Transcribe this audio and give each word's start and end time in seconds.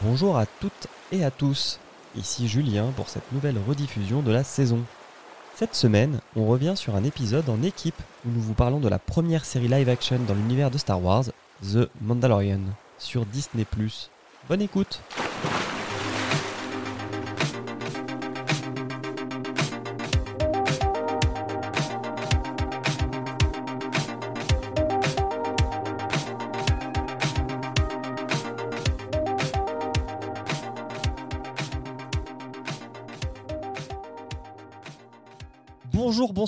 Bonjour 0.00 0.36
à 0.36 0.46
toutes 0.46 0.88
et 1.12 1.24
à 1.24 1.30
tous, 1.30 1.78
ici 2.16 2.48
Julien 2.48 2.86
pour 2.96 3.08
cette 3.08 3.30
nouvelle 3.32 3.56
rediffusion 3.68 4.22
de 4.22 4.32
la 4.32 4.42
saison. 4.42 4.80
Cette 5.54 5.74
semaine, 5.74 6.20
on 6.34 6.46
revient 6.46 6.72
sur 6.76 6.96
un 6.96 7.04
épisode 7.04 7.48
en 7.48 7.62
équipe 7.62 8.00
où 8.26 8.30
nous 8.30 8.40
vous 8.40 8.54
parlons 8.54 8.80
de 8.80 8.88
la 8.88 8.98
première 8.98 9.44
série 9.44 9.68
live 9.68 9.88
action 9.88 10.18
dans 10.26 10.34
l'univers 10.34 10.70
de 10.70 10.78
Star 10.78 11.02
Wars, 11.02 11.26
The 11.62 11.88
Mandalorian, 12.00 12.60
sur 12.98 13.26
Disney⁇ 13.26 13.66
Bonne 14.48 14.62
écoute 14.62 15.00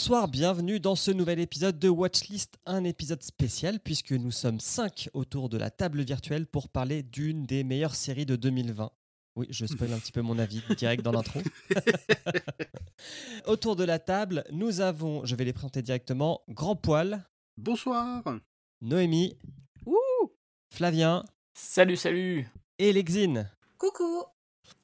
bonsoir, 0.06 0.28
bienvenue 0.28 0.80
dans 0.80 0.96
ce 0.96 1.10
nouvel 1.10 1.40
épisode 1.40 1.78
de 1.78 1.88
Watchlist, 1.88 2.58
un 2.66 2.84
épisode 2.84 3.22
spécial 3.22 3.80
puisque 3.80 4.12
nous 4.12 4.32
sommes 4.32 4.60
5 4.60 5.08
autour 5.14 5.48
de 5.48 5.56
la 5.56 5.70
table 5.70 6.02
virtuelle 6.02 6.46
pour 6.46 6.68
parler 6.68 7.02
d'une 7.02 7.46
des 7.46 7.64
meilleures 7.64 7.95
séries 7.95 8.26
de 8.26 8.36
2020. 8.36 8.92
Oui, 9.34 9.46
je 9.48 9.64
spoil 9.64 9.95
un 9.95 9.98
petit 9.98 10.12
peu 10.12 10.20
mon 10.20 10.38
avis 10.38 10.60
direct 10.76 11.02
dans 11.02 11.10
l'intro. 11.10 11.40
autour 13.46 13.76
de 13.76 13.84
la 13.84 13.98
table, 13.98 14.45
nous 14.52 14.82
avons, 14.82 15.24
je 15.24 15.36
vais 15.36 15.45
les 15.46 15.54
présenter 15.54 15.80
directement, 15.80 16.42
Grand 16.50 16.76
Poil, 16.76 17.24
Bonsoir. 17.56 18.23
Noémie, 18.82 19.38
Flavien 20.68 21.24
Salut, 21.54 21.96
salut 21.96 22.46
et 22.78 22.92
Lexine. 22.92 23.50
Coucou 23.78 24.24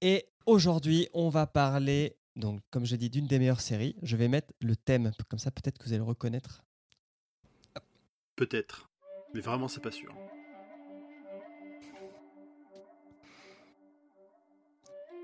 Et 0.01 0.25
aujourd'hui, 0.47 1.11
on 1.13 1.29
va 1.29 1.47
parler, 1.47 2.17
donc 2.41 2.61
comme 2.71 2.85
je 2.85 2.97
dis, 2.97 3.11
d'une 3.11 3.27
des 3.27 3.39
meilleures 3.39 3.61
séries. 3.61 3.95
Je 4.03 4.17
vais 4.17 4.29
mettre 4.29 4.53
le 4.61 4.75
thème, 4.77 5.13
comme 5.29 5.39
ça 5.39 5.51
peut-être 5.51 5.79
que 5.79 5.85
vous 5.85 5.91
allez 5.93 5.99
le 5.99 6.05
reconnaître. 6.05 6.65
Peut-être. 8.37 8.91
Mais 9.35 9.41
vraiment, 9.41 9.69
c'est 9.69 9.81
pas 9.83 9.93
sûr. 9.93 10.13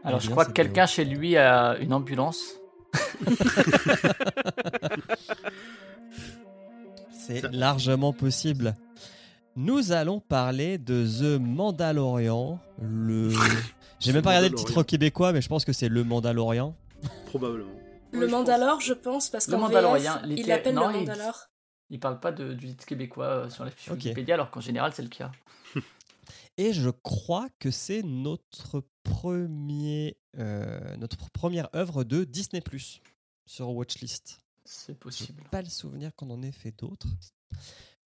Alors, 0.05 0.21
Eh 0.23 0.25
je 0.25 0.31
crois 0.31 0.45
que 0.45 0.53
quelqu'un 0.53 0.87
chez 0.87 1.05
lui 1.05 1.37
a 1.37 1.77
une 1.79 1.93
ambulance. 1.93 2.55
C'est 7.11 7.51
largement 7.53 8.13
possible. 8.13 8.77
Nous 9.57 9.91
allons 9.91 10.21
parler 10.21 10.79
de 10.79 11.05
The 11.05 11.41
Mandalorian. 11.41 12.61
Le. 12.81 13.33
J'ai 13.99 14.13
même 14.13 14.23
pas 14.23 14.29
regardé 14.31 14.51
le 14.51 14.55
titre 14.55 14.83
québécois, 14.83 15.33
mais 15.33 15.41
je 15.41 15.49
pense 15.49 15.65
que 15.65 15.73
c'est 15.73 15.89
Le 15.89 16.05
Mandalorian. 16.05 16.77
Probablement. 17.27 17.73
Le 18.13 18.27
Mandalore, 18.29 18.81
je 18.81 18.95
pense, 18.95 19.29
parce 19.31 19.47
qu'en 19.47 19.59
Mandalorien, 19.59 20.23
VF, 20.27 20.63
il 20.67 20.73
non, 20.75 20.89
le 20.89 20.95
il- 20.95 20.99
Mandalore. 21.01 21.47
Il 21.91 22.01
parle 22.01 22.19
pas 22.19 22.33
de, 22.33 22.53
du 22.53 22.69
titre 22.69 22.87
québécois 22.87 23.27
euh, 23.27 23.51
sur 23.51 23.65
la 23.65 23.71
fiche. 23.71 23.89
Wikipédia, 23.91 24.35
alors 24.35 24.51
qu'en 24.51 24.61
général, 24.61 24.93
c'est 24.93 25.03
le 25.03 25.09
cas. 25.09 25.31
Et 26.59 26.73
je 26.73 26.91
crois 26.91 27.49
que 27.59 27.71
c'est 27.71 28.03
notre 28.03 28.83
premier, 29.05 30.17
euh, 30.39 30.97
notre 30.97 31.31
première 31.31 31.69
œuvre 31.77 32.03
de 32.03 32.25
Disney 32.25 32.61
Plus 32.61 33.01
sur 33.45 33.71
Watchlist. 33.71 34.39
C'est 34.65 34.99
possible. 34.99 35.45
pas 35.51 35.63
le 35.63 35.69
souvenir 35.69 36.11
qu'on 36.17 36.31
en 36.31 36.43
ait 36.43 36.51
fait 36.51 36.73
d'autres. 36.77 37.07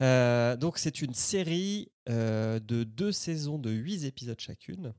Euh, 0.03 0.57
donc 0.57 0.79
c'est 0.79 1.01
une 1.01 1.15
série 1.15 1.91
euh, 2.09 2.59
de 2.59 2.85
deux 2.85 3.13
saisons 3.13 3.59
de 3.59 3.71
huit 3.71 4.05
épisodes 4.05 4.41
chacune, 4.41 4.93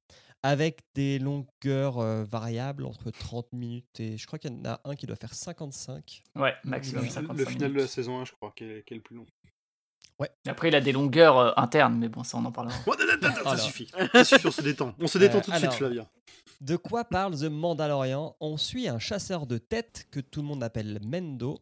avec 0.43 0.81
des 0.95 1.19
longueurs 1.19 1.99
euh, 1.99 2.23
variables 2.23 2.85
entre 2.85 3.11
30 3.11 3.53
minutes 3.53 3.99
et 3.99 4.17
je 4.17 4.25
crois 4.25 4.39
qu'il 4.39 4.51
y 4.51 4.55
en 4.55 4.65
a 4.65 4.81
un 4.85 4.95
qui 4.95 5.05
doit 5.05 5.15
faire 5.15 5.33
55. 5.33 6.23
Ouais, 6.35 6.55
maximum 6.63 7.03
Le, 7.03 7.09
55 7.09 7.37
le 7.37 7.45
final 7.45 7.73
de 7.73 7.79
la 7.79 7.87
saison 7.87 8.19
1, 8.19 8.25
je 8.25 8.31
crois, 8.33 8.51
qui 8.55 8.63
est, 8.63 8.85
qui 8.85 8.93
est 8.93 8.97
le 8.97 9.03
plus 9.03 9.15
long. 9.15 9.25
Après, 10.47 10.67
il 10.67 10.75
a 10.75 10.81
des 10.81 10.91
longueurs 10.91 11.37
euh, 11.39 11.51
internes, 11.57 11.97
mais 11.97 12.07
bon, 12.07 12.23
ça, 12.23 12.37
on 12.37 12.45
en 12.45 12.51
parlera. 12.51 12.77
Ça 13.43 13.57
suffit. 13.57 13.89
Ça 14.13 14.23
suffit, 14.23 14.45
on 14.47 14.51
se 14.51 14.61
détend. 14.61 14.93
On 14.99 15.07
se 15.07 15.17
détend 15.17 15.39
Euh, 15.39 15.41
tout 15.41 15.49
de 15.51 15.55
suite, 15.55 15.65
alors. 15.65 15.77
Flavien. 15.77 16.07
De 16.61 16.75
quoi 16.75 17.05
parle 17.05 17.35
The 17.35 17.49
Mandalorian? 17.49 18.35
On 18.39 18.55
suit 18.57 18.87
un 18.87 18.99
chasseur 18.99 19.47
de 19.47 19.57
têtes 19.57 20.05
que 20.11 20.19
tout 20.19 20.41
le 20.41 20.47
monde 20.47 20.63
appelle 20.63 20.99
Mendo, 21.03 21.59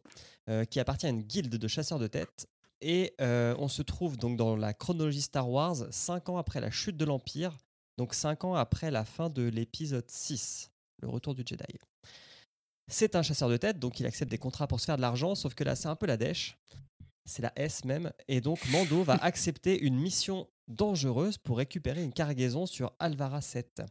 euh, 0.50 0.64
qui 0.64 0.78
appartient 0.78 1.06
à 1.06 1.08
une 1.08 1.22
guilde 1.22 1.56
de 1.56 1.68
chasseurs 1.68 1.98
de 1.98 2.06
têtes. 2.06 2.48
Et 2.82 3.14
euh, 3.20 3.54
on 3.58 3.68
se 3.68 3.80
trouve 3.82 4.18
donc 4.18 4.36
dans 4.36 4.56
la 4.56 4.74
chronologie 4.74 5.22
Star 5.22 5.48
Wars, 5.48 5.76
5 5.90 6.28
ans 6.28 6.36
après 6.36 6.60
la 6.60 6.70
chute 6.70 6.98
de 6.98 7.04
l'Empire, 7.06 7.56
donc 8.00 8.14
5 8.14 8.44
ans 8.44 8.54
après 8.54 8.90
la 8.90 9.04
fin 9.04 9.28
de 9.28 9.42
l'épisode 9.42 10.08
6, 10.08 10.70
le 11.02 11.08
retour 11.10 11.34
du 11.34 11.42
Jedi. 11.44 11.78
C'est 12.90 13.14
un 13.14 13.22
chasseur 13.22 13.50
de 13.50 13.58
têtes, 13.58 13.78
donc 13.78 14.00
il 14.00 14.06
accepte 14.06 14.30
des 14.30 14.38
contrats 14.38 14.66
pour 14.66 14.80
se 14.80 14.86
faire 14.86 14.96
de 14.96 15.02
l'argent, 15.02 15.34
sauf 15.34 15.52
que 15.52 15.64
là 15.64 15.76
c'est 15.76 15.88
un 15.88 15.96
peu 15.96 16.06
la 16.06 16.16
dèche, 16.16 16.56
c'est 17.26 17.42
la 17.42 17.52
S 17.56 17.84
même, 17.84 18.10
et 18.26 18.40
donc 18.40 18.58
Mando 18.70 19.02
va 19.02 19.14
accepter 19.22 19.78
une 19.82 19.98
mission 19.98 20.48
dangereuse 20.66 21.36
pour 21.36 21.58
récupérer 21.58 22.02
une 22.02 22.14
cargaison 22.14 22.64
sur 22.64 22.90
Alvara 23.00 23.42
7 23.42 23.82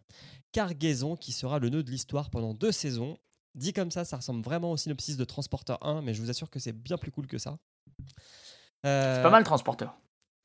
cargaison 0.53 1.15
qui 1.15 1.31
sera 1.31 1.59
le 1.59 1.69
nœud 1.69 1.83
de 1.83 1.91
l'histoire 1.91 2.31
pendant 2.31 2.55
deux 2.55 2.71
saisons. 2.71 3.15
Dit 3.53 3.73
comme 3.73 3.91
ça, 3.91 4.05
ça 4.05 4.17
ressemble 4.17 4.41
vraiment 4.41 4.71
au 4.71 4.77
synopsis 4.77 5.17
de 5.17 5.23
Transporteur 5.23 5.85
1, 5.85 6.01
mais 6.01 6.15
je 6.15 6.21
vous 6.23 6.31
assure 6.31 6.49
que 6.49 6.57
c'est 6.57 6.73
bien 6.73 6.97
plus 6.97 7.11
cool 7.11 7.27
que 7.27 7.37
ça. 7.37 7.59
Euh, 8.87 9.17
C'est 9.17 9.21
pas 9.21 9.29
mal, 9.29 9.43
transporteur. 9.43 9.95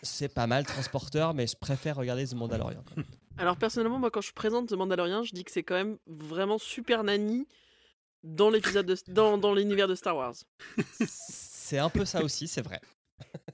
C'est 0.05 0.29
pas 0.29 0.47
mal 0.47 0.65
Transporteur, 0.65 1.35
mais 1.35 1.47
je 1.47 1.57
préfère 1.57 1.97
regarder 1.97 2.27
The 2.27 2.35
Mandalorian. 2.35 2.83
quand 2.89 2.97
même. 2.97 3.07
Alors 3.39 3.57
personnellement, 3.57 3.99
moi 3.99 4.11
quand 4.13 4.21
je 4.21 4.33
présente 4.33 4.69
The 4.69 4.75
Mandalorian, 4.75 5.25
je 5.25 5.33
dis 5.35 5.43
que 5.45 5.51
c'est 5.51 5.65
quand 5.65 5.75
même 5.75 5.99
vraiment 6.07 6.59
super 6.59 7.03
nanny 7.03 7.49
dans 8.23 8.49
l'épisode 8.51 8.87
de- 8.87 9.13
dans, 9.13 9.37
dans 9.39 9.53
l'univers 9.55 9.89
de 9.89 9.95
Star 9.97 10.17
Wars. 10.17 10.35
C'est 11.07 11.79
un 11.79 11.91
peu 11.91 12.05
ça 12.05 12.23
aussi, 12.23 12.47
c'est 12.49 12.63
vrai. 12.63 12.81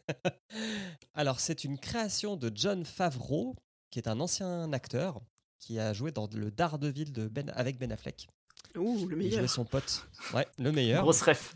Alors, 1.15 1.41
c'est 1.41 1.65
une 1.65 1.79
création 1.79 2.37
de 2.37 2.51
John 2.55 2.85
Favreau, 2.85 3.57
qui 3.91 3.99
est 3.99 4.09
un 4.09 4.21
ancien 4.21 4.73
acteur 4.73 5.21
qui 5.59 5.79
a 5.79 5.93
joué 5.93 6.11
dans 6.11 6.29
le 6.35 6.51
Daredevil 6.51 7.13
de 7.13 7.29
ben, 7.29 7.51
avec 7.55 7.79
Ben 7.79 7.93
Affleck. 7.93 8.29
Ouh, 8.77 8.95
le 9.09 9.17
Il 9.17 9.31
jouait 9.31 9.37
meilleur. 9.37 9.51
son 9.51 9.65
pote. 9.65 10.07
Ouais, 10.35 10.47
le 10.59 10.71
meilleur. 10.73 11.03
Grosse 11.03 11.23
ref. 11.23 11.55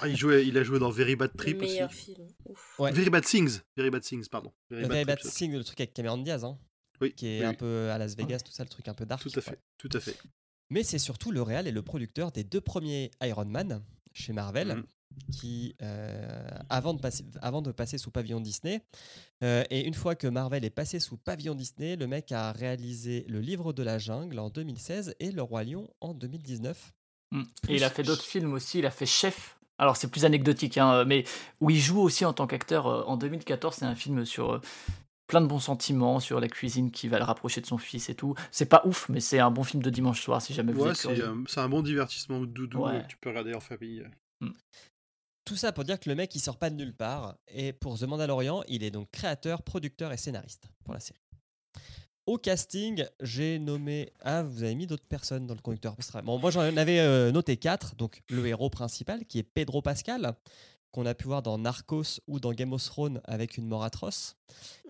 Ah, 0.00 0.08
il, 0.08 0.16
jouait, 0.16 0.46
il 0.46 0.56
a 0.58 0.62
joué 0.64 0.78
dans 0.78 0.90
Very 0.90 1.16
Bad 1.16 1.30
Le 1.32 1.38
Trip 1.38 1.56
aussi. 1.62 1.72
meilleur 1.72 1.92
film. 1.92 2.26
Ouf. 2.46 2.78
Ouais. 2.78 2.92
Very 2.92 3.10
Bad 3.10 3.24
Things. 3.24 3.60
Very 3.76 3.90
Bad 3.90 4.02
Things, 4.02 4.28
pardon. 4.28 4.52
Very 4.70 4.82
Le 4.82 4.88
Very 4.88 5.04
Bad 5.04 5.18
Trip, 5.18 5.30
ça. 5.30 5.36
Thing, 5.38 5.52
le 5.52 5.64
truc 5.64 5.80
avec 5.80 5.92
Cameron 5.92 6.18
Diaz, 6.18 6.44
hein, 6.44 6.58
Oui, 7.00 7.12
qui 7.14 7.26
est 7.26 7.40
oui, 7.40 7.44
un 7.46 7.50
oui. 7.50 7.56
peu 7.56 7.90
à 7.90 7.98
Las 7.98 8.16
Vegas, 8.16 8.40
tout 8.40 8.52
ça, 8.52 8.62
le 8.62 8.68
truc 8.70 8.88
un 8.88 8.94
peu 8.94 9.04
dark. 9.06 9.22
Tout 9.22 9.30
à 9.36 9.40
fait. 9.40 9.50
ouais. 9.52 9.58
Tout 9.78 9.90
à 9.92 10.00
fait. 10.00 10.16
Mais 10.70 10.82
c'est 10.82 10.98
surtout 10.98 11.30
le 11.30 11.42
réal 11.42 11.66
et 11.66 11.72
le 11.72 11.82
producteur 11.82 12.32
des 12.32 12.44
deux 12.44 12.60
premiers 12.60 13.10
Iron 13.22 13.44
Man 13.44 13.82
chez 14.12 14.32
Marvel, 14.32 14.68
Mhm. 14.68 14.84
Qui, 15.32 15.74
euh, 15.82 16.48
avant, 16.68 16.94
de 16.94 17.00
passer, 17.00 17.24
avant 17.42 17.62
de 17.62 17.72
passer 17.72 17.98
sous 17.98 18.10
pavillon 18.10 18.40
Disney, 18.40 18.80
euh, 19.42 19.64
et 19.70 19.86
une 19.86 19.94
fois 19.94 20.14
que 20.14 20.26
Marvel 20.26 20.64
est 20.64 20.70
passé 20.70 21.00
sous 21.00 21.16
pavillon 21.16 21.54
Disney, 21.54 21.96
le 21.96 22.06
mec 22.06 22.32
a 22.32 22.52
réalisé 22.52 23.24
Le 23.28 23.40
Livre 23.40 23.72
de 23.72 23.82
la 23.82 23.98
Jungle 23.98 24.38
en 24.38 24.50
2016 24.50 25.14
et 25.20 25.30
Le 25.32 25.42
Roi 25.42 25.64
Lion 25.64 25.88
en 26.00 26.14
2019. 26.14 26.92
Mm. 27.32 27.42
Et 27.68 27.76
il 27.76 27.84
a 27.84 27.90
fait 27.90 28.02
d'autres 28.02 28.24
films 28.24 28.52
aussi. 28.52 28.78
Il 28.78 28.86
a 28.86 28.90
fait 28.90 29.06
Chef. 29.06 29.58
Alors, 29.78 29.96
c'est 29.96 30.08
plus 30.08 30.24
anecdotique, 30.24 30.78
hein, 30.78 31.04
mais 31.04 31.24
où 31.60 31.68
il 31.70 31.80
joue 31.80 32.00
aussi 32.00 32.24
en 32.24 32.32
tant 32.32 32.46
qu'acteur. 32.46 32.86
euh, 32.86 33.02
En 33.06 33.16
2014, 33.16 33.74
c'est 33.76 33.84
un 33.84 33.96
film 33.96 34.24
sur 34.24 34.52
euh, 34.52 34.60
plein 35.26 35.40
de 35.40 35.46
bons 35.46 35.58
sentiments, 35.58 36.20
sur 36.20 36.38
la 36.38 36.46
cuisine 36.48 36.92
qui 36.92 37.08
va 37.08 37.18
le 37.18 37.24
rapprocher 37.24 37.60
de 37.60 37.66
son 37.66 37.76
fils 37.78 38.08
et 38.08 38.14
tout. 38.14 38.34
C'est 38.52 38.66
pas 38.66 38.82
ouf, 38.84 39.08
mais 39.08 39.18
c'est 39.18 39.40
un 39.40 39.50
bon 39.50 39.64
film 39.64 39.82
de 39.82 39.90
dimanche 39.90 40.22
soir 40.22 40.40
si 40.40 40.54
jamais 40.54 40.72
vous 40.72 40.82
Ouais, 40.84 40.90
êtes 40.90 40.96
c'est 40.96 41.22
un, 41.22 41.42
c'est 41.48 41.58
un 41.60 41.68
bon 41.68 41.82
divertissement 41.82 42.40
doudou 42.44 42.84
Ouais. 42.84 43.02
que 43.02 43.08
tu 43.08 43.16
peux 43.16 43.30
regarder 43.30 43.54
en 43.54 43.60
famille. 43.60 44.04
Tout 45.44 45.56
ça 45.56 45.72
pour 45.72 45.84
dire 45.84 46.00
que 46.00 46.08
le 46.08 46.14
mec, 46.14 46.34
il 46.34 46.40
sort 46.40 46.56
pas 46.56 46.70
de 46.70 46.74
nulle 46.76 46.94
part. 46.94 47.36
Et 47.48 47.72
pour 47.72 47.98
The 47.98 48.04
Mandalorian, 48.04 48.62
il 48.68 48.82
est 48.82 48.90
donc 48.90 49.10
créateur, 49.10 49.62
producteur 49.62 50.10
et 50.12 50.16
scénariste 50.16 50.68
pour 50.84 50.94
la 50.94 51.00
série. 51.00 51.20
Au 52.26 52.38
casting, 52.38 53.04
j'ai 53.20 53.58
nommé. 53.58 54.10
Ah, 54.22 54.42
vous 54.42 54.62
avez 54.62 54.74
mis 54.74 54.86
d'autres 54.86 55.04
personnes 55.06 55.46
dans 55.46 55.54
le 55.54 55.60
conducteur. 55.60 55.94
Bon, 56.22 56.38
moi, 56.38 56.50
j'en 56.50 56.60
avais 56.62 56.98
euh, 57.00 57.30
noté 57.30 57.58
quatre. 57.58 57.94
Donc, 57.96 58.22
le 58.30 58.46
héros 58.46 58.70
principal, 58.70 59.26
qui 59.26 59.38
est 59.38 59.42
Pedro 59.42 59.82
Pascal, 59.82 60.34
qu'on 60.90 61.04
a 61.04 61.14
pu 61.14 61.26
voir 61.26 61.42
dans 61.42 61.58
Narcos 61.58 62.20
ou 62.26 62.40
dans 62.40 62.52
Game 62.54 62.72
of 62.72 62.82
Thrones 62.82 63.20
avec 63.24 63.58
une 63.58 63.66
mort 63.66 63.84
atroce. 63.84 64.36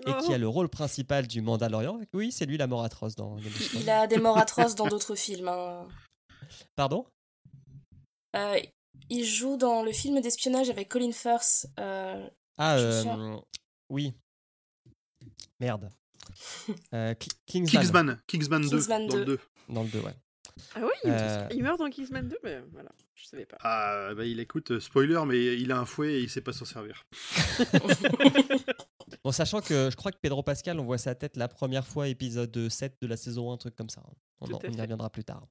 Et 0.06 0.12
qui 0.24 0.32
a 0.32 0.36
Oh. 0.36 0.38
le 0.38 0.46
rôle 0.46 0.68
principal 0.68 1.26
du 1.26 1.40
Mandalorian. 1.40 1.98
Oui, 2.12 2.30
c'est 2.30 2.46
lui 2.46 2.56
la 2.56 2.68
mort 2.68 2.84
atroce 2.84 3.16
dans 3.16 3.34
Game 3.34 3.46
of 3.48 3.68
Thrones. 3.68 3.82
il 3.82 3.90
a 3.90 4.06
des 4.06 4.18
morts 4.18 4.38
atroces 4.46 4.76
dans 4.76 4.86
d'autres 4.86 5.16
films. 5.16 5.48
hein. 5.48 5.88
Pardon? 6.76 7.04
Euh, 8.36 8.60
il 9.10 9.24
joue 9.24 9.56
dans 9.56 9.82
le 9.82 9.92
film 9.92 10.20
d'espionnage 10.20 10.70
avec 10.70 10.88
Colin 10.88 11.12
Firth. 11.12 11.66
euh, 11.80 12.28
Ah, 12.58 12.76
euh, 12.78 13.36
oui. 13.90 14.12
Merde. 15.60 15.90
Euh, 16.94 17.12
Ki- 17.14 17.28
Kingsman. 17.46 17.82
Kingsman. 17.82 18.20
Kingsman 18.26 18.62
2. 18.62 18.68
Kingsman 18.78 19.06
Dans 19.08 19.16
le 19.16 19.24
2. 19.24 19.36
2. 19.36 19.40
Dans 19.74 19.82
le 19.82 19.88
2, 19.88 20.00
ouais. 20.00 20.14
Ah 20.74 20.80
oui, 20.82 20.88
il, 21.04 21.10
Euh. 21.10 21.48
il 21.52 21.62
meurt 21.62 21.78
dans 21.78 21.90
Kingsman 21.90 22.26
2, 22.28 22.38
mais 22.42 22.60
voilà, 22.72 22.90
je 23.14 23.26
savais 23.26 23.44
pas. 23.44 23.56
Ah, 23.60 24.14
bah 24.16 24.24
il 24.24 24.40
écoute, 24.40 24.70
euh, 24.70 24.80
spoiler, 24.80 25.20
mais 25.26 25.56
il 25.58 25.70
a 25.72 25.78
un 25.78 25.84
fouet 25.84 26.14
et 26.14 26.20
il 26.22 26.30
sait 26.30 26.40
pas 26.40 26.52
s'en 26.52 26.64
servir. 26.64 27.04
Bon, 29.22 29.32
sachant 29.32 29.60
que 29.60 29.88
je 29.90 29.96
crois 29.96 30.12
que 30.12 30.18
Pedro 30.20 30.42
Pascal, 30.42 30.78
on 30.80 30.84
voit 30.84 30.98
sa 30.98 31.14
tête 31.14 31.36
la 31.36 31.48
première 31.48 31.86
fois, 31.86 32.08
épisode 32.08 32.68
7 32.68 32.96
de 33.00 33.06
la 33.06 33.16
saison 33.16 33.50
1, 33.50 33.54
un 33.54 33.56
truc 33.56 33.74
comme 33.74 33.88
ça. 33.88 34.02
On, 34.40 34.46
en- 34.52 34.58
à 34.58 34.60
on 34.66 34.72
y 34.72 34.80
reviendra 34.80 35.08
plus 35.10 35.24
tard. 35.24 35.46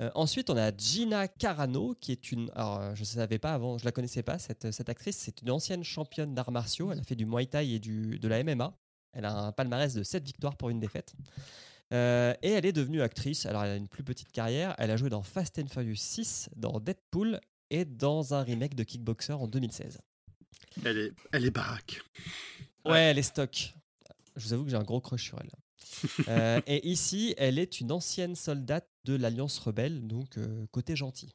Euh, 0.00 0.10
ensuite, 0.14 0.50
on 0.50 0.56
a 0.56 0.74
Gina 0.74 1.28
Carano, 1.28 1.94
qui 2.00 2.12
est 2.12 2.32
une. 2.32 2.50
Alors, 2.54 2.80
euh, 2.80 2.94
je 2.94 3.00
ne 3.00 3.06
savais 3.06 3.38
pas 3.38 3.52
avant, 3.52 3.76
je 3.78 3.84
la 3.84 3.92
connaissais 3.92 4.22
pas, 4.22 4.38
cette, 4.38 4.70
cette 4.70 4.88
actrice. 4.88 5.16
C'est 5.16 5.42
une 5.42 5.50
ancienne 5.50 5.84
championne 5.84 6.34
d'arts 6.34 6.52
martiaux. 6.52 6.92
Elle 6.92 7.00
a 7.00 7.02
fait 7.02 7.16
du 7.16 7.26
Muay 7.26 7.46
Thai 7.46 7.74
et 7.74 7.78
du, 7.78 8.18
de 8.18 8.28
la 8.28 8.42
MMA. 8.42 8.72
Elle 9.12 9.24
a 9.24 9.36
un 9.36 9.52
palmarès 9.52 9.92
de 9.92 10.02
7 10.02 10.24
victoires 10.24 10.56
pour 10.56 10.70
une 10.70 10.80
défaite. 10.80 11.14
Euh, 11.92 12.34
et 12.42 12.50
elle 12.50 12.66
est 12.66 12.72
devenue 12.72 13.02
actrice. 13.02 13.46
Alors, 13.46 13.64
elle 13.64 13.72
a 13.72 13.76
une 13.76 13.88
plus 13.88 14.04
petite 14.04 14.30
carrière. 14.30 14.74
Elle 14.78 14.90
a 14.90 14.96
joué 14.96 15.10
dans 15.10 15.22
Fast 15.22 15.58
and 15.58 15.66
Furious 15.66 15.96
6, 15.96 16.50
dans 16.56 16.78
Deadpool 16.78 17.40
et 17.70 17.84
dans 17.84 18.34
un 18.34 18.42
remake 18.42 18.74
de 18.74 18.84
Kickboxer 18.84 19.32
en 19.32 19.48
2016. 19.48 19.98
Elle 20.84 20.98
est, 20.98 21.12
elle 21.32 21.44
est 21.44 21.50
baraque. 21.50 22.00
Ouais, 22.84 23.00
elle 23.00 23.18
est 23.18 23.22
stock. 23.22 23.74
Je 24.36 24.46
vous 24.46 24.52
avoue 24.52 24.64
que 24.64 24.70
j'ai 24.70 24.76
un 24.76 24.84
gros 24.84 25.00
crush 25.00 25.24
sur 25.24 25.38
elle. 25.40 25.50
Euh, 26.28 26.60
et 26.66 26.88
ici, 26.88 27.34
elle 27.36 27.58
est 27.58 27.80
une 27.80 27.92
ancienne 27.92 28.36
soldate 28.36 28.88
de 29.04 29.14
l'Alliance 29.14 29.58
rebelle, 29.58 30.06
donc 30.06 30.36
euh, 30.38 30.66
côté 30.70 30.96
gentil. 30.96 31.30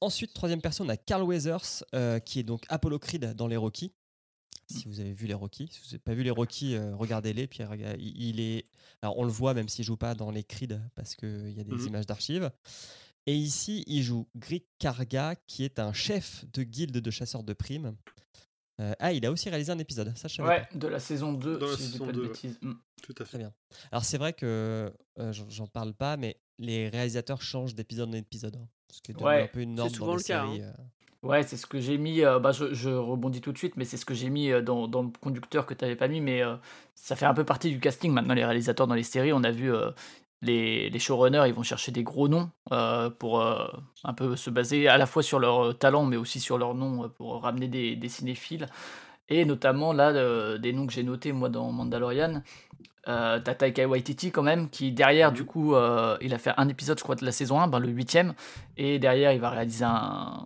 Ensuite, 0.00 0.34
troisième 0.34 0.60
personne, 0.60 0.86
on 0.86 0.90
a 0.90 0.96
Carl 0.96 1.22
Weathers, 1.22 1.82
euh, 1.94 2.18
qui 2.18 2.38
est 2.38 2.42
donc 2.42 2.64
Apollo 2.68 2.98
Creed 2.98 3.32
dans 3.34 3.46
les 3.46 3.56
Rocky. 3.56 3.92
Si 4.68 4.88
vous 4.88 4.98
avez 5.00 5.12
vu 5.12 5.26
les 5.26 5.34
Rocky, 5.34 5.68
si 5.70 5.78
vous 5.80 5.86
n'avez 5.86 5.98
pas 6.00 6.12
vu 6.14 6.22
les 6.24 6.30
Rocky, 6.30 6.74
euh, 6.74 6.94
regardez-les. 6.96 7.46
Puis 7.46 7.62
il 7.98 8.40
est, 8.40 8.66
alors 9.00 9.16
on 9.16 9.22
le 9.24 9.30
voit 9.30 9.54
même 9.54 9.68
s'il 9.68 9.84
joue 9.84 9.96
pas 9.96 10.14
dans 10.14 10.30
les 10.30 10.42
Creed 10.44 10.82
parce 10.96 11.14
qu'il 11.14 11.52
y 11.56 11.60
a 11.60 11.64
des 11.64 11.72
Mhm. 11.76 11.86
images 11.86 12.06
d'archives. 12.06 12.50
Et 13.26 13.34
ici, 13.36 13.84
il 13.86 14.02
joue 14.02 14.28
Grieg 14.36 14.64
Karga, 14.78 15.34
qui 15.46 15.64
est 15.64 15.78
un 15.78 15.92
chef 15.92 16.44
de 16.52 16.62
guilde 16.62 16.98
de 16.98 17.10
chasseurs 17.10 17.42
de 17.42 17.52
primes. 17.52 17.96
Euh, 18.80 18.92
ah, 18.98 19.12
il 19.12 19.24
a 19.24 19.30
aussi 19.32 19.48
réalisé 19.48 19.72
un 19.72 19.78
épisode, 19.78 20.12
ça 20.16 20.28
je 20.28 20.42
Ouais, 20.42 20.66
de 20.74 20.86
la 20.86 21.00
saison 21.00 21.32
2, 21.32 21.56
Dans 21.58 21.66
la 21.66 21.76
si 21.76 21.86
je 21.86 21.92
dis 21.92 21.98
pas 21.98 22.06
de 22.06 22.12
2, 22.12 22.20
ouais. 22.22 22.28
bêtises. 22.28 22.58
Mm. 22.60 22.72
Tout 23.02 23.14
à 23.18 23.24
fait. 23.24 23.30
Très 23.30 23.38
bien. 23.38 23.52
Alors 23.90 24.04
c'est 24.04 24.18
vrai 24.18 24.32
que 24.34 24.92
euh, 25.18 25.32
j'en- 25.48 25.66
parle 25.66 25.94
pas, 25.94 26.16
mais 26.18 26.36
les 26.58 26.88
réalisateurs 26.90 27.40
changent 27.40 27.74
d'épisode 27.74 28.10
en 28.10 28.12
épisode. 28.12 28.56
hein, 28.56 28.66
ce 28.92 29.00
qui 29.00 29.12
est 29.12 29.22
Ouais, 29.22 29.44
un 29.44 29.46
peu 29.46 29.60
une 29.60 29.74
norme 29.74 29.88
souvent 29.90 30.06
dans 30.06 30.12
les 30.12 30.18
le 30.18 30.22
cas, 30.24 30.46
séries. 30.46 30.62
euh. 30.62 30.72
Ouais, 31.22 31.42
c'est 31.42 31.56
ce 31.56 31.66
que 31.66 31.80
j'ai 31.80 31.96
mis. 31.98 32.22
euh, 32.22 32.38
bah, 32.38 32.52
je, 32.52 32.72
je 32.74 32.90
rebondis 32.90 33.40
tout 33.40 33.50
de 33.52 33.58
suite, 33.58 33.76
mais 33.76 33.84
c'est 33.86 33.96
ce 33.96 34.04
que 34.04 34.14
j'ai 34.14 34.28
mis 34.28 34.50
euh, 34.50 34.60
dans, 34.60 34.86
dans 34.86 35.02
le 35.02 35.08
conducteur 35.20 35.64
que 35.66 35.72
tu 35.74 35.82
n'avais 35.84 35.96
pas 35.96 36.06
mis. 36.08 36.20
Mais 36.20 36.42
euh, 36.42 36.56
ça 36.94 37.16
fait 37.16 37.26
un 37.26 37.34
peu 37.34 37.44
partie 37.44 37.70
du 37.70 37.80
casting. 37.80 38.12
Maintenant, 38.12 38.34
les 38.34 38.44
réalisateurs 38.44 38.86
dans 38.86 38.94
les 38.94 39.02
séries, 39.02 39.32
on 39.32 39.42
a 39.42 39.50
vu 39.50 39.72
euh, 39.74 39.90
les, 40.42 40.90
les 40.90 40.98
showrunners, 40.98 41.44
ils 41.46 41.54
vont 41.54 41.62
chercher 41.62 41.92
des 41.92 42.02
gros 42.02 42.28
noms 42.28 42.50
euh, 42.72 43.10
pour 43.10 43.40
euh, 43.40 43.66
un 44.04 44.12
peu 44.14 44.36
se 44.36 44.50
baser 44.50 44.88
à 44.88 44.98
la 44.98 45.06
fois 45.06 45.22
sur 45.22 45.38
leur 45.38 45.66
euh, 45.68 45.72
talent, 45.72 46.04
mais 46.04 46.16
aussi 46.16 46.40
sur 46.40 46.58
leur 46.58 46.74
nom 46.74 47.08
pour 47.08 47.42
ramener 47.42 47.68
des, 47.68 47.96
des 47.96 48.08
cinéphiles. 48.08 48.66
Et 49.28 49.44
notamment, 49.44 49.92
là, 49.92 50.10
euh, 50.10 50.58
des 50.58 50.72
noms 50.72 50.86
que 50.86 50.92
j'ai 50.92 51.02
notés, 51.02 51.32
moi, 51.32 51.48
dans 51.48 51.72
Mandalorian. 51.72 52.42
Euh, 53.08 53.38
t'as 53.40 53.54
Taika 53.54 53.86
Waititi 53.88 54.32
quand 54.32 54.42
même, 54.42 54.68
qui 54.68 54.92
derrière, 54.92 55.30
Mhm. 55.30 55.36
du 55.36 55.44
coup, 55.44 55.74
euh, 55.74 56.16
il 56.20 56.34
a 56.34 56.38
fait 56.38 56.52
un 56.56 56.68
épisode, 56.68 56.98
je 56.98 57.04
crois, 57.04 57.14
de 57.14 57.24
la 57.24 57.32
saison 57.32 57.60
1, 57.60 57.68
ben, 57.68 57.78
le 57.78 57.88
huitième, 57.88 58.34
et 58.76 58.98
derrière, 58.98 59.32
il 59.32 59.40
va 59.40 59.50
réaliser 59.50 59.84
un, 59.84 60.44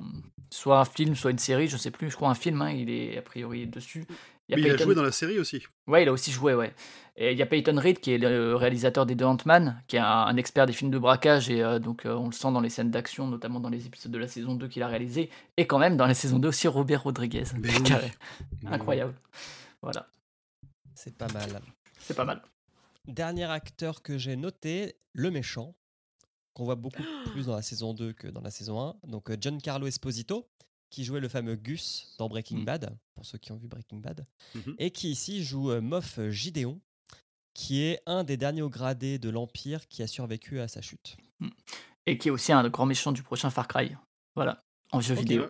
soit 0.51 0.79
un 0.81 0.85
film, 0.85 1.15
soit 1.15 1.31
une 1.31 1.39
série, 1.39 1.69
je 1.69 1.77
sais 1.79 1.91
plus, 1.91 2.11
je 2.11 2.17
crois 2.17 2.29
un 2.29 2.35
film, 2.35 2.61
hein, 2.63 2.71
il 2.71 2.91
est 2.91 3.17
a 3.19 3.23
priori 3.23 3.67
dessus. 3.67 4.07
Il 4.51 4.55
a 4.55 4.57
Mais 4.57 4.63
il 4.63 4.67
a 4.67 4.73
Peyton- 4.75 4.85
joué 4.85 4.95
dans 4.97 5.03
la 5.05 5.13
série 5.13 5.39
aussi. 5.39 5.63
Ouais, 5.87 6.03
il 6.03 6.09
a 6.09 6.13
aussi 6.13 6.33
joué, 6.33 6.55
ouais. 6.55 6.75
Et 7.17 7.33
il 7.33 7.39
y 7.39 7.43
a 7.43 7.47
Peyton 7.47 7.79
Reed 7.79 8.01
qui 8.01 8.13
est 8.13 8.19
le 8.19 8.57
réalisateur 8.57 9.07
des 9.07 9.15
deux 9.15 9.25
Ant-Man, 9.25 9.81
qui 9.87 9.97
est 9.97 10.01
un, 10.01 10.37
expert 10.37 10.67
des 10.67 10.73
films 10.73 10.91
de 10.91 10.99
braquage, 10.99 11.49
et 11.51 11.63
euh, 11.63 11.79
donc 11.79 12.05
euh, 12.05 12.15
on 12.15 12.27
le 12.27 12.33
sent 12.33 12.51
dans 12.51 12.61
les 12.61 12.71
scènes 12.71 12.91
d'action, 12.91 13.29
notamment 13.29 13.61
dans 13.61 13.69
les 13.69 13.87
épisodes 13.87 14.11
de 14.11 14.19
la 14.19 14.27
saison 14.27 14.55
2 14.55 14.67
qu'il 14.69 14.83
a 14.83 14.89
réalisé, 14.89 15.31
et 15.57 15.67
quand 15.67 15.79
même 15.79 15.97
dans 15.97 16.07
la 16.07 16.15
saison 16.15 16.39
2 16.39 16.49
aussi 16.49 16.67
Robert 16.67 17.03
Rodriguez. 17.05 17.45
Mais 17.59 17.69
oui. 17.77 17.83
Carré. 17.85 18.11
Incroyable. 18.67 19.15
Voilà, 19.83 20.09
C'est 20.95 21.17
pas 21.17 21.29
mal. 21.29 21.61
c'est 22.01 22.17
pas 22.17 22.25
mal. 22.25 22.43
Dernier 23.07 23.45
acteur 23.45 24.03
que 24.03 24.19
j'ai 24.19 24.37
noté, 24.37 24.97
le 25.13 25.31
méchant, 25.31 25.75
qu'on 26.55 26.65
voit 26.65 26.75
beaucoup 26.75 27.03
plus 27.33 27.47
dans 27.47 27.55
la 27.57 27.63
saison 27.63 27.93
2 27.95 28.13
que 28.15 28.29
dans 28.29 28.41
la 28.41 28.51
saison 28.51 28.81
1. 29.05 29.09
Donc 29.09 29.31
euh, 29.31 29.37
Giancarlo 29.41 29.87
Esposito, 29.87 30.49
qui 30.91 31.05
jouait 31.05 31.21
le 31.21 31.29
fameux 31.29 31.55
Gus 31.57 32.15
dans 32.19 32.29
Breaking 32.29 32.59
Mm. 32.59 32.65
Bad, 32.65 32.99
pour 33.15 33.25
ceux 33.25 33.39
qui 33.39 33.53
ont 33.53 33.57
vu 33.57 33.69
Breaking 33.69 33.99
Bad, 33.99 34.27
Mhm. 34.55 34.75
et 34.79 34.91
qui 34.91 35.11
ici 35.11 35.43
joue 35.45 35.71
euh, 35.71 35.81
Moff 35.81 36.19
Gideon, 36.31 36.81
qui 37.55 37.83
est 37.83 38.01
un 38.07 38.25
des 38.25 38.37
derniers 38.37 38.63
hauts 38.63 38.71
gradés 38.71 39.19
de 39.19 39.29
l'Empire 39.31 39.89
qui 39.89 40.03
a 40.03 40.07
survécu 40.07 40.61
à 40.61 40.69
sa 40.69 40.81
chute. 40.83 41.17
Et 42.07 42.19
qui 42.19 42.29
est 42.29 42.31
aussi 42.31 42.53
un 42.53 42.69
grand 42.69 42.87
méchant 42.87 43.13
du 43.13 43.23
prochain 43.23 43.51
Far 43.51 43.67
Cry. 43.69 43.97
Voilà, 44.37 44.65
en 44.93 45.01
jeu 45.01 45.15
vidéo. 45.15 45.47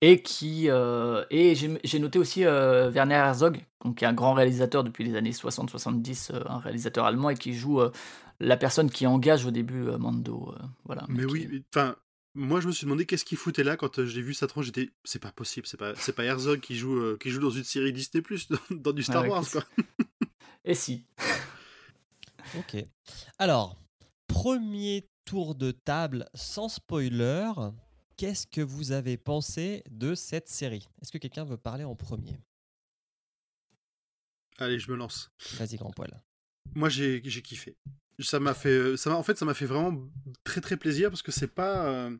Et 0.00 0.20
qui 0.22 0.68
euh, 0.68 1.24
et 1.30 1.54
j'ai 1.54 1.98
noté 2.00 2.18
aussi 2.18 2.44
euh, 2.44 2.90
Werner 2.90 3.14
Herzog, 3.14 3.64
donc, 3.84 3.98
qui 3.98 4.04
est 4.04 4.08
un 4.08 4.12
grand 4.12 4.34
réalisateur 4.34 4.82
depuis 4.82 5.04
les 5.04 5.14
années 5.14 5.30
60-70, 5.30 6.32
euh, 6.32 6.42
un 6.46 6.58
réalisateur 6.58 7.04
allemand 7.04 7.30
et 7.30 7.36
qui 7.36 7.54
joue 7.54 7.80
euh, 7.80 7.92
la 8.40 8.56
personne 8.56 8.90
qui 8.90 9.06
engage 9.06 9.46
au 9.46 9.52
début 9.52 9.82
Mando. 9.98 10.52
euh, 10.58 10.62
voilà. 10.86 11.04
Mais 11.08 11.24
qui- 11.24 11.32
oui, 11.32 11.64
enfin, 11.72 11.94
moi 12.34 12.60
je 12.60 12.66
me 12.66 12.72
suis 12.72 12.84
demandé 12.84 13.06
qu'est-ce 13.06 13.24
qu'il 13.24 13.38
foutait 13.38 13.64
là 13.64 13.76
quand 13.76 13.98
euh, 13.98 14.06
j'ai 14.06 14.22
vu 14.22 14.34
sa 14.34 14.46
tronche. 14.46 14.66
J'étais, 14.66 14.90
c'est 15.04 15.18
pas 15.18 15.32
possible, 15.32 15.66
c'est 15.66 15.76
pas, 15.76 15.94
c'est 15.96 16.12
pas 16.14 16.24
Herzog 16.24 16.60
qui 16.60 16.76
joue, 16.76 16.96
euh, 16.96 17.18
qui 17.20 17.30
joue 17.30 17.40
dans 17.40 17.50
une 17.50 17.64
série 17.64 17.92
Disney 17.92 18.22
Plus, 18.22 18.48
dans, 18.50 18.58
dans 18.70 18.92
du 18.92 19.02
Star 19.02 19.18
Ah 19.18 19.22
ouais, 19.22 19.28
Wars 19.30 19.50
quoi. 19.50 19.64
Et 20.64 20.74
si. 20.74 21.06
Ok. 22.58 22.84
Alors, 23.38 23.78
premier 24.26 25.08
tour 25.24 25.54
de 25.54 25.70
table 25.70 26.28
sans 26.34 26.68
spoiler. 26.68 27.50
Qu'est-ce 28.18 28.46
que 28.46 28.60
vous 28.60 28.92
avez 28.92 29.16
pensé 29.16 29.82
de 29.90 30.14
cette 30.14 30.48
série? 30.50 30.86
Est-ce 31.00 31.10
que 31.10 31.16
quelqu'un 31.16 31.44
veut 31.44 31.56
parler 31.56 31.84
en 31.84 31.96
premier? 31.96 32.38
Allez, 34.58 34.78
je 34.78 34.90
me 34.90 34.96
lance. 34.96 35.30
Vas-y, 35.54 35.76
grand 35.76 35.92
poil. 35.92 36.22
Moi 36.74 36.90
j'ai, 36.90 37.22
j'ai 37.24 37.40
kiffé. 37.42 37.76
Ça 38.22 38.40
m'a 38.40 38.54
fait, 38.54 38.68
euh, 38.68 38.96
ça 38.96 39.14
en 39.16 39.22
fait, 39.22 39.38
ça 39.38 39.44
m'a 39.44 39.54
fait 39.54 39.66
vraiment 39.66 40.08
très 40.44 40.60
très 40.60 40.76
plaisir 40.76 41.10
parce 41.10 41.22
que 41.22 41.32
c'est 41.32 41.52
pas, 41.52 41.86
euh, 41.86 42.16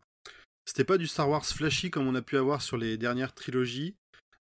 c'était 0.64 0.84
pas 0.84 0.98
du 0.98 1.06
Star 1.06 1.28
Wars 1.28 1.44
flashy 1.44 1.90
comme 1.90 2.06
on 2.06 2.14
a 2.14 2.22
pu 2.22 2.36
avoir 2.36 2.62
sur 2.62 2.76
les 2.76 2.96
dernières 2.96 3.34
trilogies. 3.34 3.96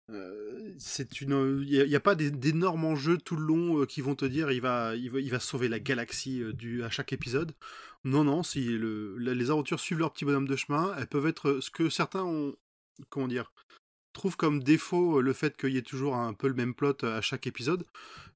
Euh, 0.09 0.73
c'est 0.77 1.21
une, 1.21 1.63
il 1.65 1.87
n'y 1.87 1.95
a, 1.95 1.99
pas 2.01 2.15
d'énormes 2.15 2.83
enjeux 2.83 3.17
tout 3.17 3.37
le 3.37 3.45
long 3.45 3.85
qui 3.85 4.01
vont 4.01 4.15
te 4.15 4.25
dire 4.25 4.51
il 4.51 4.59
va, 4.59 4.95
il 4.95 5.09
va, 5.09 5.19
il 5.19 5.29
va 5.29 5.39
sauver 5.39 5.69
la 5.69 5.79
galaxie 5.79 6.43
du, 6.53 6.83
à 6.83 6.89
chaque 6.89 7.13
épisode. 7.13 7.53
Non, 8.03 8.23
non, 8.23 8.43
si 8.43 8.65
le, 8.65 9.17
les 9.17 9.51
aventures 9.51 9.79
suivent 9.79 9.99
leur 9.99 10.11
petit 10.11 10.25
bonhomme 10.25 10.47
de 10.47 10.55
chemin, 10.55 10.93
elles 10.97 11.07
peuvent 11.07 11.27
être 11.27 11.59
ce 11.61 11.69
que 11.69 11.89
certains 11.89 12.23
ont, 12.23 12.55
comment 13.09 13.27
dire, 13.27 13.53
trouvent 14.13 14.37
comme 14.37 14.61
défaut 14.63 15.17
euh, 15.19 15.21
le 15.21 15.33
fait 15.33 15.55
qu'il 15.57 15.71
y 15.73 15.77
ait 15.77 15.81
toujours 15.81 16.15
un 16.15 16.33
peu 16.33 16.47
le 16.47 16.53
même 16.53 16.73
plot 16.73 17.03
euh, 17.03 17.17
à 17.17 17.21
chaque 17.21 17.47
épisode. 17.47 17.85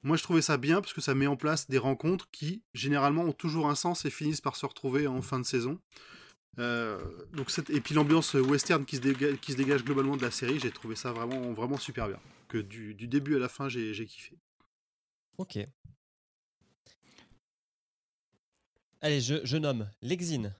Moi, 0.03 0.17
je 0.17 0.23
trouvais 0.23 0.41
ça 0.41 0.57
bien 0.57 0.81
parce 0.81 0.93
que 0.93 1.01
ça 1.01 1.15
met 1.15 1.27
en 1.27 1.35
place 1.35 1.69
des 1.69 1.77
rencontres 1.77 2.27
qui, 2.31 2.61
généralement, 2.73 3.23
ont 3.23 3.33
toujours 3.33 3.67
un 3.69 3.75
sens 3.75 4.05
et 4.05 4.09
finissent 4.09 4.41
par 4.41 4.55
se 4.55 4.65
retrouver 4.65 5.07
en 5.07 5.21
fin 5.21 5.39
de 5.39 5.45
saison. 5.45 5.79
Euh, 6.57 6.99
donc 7.33 7.51
cette- 7.51 7.69
et 7.69 7.81
puis 7.81 7.93
l'ambiance 7.95 8.33
western 8.35 8.85
qui 8.85 8.95
se, 8.95 9.01
dégage, 9.55 9.83
globalement 9.83 10.15
de 10.15 10.21
la 10.21 10.31
série, 10.31 10.59
j'ai 10.59 10.71
trouvé 10.71 10.95
ça 10.95 11.11
vraiment, 11.11 11.51
vraiment 11.53 11.77
super 11.77 12.07
bien. 12.07 12.19
Que 12.47 12.57
du, 12.59 12.93
du 12.93 13.07
début 13.07 13.35
à 13.35 13.39
la 13.39 13.49
fin, 13.49 13.67
j'ai 13.67 13.93
j'ai 13.93 14.05
kiffé. 14.05 14.37
Ok. 15.37 15.57
Allez, 19.01 19.19
je, 19.21 19.35
je 19.43 19.57
nomme 19.57 19.89
l'exine. 20.01 20.55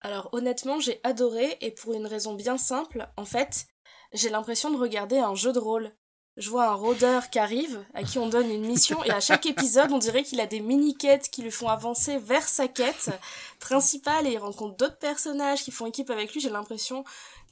Alors 0.00 0.30
honnêtement, 0.32 0.80
j'ai 0.80 1.00
adoré 1.04 1.58
et 1.60 1.70
pour 1.70 1.92
une 1.92 2.06
raison 2.06 2.34
bien 2.34 2.56
simple, 2.56 3.08
en 3.16 3.24
fait, 3.24 3.66
j'ai 4.12 4.30
l'impression 4.30 4.70
de 4.70 4.78
regarder 4.78 5.18
un 5.18 5.34
jeu 5.34 5.52
de 5.52 5.58
rôle. 5.58 5.92
Je 6.36 6.48
vois 6.48 6.68
un 6.68 6.74
rôdeur 6.74 7.28
qui 7.28 7.38
arrive, 7.38 7.84
à 7.92 8.02
qui 8.02 8.18
on 8.18 8.28
donne 8.28 8.50
une 8.50 8.64
mission, 8.64 9.04
et 9.04 9.10
à 9.10 9.20
chaque 9.20 9.44
épisode, 9.44 9.92
on 9.92 9.98
dirait 9.98 10.22
qu'il 10.22 10.40
a 10.40 10.46
des 10.46 10.60
mini-quêtes 10.60 11.28
qui 11.28 11.42
le 11.42 11.50
font 11.50 11.68
avancer 11.68 12.16
vers 12.18 12.48
sa 12.48 12.66
quête 12.66 13.10
principale, 13.58 14.26
et 14.26 14.32
il 14.32 14.38
rencontre 14.38 14.76
d'autres 14.76 14.98
personnages 14.98 15.62
qui 15.62 15.70
font 15.70 15.86
équipe 15.86 16.08
avec 16.08 16.32
lui. 16.32 16.40
J'ai 16.40 16.48
l'impression 16.48 17.04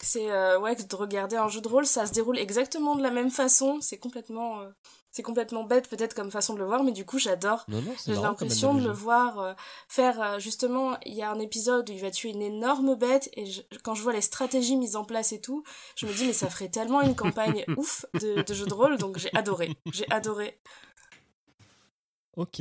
c'est 0.03 0.31
euh, 0.31 0.59
ouais, 0.61 0.77
que 0.77 0.83
de 0.83 0.97
regarder 0.97 1.37
un 1.37 1.49
jeu 1.49 1.61
de 1.61 1.69
rôle, 1.69 1.87
ça 1.87 2.07
se 2.07 2.13
déroule 2.13 2.39
exactement 2.39 2.95
de 2.97 3.03
la 3.03 3.11
même 3.11 3.31
façon. 3.31 3.81
C'est 3.81 3.99
complètement, 3.99 4.61
euh, 4.61 4.69
c'est 5.11 5.23
complètement 5.23 5.65
bête 5.65 5.89
peut-être 5.89 6.15
comme 6.15 6.31
façon 6.31 6.55
de 6.55 6.59
le 6.61 6.65
voir, 6.67 6.83
mais 6.85 6.93
du 6.93 7.05
coup, 7.05 7.19
j'adore. 7.19 7.65
J'ai 8.07 8.15
l'impression 8.23 8.75
de 8.75 8.81
le 8.89 8.93
voir 8.95 9.39
euh, 9.41 9.55
faire 9.89 10.21
euh, 10.23 10.39
justement. 10.39 10.97
Il 11.05 11.15
y 11.15 11.23
a 11.23 11.31
un 11.31 11.39
épisode 11.41 11.89
où 11.91 11.93
il 11.93 12.01
va 12.01 12.11
tuer 12.11 12.31
une 12.31 12.43
énorme 12.43 12.95
bête 12.95 13.29
et 13.35 13.47
je- 13.47 13.63
quand 13.83 13.95
je 13.95 14.03
vois 14.03 14.13
les 14.13 14.21
stratégies 14.21 14.77
mises 14.77 14.97
en 14.97 15.05
place 15.05 15.33
et 15.33 15.41
tout, 15.41 15.65
je 15.97 16.07
me 16.07 16.13
dis 16.13 16.27
mais 16.27 16.33
ça 16.33 16.49
ferait 16.49 16.69
tellement 16.69 17.01
une 17.03 17.17
campagne 17.17 17.65
ouf 17.77 18.05
de, 18.15 18.43
de 18.43 18.55
jeu 18.55 18.67
de 18.67 18.75
rôle 18.75 18.99
donc 18.99 19.19
j'ai 19.19 19.35
adoré. 19.35 19.75
J'ai 19.93 20.09
adoré. 20.11 20.61
Ok. 22.37 22.61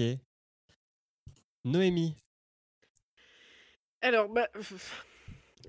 Noémie. 1.65 2.15
Alors, 4.01 4.29
bah, 4.29 4.47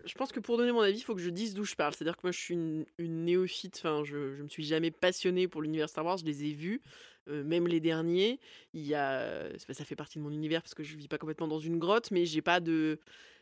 je 0.05 0.15
pense 0.15 0.33
que 0.33 0.41
pour 0.41 0.57
donner 0.57 0.73
mon 0.73 0.81
avis, 0.81 0.99
il 0.99 1.03
faut 1.03 1.15
que 1.15 1.21
je 1.21 1.31
dise 1.31 1.55
d'où 1.55 1.65
je 1.65 1.75
parle. 1.75 1.95
C'est-à-dire 1.95 2.17
que 2.17 2.23
moi, 2.25 2.33
je 2.33 2.39
suis 2.39 2.55
une, 2.55 2.85
néophyte. 2.99 3.77
Enfin, 3.79 4.03
je, 4.05 4.35
je 4.35 4.43
me 4.43 4.49
suis 4.49 4.65
jamais 4.65 4.91
passionnée 4.91 5.49
pour 5.49 5.63
l'univers 5.63 5.89
Star 5.89 6.05
Wars. 6.05 6.19
Je 6.19 6.25
les 6.25 6.45
ai 6.45 6.53
vus, 6.53 6.83
euh, 7.29 7.45
même 7.45 7.67
les 7.67 7.81
derniers. 7.81 8.41
Il 8.75 8.87
y 8.87 8.95
a, 8.95 9.49
ça 9.59 9.85
fait 9.85 9.97
partie 9.97 10.19
de 10.19 10.25
mon 10.25 10.31
univers 10.31 10.63
parce 10.63 10.75
que 10.75 10.83
je 10.83 10.97
vis 10.97 11.09
pas 11.09 11.19
complètement 11.19 11.49
dans 11.49 11.59
une 11.59 11.79
grotte, 11.79 12.11
mais 12.11 12.27
j'ai 12.27 12.43
pas 12.43 12.61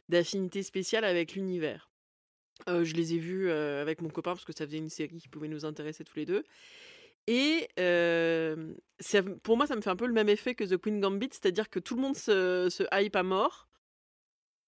d'affinité 0.08 0.62
spéciale 0.62 1.04
avec 1.04 1.34
l'univers. 1.34 1.90
Euh, 2.68 2.84
je 2.84 2.94
les 2.94 3.14
ai 3.14 3.18
vus 3.18 3.48
euh, 3.48 3.82
avec 3.82 4.00
mon 4.00 4.08
copain 4.08 4.32
parce 4.32 4.44
que 4.44 4.54
ça 4.56 4.66
faisait 4.66 4.78
une 4.78 4.88
série 4.88 5.18
qui 5.18 5.28
pouvait 5.28 5.48
nous 5.48 5.64
intéresser 5.64 6.04
tous 6.04 6.16
les 6.16 6.26
deux. 6.26 6.44
Et 7.28 7.68
pour 9.42 9.56
moi, 9.56 9.66
ça 9.66 9.75
me 9.75 9.80
fait 9.80 9.90
un 9.90 9.96
peu 9.96 10.06
le 10.06 10.12
même 10.12 10.28
effet 10.28 10.54
que 10.54 10.64
The 10.64 10.76
Queen 10.76 11.00
Gambit, 11.00 11.30
c'est-à-dire 11.32 11.68
que 11.68 11.80
tout 11.80 11.96
le 11.96 12.02
monde 12.02 12.16
se 12.16 12.86
hype 12.92 13.16
à 13.16 13.22
mort. 13.25 13.65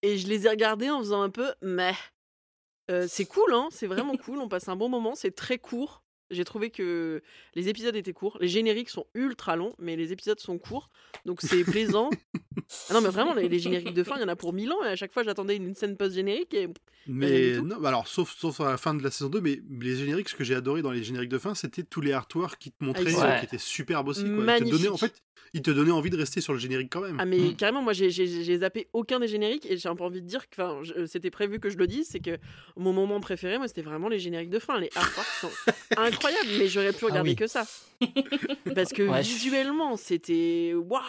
Et 0.03 0.19
je 0.19 0.29
les 0.29 0.47
ai 0.47 0.51
regardés 0.51 0.91
en 0.91 0.99
faisant 1.01 1.23
un 1.23 1.31
peu 1.31 1.53
mais. 1.63 1.95
Euh, 2.91 3.07
c'est 3.09 3.27
cool, 3.27 3.53
hein, 3.53 3.69
c'est 3.71 3.87
vraiment 3.87 4.17
cool. 4.25 4.39
On 4.39 4.49
passe 4.49 4.69
un 4.69 4.77
bon 4.77 4.89
moment, 4.89 5.15
c'est 5.15 5.35
très 5.35 5.59
court. 5.59 6.03
J'ai 6.31 6.45
trouvé 6.45 6.69
que 6.69 7.23
les 7.55 7.69
épisodes 7.71 7.97
étaient 7.97 8.13
courts. 8.13 8.37
Les 8.41 8.49
génériques 8.49 8.91
sont 8.91 9.07
ultra 9.15 9.57
longs, 9.57 9.75
mais 9.79 9.97
les 9.97 10.13
épisodes 10.13 10.39
sont 10.39 10.59
courts. 10.59 10.91
Donc 11.25 11.41
c'est 11.41 11.65
plaisant. 11.65 12.11
Ah 12.91 12.95
non, 12.95 13.01
mais 13.01 13.09
vraiment, 13.09 13.33
les, 13.33 13.49
les 13.49 13.59
génériques 13.59 13.95
de 13.95 14.05
fin, 14.05 14.17
il 14.17 14.21
y 14.21 14.25
en 14.25 14.29
a 14.29 14.37
pour 14.37 14.53
mille 14.53 14.71
ans. 14.73 14.85
Et 14.85 14.89
à 14.89 14.97
chaque 14.97 15.11
fois, 15.13 15.23
j'attendais 15.23 15.57
une 15.57 15.75
scène 15.75 15.97
post-générique. 15.97 16.53
Et... 16.53 16.69
Mais 17.07 17.59
non, 17.63 17.79
bah 17.81 17.89
alors 17.89 18.07
sauf, 18.07 18.37
sauf 18.37 18.61
à 18.61 18.71
la 18.73 18.77
fin 18.77 18.93
de 18.95 19.03
la 19.03 19.11
saison 19.11 19.31
2, 19.31 19.41
mais 19.41 19.63
les 19.81 19.97
génériques, 19.97 20.29
ce 20.29 20.35
que 20.35 20.45
j'ai 20.45 20.55
adoré 20.55 20.83
dans 20.83 20.91
les 20.91 21.03
génériques 21.03 21.31
de 21.31 21.39
fin, 21.39 21.55
c'était 21.55 21.83
tous 21.83 22.03
les 22.03 22.13
artworks 22.13 22.59
qui 22.59 22.73
te 22.73 22.85
montraient, 22.85 23.15
euh, 23.15 23.21
Ouais. 23.23 23.39
qui 23.39 23.47
étaient 23.47 23.57
superbes 23.57 24.09
aussi. 24.09 24.25
Quoi. 24.25 24.59
Te 24.59 24.65
donnaient, 24.71 24.89
en 24.89 24.99
fait, 24.99 25.23
ils 25.55 25.63
te 25.63 25.71
donnaient 25.71 25.91
envie 25.91 26.11
de 26.11 26.17
rester 26.17 26.41
sur 26.41 26.53
le 26.53 26.59
générique 26.59 26.91
quand 26.91 27.01
même. 27.01 27.17
Ah 27.19 27.25
mais 27.25 27.39
Mm. 27.39 27.57
carrément 27.57 27.83
moi 27.83 27.93
j'ai- 27.93 28.11
j'ai 28.11 28.27
j'ai 28.27 28.59
zappé 28.59 28.89
aucun 28.93 29.19
des 29.21 29.29
génériques 29.29 29.67
et 29.71 29.77
j'ai 29.77 29.89
un 29.89 29.97
peu 29.97 30.05
envie 30.05 30.21
de 30.23 30.27
dire 30.27 30.49
que 30.51 30.61
enfin 30.61 30.81
je- 30.83 31.07
c'était 31.07 31.31
prévu 31.31 31.59
que 31.61 31.71
je 31.71 31.79
le 31.79 31.87
dise 31.87 32.09
c'est 32.11 32.21
que 32.21 32.39
mon 32.77 32.93
moment 32.93 33.21
préféré 33.21 33.59
moi 33.59 33.67
c'était 33.69 33.83
vraiment 33.83 34.09
les 34.09 34.19
génériques 34.19 34.51
de 34.51 34.59
fin 34.59 34.79
les 34.79 34.91
artworks 34.95 35.27
sont 35.41 35.51
incroyables 35.97 36.49
mais 36.59 36.69
j'aurais 36.69 36.93
pu 36.93 37.01
Ah 37.05 37.07
regarder 37.07 37.31
oui. 37.31 37.37
que 37.37 37.47
ça 37.47 37.67
parce 38.75 38.93
que 38.93 39.03
Ouais, 39.03 39.23
visuellement 39.23 39.97
c'était 39.97 40.75
waouh 40.75 41.03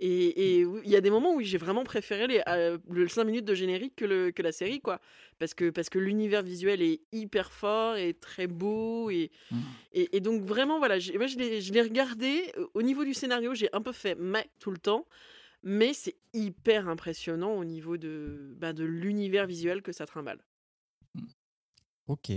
et 0.00 0.64
oui, 0.64 0.80
il 0.84 0.90
y 0.90 0.96
a 0.96 1.00
des 1.00 1.10
moments 1.10 1.34
où 1.34 1.40
j'ai 1.40 1.58
vraiment 1.58 1.84
préféré 1.84 2.26
les 2.26 2.42
euh, 2.48 2.78
le 2.90 3.08
5 3.08 3.24
minutes 3.24 3.44
de 3.44 3.54
générique 3.54 3.96
que 3.96 4.04
le 4.04 4.30
que 4.30 4.42
la 4.42 4.52
série 4.52 4.80
quoi 4.80 5.00
parce 5.38 5.54
que 5.54 5.70
parce 5.70 5.88
que 5.88 5.98
l'univers 5.98 6.42
visuel 6.42 6.82
est 6.82 7.00
hyper 7.12 7.50
fort 7.52 7.96
et 7.96 8.14
très 8.14 8.46
beau 8.46 9.10
et 9.10 9.30
Mm. 9.50 9.60
et, 9.92 10.16
et 10.16 10.20
donc 10.20 10.42
vraiment 10.42 10.78
voilà 10.78 10.96
moi 11.14 11.26
je 11.26 11.72
l'ai 11.72 11.82
regardé 11.82 12.52
euh, 12.58 12.66
au 12.74 12.82
niveau 12.82 13.04
du 13.04 13.14
scénario 13.14 13.54
j'ai 13.54 13.68
un 13.72 13.80
peu 13.80 13.92
fait 13.92 14.16
mais 14.18 14.48
tout 14.58 14.70
le 14.70 14.78
temps 14.78 15.06
mais 15.62 15.94
c'est 15.94 16.16
hyper 16.32 16.88
impressionnant 16.88 17.54
au 17.56 17.64
niveau 17.64 17.96
de, 17.96 18.54
bah, 18.56 18.72
de 18.72 18.84
l'univers 18.84 19.46
visuel 19.46 19.82
que 19.82 19.90
ça 19.90 20.06
trimballe. 20.06 20.38
Ok. 22.06 22.30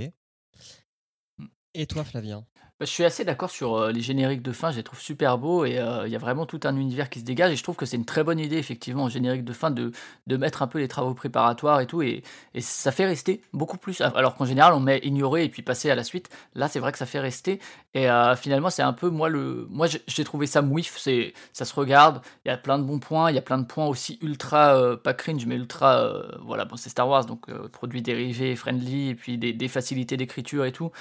Et 1.75 1.85
toi, 1.85 2.03
Flavien? 2.03 2.45
Bah, 2.79 2.85
je 2.85 2.91
suis 2.91 3.03
assez 3.03 3.25
d'accord 3.25 3.49
sur 3.49 3.75
euh, 3.75 3.91
les 3.91 3.99
génériques 3.99 4.41
de 4.41 4.53
fin, 4.53 4.71
je 4.71 4.77
les 4.77 4.83
trouve 4.83 5.01
super 5.01 5.37
beaux 5.37 5.65
et 5.65 5.79
euh, 5.79 6.07
il 6.07 6.13
y 6.13 6.15
a 6.15 6.17
vraiment 6.17 6.45
tout 6.45 6.61
un 6.63 6.77
univers 6.77 7.09
qui 7.09 7.19
se 7.19 7.25
dégage 7.25 7.51
et 7.51 7.57
je 7.57 7.61
trouve 7.61 7.75
que 7.75 7.85
c'est 7.85 7.97
une 7.97 8.05
très 8.05 8.23
bonne 8.23 8.39
idée 8.39 8.55
effectivement 8.55 9.03
au 9.03 9.09
générique 9.09 9.43
de 9.43 9.51
fin 9.51 9.69
de, 9.69 9.91
mettre 10.37 10.61
un 10.61 10.67
peu 10.67 10.79
les 10.79 10.87
travaux 10.87 11.13
préparatoires 11.13 11.81
et 11.81 11.87
tout 11.87 12.01
et, 12.01 12.23
ça 12.61 12.93
fait 12.93 13.05
rester 13.05 13.41
beaucoup 13.51 13.77
plus 13.77 13.99
alors 13.99 14.35
qu'en 14.35 14.45
général 14.45 14.73
on 14.73 14.79
met 14.79 14.99
ignorer 15.03 15.43
et 15.43 15.49
puis 15.49 15.61
passer 15.61 15.89
à 15.91 15.95
la 15.95 16.05
suite. 16.05 16.29
Là 16.55 16.69
c'est 16.69 16.79
vrai 16.79 16.93
que 16.93 16.97
ça 16.97 17.05
fait 17.05 17.19
rester 17.19 17.59
et 17.93 18.09
euh, 18.09 18.35
finalement 18.37 18.69
c'est 18.69 18.81
un 18.81 18.93
peu 18.93 19.09
moi 19.09 19.27
le 19.27 19.67
moi 19.69 19.87
j'ai- 19.87 20.23
trouvé 20.23 20.47
ça 20.47 20.61
mouif 20.61 20.97
ça 20.97 21.65
se 21.65 21.73
regarde 21.73 22.21
il 22.45 22.49
y 22.49 22.51
a 22.51 22.57
plein 22.57 22.79
de 22.79 22.83
bons 22.83 22.99
points 22.99 23.29
il 23.29 23.35
y 23.35 23.39
a 23.39 23.41
plein 23.41 23.57
de 23.57 23.65
points 23.65 23.87
aussi 23.87 24.19
ultra 24.21 24.97
pas 24.97 25.13
cringe 25.13 25.45
mais 25.45 25.55
ultra 25.55 26.13
voilà 26.41 26.65
bon 26.65 26.77
c'est 26.77 26.89
Star 26.89 27.09
Wars 27.09 27.25
donc 27.25 27.51
produits 27.71 28.01
dérivés 28.01 28.55
friendly 28.55 29.09
et 29.09 29.15
puis 29.15 29.37
des 29.37 29.67
facilités 29.67 30.17
d'écriture 30.17 30.65
et 30.65 30.71
tout 30.71 30.91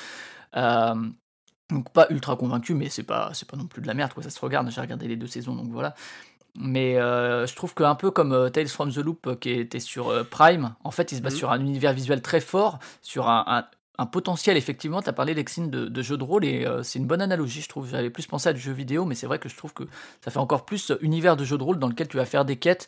euh, 0.56 0.94
donc 1.70 1.90
pas 1.92 2.06
ultra 2.10 2.36
convaincu, 2.36 2.74
mais 2.74 2.88
c'est 2.88 3.02
pas 3.02 3.30
c'est 3.34 3.48
pas 3.48 3.56
non 3.56 3.66
plus 3.66 3.82
de 3.82 3.86
la 3.86 3.94
merde 3.94 4.12
quoi. 4.14 4.22
Ça 4.22 4.30
se 4.30 4.40
regarde. 4.40 4.70
J'ai 4.70 4.80
regardé 4.80 5.06
les 5.08 5.16
deux 5.16 5.26
saisons, 5.26 5.54
donc 5.54 5.68
voilà. 5.70 5.94
Mais 6.60 6.96
euh, 6.98 7.46
je 7.46 7.54
trouve 7.54 7.74
qu'un 7.74 7.94
peu 7.94 8.10
comme 8.10 8.32
euh, 8.32 8.48
Tales 8.48 8.68
from 8.68 8.90
the 8.92 8.96
Loop 8.98 9.26
euh, 9.26 9.34
qui 9.36 9.50
était 9.50 9.78
sur 9.80 10.26
Prime, 10.28 10.74
en 10.82 10.90
fait, 10.90 11.12
il 11.12 11.16
se 11.18 11.22
base 11.22 11.34
Mhm. 11.34 11.38
sur 11.38 11.50
un 11.52 11.60
univers 11.60 11.92
visuel 11.92 12.20
très 12.22 12.40
fort, 12.40 12.78
sur 13.02 13.28
un, 13.28 13.44
un- 13.46 13.64
un 14.00 14.06
potentiel 14.06 14.56
effectivement. 14.56 15.02
Tu 15.02 15.08
as 15.08 15.12
parlé 15.12 15.34
Lexine 15.34 15.70
de, 15.70 15.86
de 15.86 16.02
jeu 16.02 16.16
de 16.16 16.22
rôle 16.24 16.44
et 16.44 16.64
c'est 16.84 16.98
une 17.00 17.06
bonne 17.06 17.20
analogie, 17.20 17.60
je 17.62 17.68
trouve. 17.68 17.88
J'avais 17.90 18.10
plus 18.10 18.26
pensé 18.26 18.48
à 18.48 18.52
du 18.52 18.60
jeu 18.60 18.72
vidéo, 18.72 19.04
mais 19.04 19.14
c'est 19.16 19.26
vrai 19.26 19.38
que 19.40 19.48
je 19.48 19.56
trouve 19.56 19.72
que 19.74 19.82
ça 20.24 20.30
fait 20.30 20.38
encore 20.38 20.64
plus 20.64 20.92
univers 21.00 21.36
de 21.36 21.44
jeu 21.44 21.58
de 21.58 21.62
rôle 21.64 21.78
dans 21.80 21.88
lequel 21.88 22.06
tu 22.08 22.16
vas 22.16 22.24
faire 22.24 22.44
des 22.44 22.56
quêtes. 22.56 22.86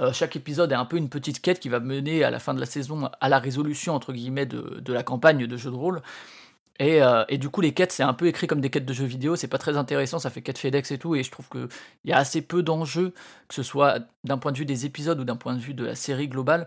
Euh, 0.00 0.12
chaque 0.12 0.36
épisode 0.36 0.70
est 0.72 0.74
un 0.76 0.84
peu 0.84 0.98
une 0.98 1.08
petite 1.08 1.40
quête 1.40 1.60
qui 1.60 1.70
va 1.70 1.80
mener 1.80 2.24
à 2.24 2.30
la 2.30 2.38
fin 2.38 2.52
de 2.54 2.60
la 2.60 2.66
saison 2.66 3.10
à 3.20 3.28
la 3.30 3.38
résolution 3.38 3.94
entre 3.94 4.12
guillemets 4.12 4.44
de, 4.46 4.80
de 4.80 4.92
la 4.92 5.02
campagne 5.02 5.46
de 5.46 5.56
jeu 5.56 5.70
de 5.70 5.76
rôle. 5.76 6.02
Et, 6.80 7.02
euh, 7.02 7.24
et 7.28 7.36
du 7.36 7.50
coup, 7.50 7.60
les 7.60 7.74
quêtes, 7.74 7.92
c'est 7.92 8.02
un 8.02 8.14
peu 8.14 8.26
écrit 8.26 8.46
comme 8.46 8.62
des 8.62 8.70
quêtes 8.70 8.86
de 8.86 8.94
jeux 8.94 9.04
vidéo, 9.04 9.36
c'est 9.36 9.48
pas 9.48 9.58
très 9.58 9.76
intéressant, 9.76 10.18
ça 10.18 10.30
fait 10.30 10.40
quête 10.40 10.56
FedEx 10.58 10.90
et 10.92 10.98
tout, 10.98 11.14
et 11.14 11.22
je 11.22 11.30
trouve 11.30 11.46
qu'il 11.50 11.68
y 12.06 12.12
a 12.12 12.16
assez 12.16 12.40
peu 12.40 12.62
d'enjeux, 12.62 13.12
que 13.48 13.54
ce 13.54 13.62
soit 13.62 13.98
d'un 14.24 14.38
point 14.38 14.50
de 14.50 14.56
vue 14.58 14.64
des 14.64 14.86
épisodes 14.86 15.20
ou 15.20 15.24
d'un 15.24 15.36
point 15.36 15.54
de 15.54 15.60
vue 15.60 15.74
de 15.74 15.84
la 15.84 15.94
série 15.94 16.26
globale. 16.28 16.66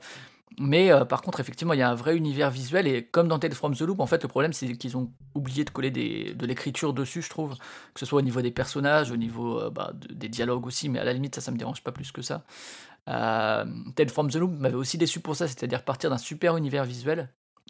Mais 0.59 0.91
euh, 0.91 1.03
par 1.03 1.23
contre, 1.23 1.39
effectivement, 1.39 1.73
il 1.73 1.79
y 1.79 1.81
a 1.81 1.89
un 1.89 1.95
vrai 1.95 2.15
univers 2.15 2.51
visuel, 2.51 2.85
et 2.87 3.03
comme 3.05 3.27
dans 3.27 3.39
Tales 3.39 3.53
from 3.55 3.75
the 3.75 3.81
Loop, 3.81 3.99
en 4.01 4.05
fait, 4.05 4.21
le 4.21 4.29
problème, 4.29 4.53
c'est 4.53 4.73
qu'ils 4.77 4.97
ont 4.97 5.11
oublié 5.33 5.63
de 5.65 5.71
coller 5.71 5.89
de 5.91 6.45
l'écriture 6.45 6.93
dessus, 6.93 7.23
je 7.23 7.29
trouve, 7.29 7.55
que 7.93 7.99
ce 7.99 8.05
soit 8.05 8.19
au 8.19 8.23
niveau 8.23 8.41
des 8.43 8.51
personnages, 8.51 9.09
au 9.11 9.17
niveau 9.17 9.59
euh, 9.59 9.71
bah, 9.71 9.93
de- 9.95 10.13
des 10.13 10.29
dialogues 10.29 10.67
aussi, 10.67 10.89
mais 10.89 10.99
à 10.99 11.03
la 11.05 11.13
limite, 11.13 11.33
ça, 11.35 11.41
ça 11.41 11.51
me 11.51 11.57
dérange 11.57 11.81
pas 11.83 11.91
plus 11.91 12.11
que 12.11 12.21
ça. 12.21 12.43
Tales 13.07 14.09
from 14.09 14.29
the 14.29 14.35
Loop 14.35 14.51
m'avait 14.59 14.75
aussi 14.75 14.97
déçu 14.97 15.19
pour 15.19 15.35
ça, 15.35 15.47
c'est-à-dire 15.47 15.83
partir 15.83 16.09
d'un 16.11 16.17
super 16.19 16.55
univers 16.57 16.85
visuel, 16.85 17.29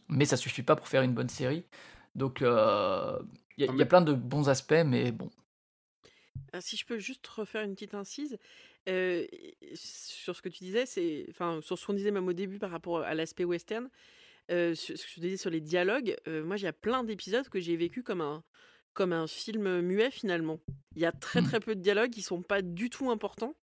mais 0.09 0.25
ça 0.25 0.37
suffit 0.37 0.63
pas 0.63 0.75
pour 0.75 0.87
faire 0.87 1.03
une 1.03 1.13
bonne 1.13 1.29
série. 1.29 1.65
Donc, 2.15 2.41
euh, 2.41 3.19
il 3.57 3.65
y, 3.65 3.67
a- 3.67 3.83
y 3.83 3.85
plein 3.85 4.01
de 4.01 4.13
bons 4.13 4.49
aspects, 4.49 4.83
mais 4.85 5.11
bon. 5.11 5.29
Ah, 6.51 6.61
si 6.61 6.77
je 6.77 6.85
peux 6.85 6.99
juste 6.99 7.25
refaire 7.27 7.63
une 7.63 7.73
petite 7.73 7.95
incise 7.95 8.37
euh, 8.87 9.25
sur 9.73 10.35
ce 10.35 10.41
que 10.41 10.49
tu 10.49 10.63
disais, 10.63 10.85
c'est 10.85 11.25
enfin 11.29 11.61
sur 11.61 11.77
ce 11.79 11.85
qu'on 11.85 11.93
disait 11.93 12.11
même 12.11 12.27
au 12.27 12.33
début 12.33 12.59
par 12.59 12.69
rapport 12.69 12.99
à 12.99 13.15
l'aspect 13.15 13.43
western, 13.43 13.89
euh, 14.51 14.75
sur 14.75 14.97
ce 14.97 15.05
que 15.05 15.11
je 15.15 15.21
disais 15.21 15.37
sur 15.37 15.49
les 15.51 15.61
dialogues. 15.61 16.17
euh, 16.27 16.43
moi, 16.45 16.57
il 16.57 16.63
y 16.63 16.67
a 16.67 16.73
plein 16.73 17.03
d'épisodes 17.03 17.49
que 17.49 17.59
j'ai 17.61 17.77
vécu 17.77 18.03
comme 18.03 18.21
un 18.21 18.43
comme 18.93 19.13
un 19.13 19.27
film 19.27 19.81
muet 19.81 20.11
finalement. 20.11 20.59
Il 20.95 21.01
y 21.03 21.05
a 21.05 21.13
très 21.13 21.41
Hmm. 21.41 21.43
très 21.43 21.59
peu 21.61 21.75
de 21.75 21.81
dialogues 21.81 22.11
qui 22.11 22.23
sont 22.23 22.43
pas 22.43 22.61
du 22.63 22.89
tout 22.91 23.11
importants. 23.11 23.55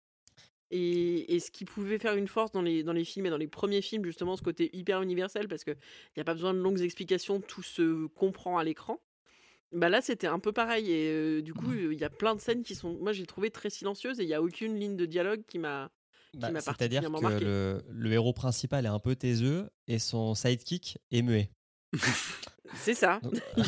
Et, 0.70 1.34
et 1.34 1.40
ce 1.40 1.50
qui 1.50 1.64
pouvait 1.64 1.98
faire 1.98 2.14
une 2.14 2.28
force 2.28 2.52
dans 2.52 2.62
les, 2.62 2.82
dans 2.82 2.92
les 2.92 3.04
films 3.04 3.26
et 3.26 3.30
dans 3.30 3.36
les 3.36 3.48
premiers 3.48 3.82
films, 3.82 4.04
justement, 4.04 4.36
ce 4.36 4.42
côté 4.42 4.70
hyper 4.72 5.02
universel, 5.02 5.48
parce 5.48 5.64
qu'il 5.64 5.76
n'y 6.16 6.20
a 6.20 6.24
pas 6.24 6.34
besoin 6.34 6.54
de 6.54 6.58
longues 6.58 6.80
explications, 6.80 7.40
tout 7.40 7.62
se 7.62 8.06
comprend 8.06 8.58
à 8.58 8.64
l'écran. 8.64 9.00
Bah 9.72 9.88
là, 9.88 10.00
c'était 10.00 10.26
un 10.26 10.38
peu 10.38 10.52
pareil. 10.52 10.90
Et 10.90 11.08
euh, 11.10 11.42
du 11.42 11.54
coup, 11.54 11.72
il 11.72 11.98
y 11.98 12.04
a 12.04 12.10
plein 12.10 12.34
de 12.34 12.40
scènes 12.40 12.62
qui 12.62 12.74
sont, 12.74 12.96
moi, 13.00 13.12
j'ai 13.12 13.26
trouvé 13.26 13.50
très 13.50 13.70
silencieuses 13.70 14.20
et 14.20 14.24
il 14.24 14.26
n'y 14.26 14.34
a 14.34 14.42
aucune 14.42 14.78
ligne 14.78 14.96
de 14.96 15.06
dialogue 15.06 15.42
qui 15.46 15.58
m'a. 15.58 15.90
Bah, 16.34 16.50
C'est-à-dire 16.60 17.02
que 17.02 17.44
le, 17.44 17.82
le 17.88 18.12
héros 18.12 18.32
principal 18.32 18.84
est 18.84 18.88
un 18.88 19.00
peu 19.00 19.16
taiseux 19.16 19.68
et 19.88 19.98
son 19.98 20.36
sidekick 20.36 20.98
est 21.10 21.22
muet. 21.22 21.50
C'est 22.74 22.94
ça. 22.94 23.18
Donc, 23.22 23.34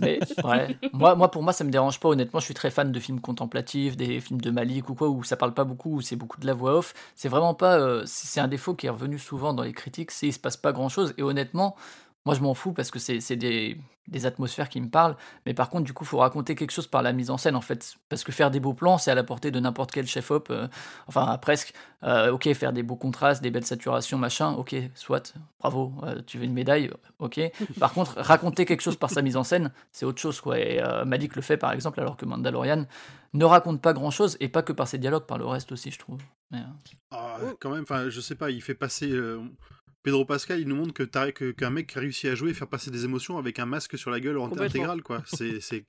Mais 0.00 0.20
ouais, 0.44 0.76
moi, 0.92 1.14
moi 1.14 1.30
pour 1.30 1.42
moi 1.42 1.52
ça 1.52 1.64
me 1.64 1.70
dérange 1.70 2.00
pas 2.00 2.08
honnêtement, 2.08 2.40
je 2.40 2.44
suis 2.44 2.54
très 2.54 2.70
fan 2.70 2.92
de 2.92 3.00
films 3.00 3.20
contemplatifs, 3.20 3.96
des 3.96 4.20
films 4.20 4.40
de 4.40 4.50
Malik 4.50 4.88
ou 4.88 4.94
quoi 4.94 5.08
où 5.08 5.22
ça 5.24 5.36
parle 5.36 5.54
pas 5.54 5.64
beaucoup, 5.64 5.96
où 5.96 6.00
c'est 6.00 6.16
beaucoup 6.16 6.40
de 6.40 6.46
la 6.46 6.54
voix 6.54 6.78
off. 6.78 6.94
C'est 7.14 7.28
vraiment 7.28 7.54
pas 7.54 7.78
euh, 7.78 8.02
c'est 8.06 8.40
un 8.40 8.48
défaut 8.48 8.74
qui 8.74 8.86
est 8.86 8.90
revenu 8.90 9.18
souvent 9.18 9.52
dans 9.52 9.62
les 9.62 9.72
critiques, 9.72 10.10
c'est 10.10 10.28
il 10.28 10.32
se 10.32 10.38
passe 10.38 10.56
pas 10.56 10.72
grand-chose 10.72 11.14
et 11.18 11.22
honnêtement, 11.22 11.76
moi 12.26 12.34
je 12.34 12.40
m'en 12.40 12.54
fous 12.54 12.72
parce 12.72 12.90
que 12.90 12.98
c'est 12.98 13.36
des, 13.36 13.78
des 14.08 14.26
atmosphères 14.26 14.68
qui 14.68 14.80
me 14.80 14.88
parlent, 14.88 15.16
mais 15.46 15.54
par 15.54 15.70
contre 15.70 15.84
du 15.84 15.92
coup, 15.92 16.04
faut 16.04 16.18
raconter 16.18 16.54
quelque 16.54 16.72
chose 16.72 16.86
par 16.86 17.02
la 17.02 17.12
mise 17.12 17.30
en 17.30 17.38
scène 17.38 17.56
en 17.56 17.60
fait 17.60 17.94
parce 18.08 18.24
que 18.24 18.32
faire 18.32 18.50
des 18.50 18.60
beaux 18.60 18.74
plans, 18.74 18.98
c'est 18.98 19.10
à 19.10 19.14
la 19.14 19.24
portée 19.24 19.50
de 19.50 19.58
n'importe 19.60 19.90
quel 19.92 20.06
chef 20.06 20.30
op 20.30 20.50
euh, 20.50 20.68
enfin 21.06 21.38
presque 21.38 21.72
euh, 22.02 22.32
OK, 22.32 22.52
faire 22.52 22.72
des 22.72 22.82
beaux 22.82 22.96
contrastes, 22.96 23.42
des 23.42 23.50
belles 23.50 23.64
saturations 23.64 24.18
machin, 24.18 24.52
OK, 24.52 24.74
soit 24.94 25.34
bravo, 25.58 25.94
euh, 26.02 26.20
tu 26.26 26.38
veux 26.38 26.44
une 26.44 26.52
médaille, 26.52 26.90
OK. 27.18 27.40
Par 27.78 27.92
contre, 27.92 28.18
raconter 28.18 28.64
quelque 28.64 28.82
chose 28.82 28.96
par 28.96 29.10
sa 29.10 29.22
mise 29.22 29.36
en 29.36 29.44
scène, 29.44 29.72
c'est 29.92 30.04
autre 30.04 30.20
chose. 30.20 30.40
Quoi. 30.40 30.58
Et 30.58 30.82
Malik 31.04 31.36
le 31.36 31.42
fait 31.42 31.56
par 31.56 31.72
exemple, 31.72 32.00
alors 32.00 32.16
que 32.16 32.26
Mandalorian 32.26 32.86
ne 33.32 33.44
raconte 33.44 33.80
pas 33.80 33.92
grand 33.92 34.10
chose, 34.10 34.36
et 34.40 34.48
pas 34.48 34.62
que 34.62 34.72
par 34.72 34.88
ses 34.88 34.98
dialogues, 34.98 35.26
par 35.26 35.38
le 35.38 35.46
reste 35.46 35.72
aussi, 35.72 35.90
je 35.90 35.98
trouve. 35.98 36.20
Ah, 37.10 37.38
quand 37.60 37.70
même, 37.70 37.84
je 38.08 38.20
sais 38.20 38.34
pas, 38.34 38.50
il 38.50 38.62
fait 38.62 38.74
passer. 38.74 39.12
Pedro 40.02 40.24
Pascal, 40.24 40.60
il 40.60 40.68
nous 40.68 40.76
montre 40.76 40.94
que 40.94 41.50
qu'un 41.50 41.70
mec 41.70 41.88
qui 41.88 41.98
a 41.98 42.00
réussi 42.00 42.28
à 42.28 42.34
jouer 42.34 42.50
et 42.50 42.54
faire 42.54 42.68
passer 42.68 42.90
des 42.90 43.04
émotions 43.04 43.38
avec 43.38 43.58
un 43.58 43.66
masque 43.66 43.98
sur 43.98 44.10
la 44.10 44.20
gueule 44.20 44.38
en 44.38 44.50
intégrale, 44.56 45.02
quoi. 45.02 45.22
C'est, 45.26 45.60
c'est... 45.60 45.84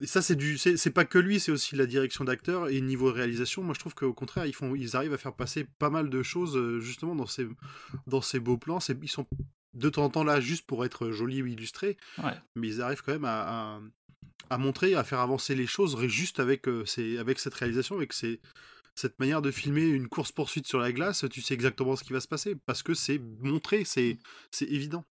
Et 0.00 0.06
ça, 0.06 0.22
c'est 0.22 0.36
du, 0.36 0.58
c'est, 0.58 0.76
c'est 0.76 0.92
pas 0.92 1.04
que 1.04 1.18
lui, 1.18 1.40
c'est 1.40 1.50
aussi 1.50 1.74
la 1.74 1.84
direction 1.84 2.24
d'acteur 2.24 2.68
et 2.68 2.80
niveau 2.80 3.12
réalisation. 3.12 3.64
Moi, 3.64 3.74
je 3.74 3.80
trouve 3.80 3.96
qu'au 3.96 4.12
contraire, 4.12 4.46
ils 4.46 4.54
font, 4.54 4.76
ils 4.76 4.94
arrivent 4.94 5.12
à 5.12 5.18
faire 5.18 5.34
passer 5.34 5.66
pas 5.80 5.90
mal 5.90 6.08
de 6.08 6.22
choses 6.22 6.56
euh, 6.56 6.78
justement 6.78 7.16
dans 7.16 7.26
ces, 7.26 7.48
dans 8.06 8.20
ces 8.20 8.38
beaux 8.38 8.56
plans. 8.56 8.78
C'est, 8.78 8.96
ils 9.02 9.08
sont 9.08 9.26
de 9.74 9.88
temps 9.88 10.04
en 10.04 10.10
temps 10.10 10.22
là 10.22 10.40
juste 10.40 10.64
pour 10.66 10.84
être 10.84 11.10
jolis 11.10 11.42
ou 11.42 11.46
illustrés, 11.46 11.96
ouais. 12.22 12.30
mais 12.54 12.68
ils 12.68 12.80
arrivent 12.80 13.02
quand 13.02 13.12
même 13.12 13.24
à, 13.24 13.40
à, 13.74 13.80
à 14.50 14.58
montrer, 14.58 14.94
à 14.94 15.02
faire 15.02 15.18
avancer 15.18 15.56
les 15.56 15.66
choses 15.66 16.00
juste 16.06 16.38
avec, 16.38 16.68
euh, 16.68 16.84
ces, 16.84 17.18
avec 17.18 17.40
cette 17.40 17.54
réalisation, 17.54 17.96
avec 17.96 18.12
ces, 18.12 18.40
cette 18.98 19.18
manière 19.20 19.42
de 19.42 19.50
filmer 19.50 19.86
une 19.86 20.08
course 20.08 20.32
poursuite 20.32 20.66
sur 20.66 20.78
la 20.80 20.92
glace. 20.92 21.24
Tu 21.30 21.40
sais 21.40 21.54
exactement 21.54 21.94
ce 21.96 22.04
qui 22.04 22.12
va 22.12 22.20
se 22.20 22.28
passer 22.28 22.56
parce 22.66 22.82
que 22.82 22.94
c'est 22.94 23.20
montré, 23.40 23.84
c'est, 23.84 24.18
c'est 24.50 24.66
évident. 24.66 25.04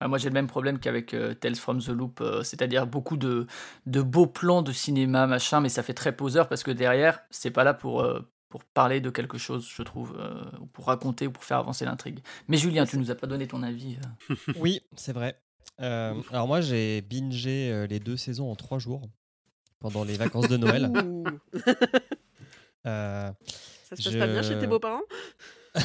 Ah, 0.00 0.08
moi 0.08 0.18
j'ai 0.18 0.28
le 0.28 0.34
même 0.34 0.46
problème 0.46 0.78
qu'avec 0.78 1.12
euh, 1.14 1.34
Tales 1.34 1.56
from 1.56 1.80
the 1.80 1.88
Loop, 1.88 2.20
euh, 2.20 2.42
c'est-à-dire 2.42 2.86
beaucoup 2.86 3.16
de, 3.16 3.46
de 3.86 4.02
beaux 4.02 4.26
plans 4.26 4.62
de 4.62 4.72
cinéma, 4.72 5.26
machin, 5.26 5.60
mais 5.60 5.68
ça 5.68 5.82
fait 5.82 5.94
très 5.94 6.14
poseur 6.14 6.48
parce 6.48 6.62
que 6.62 6.70
derrière, 6.72 7.20
c'est 7.30 7.50
pas 7.52 7.62
là 7.64 7.72
pour, 7.74 8.02
euh, 8.02 8.20
pour 8.48 8.64
parler 8.64 9.00
de 9.00 9.10
quelque 9.10 9.38
chose, 9.38 9.68
je 9.68 9.82
trouve, 9.82 10.16
euh, 10.18 10.42
ou 10.60 10.66
pour 10.66 10.86
raconter 10.86 11.26
ou 11.26 11.32
pour 11.32 11.44
faire 11.44 11.58
avancer 11.58 11.84
l'intrigue. 11.84 12.20
Mais 12.48 12.56
Julien, 12.56 12.84
tu 12.84 12.98
nous 12.98 13.10
as 13.10 13.14
pas 13.14 13.26
donné 13.26 13.46
ton 13.46 13.62
avis. 13.62 13.96
euh. 14.30 14.34
Oui, 14.58 14.80
c'est 14.96 15.12
vrai. 15.12 15.40
Euh, 15.80 16.14
alors 16.30 16.46
moi, 16.46 16.60
j'ai 16.60 17.00
bingé 17.00 17.70
euh, 17.72 17.86
les 17.86 17.98
deux 17.98 18.16
saisons 18.16 18.50
en 18.50 18.56
trois 18.56 18.78
jours 18.78 19.02
pendant 19.80 20.04
les 20.04 20.14
vacances 20.16 20.48
de 20.48 20.56
Noël. 20.56 20.92
Euh, 22.86 23.30
Ça 23.88 23.96
se 23.96 24.02
passe 24.04 24.16
pas 24.16 24.26
bien 24.26 24.42
chez 24.42 24.58
tes 24.58 24.66
beaux-parents? 24.66 25.02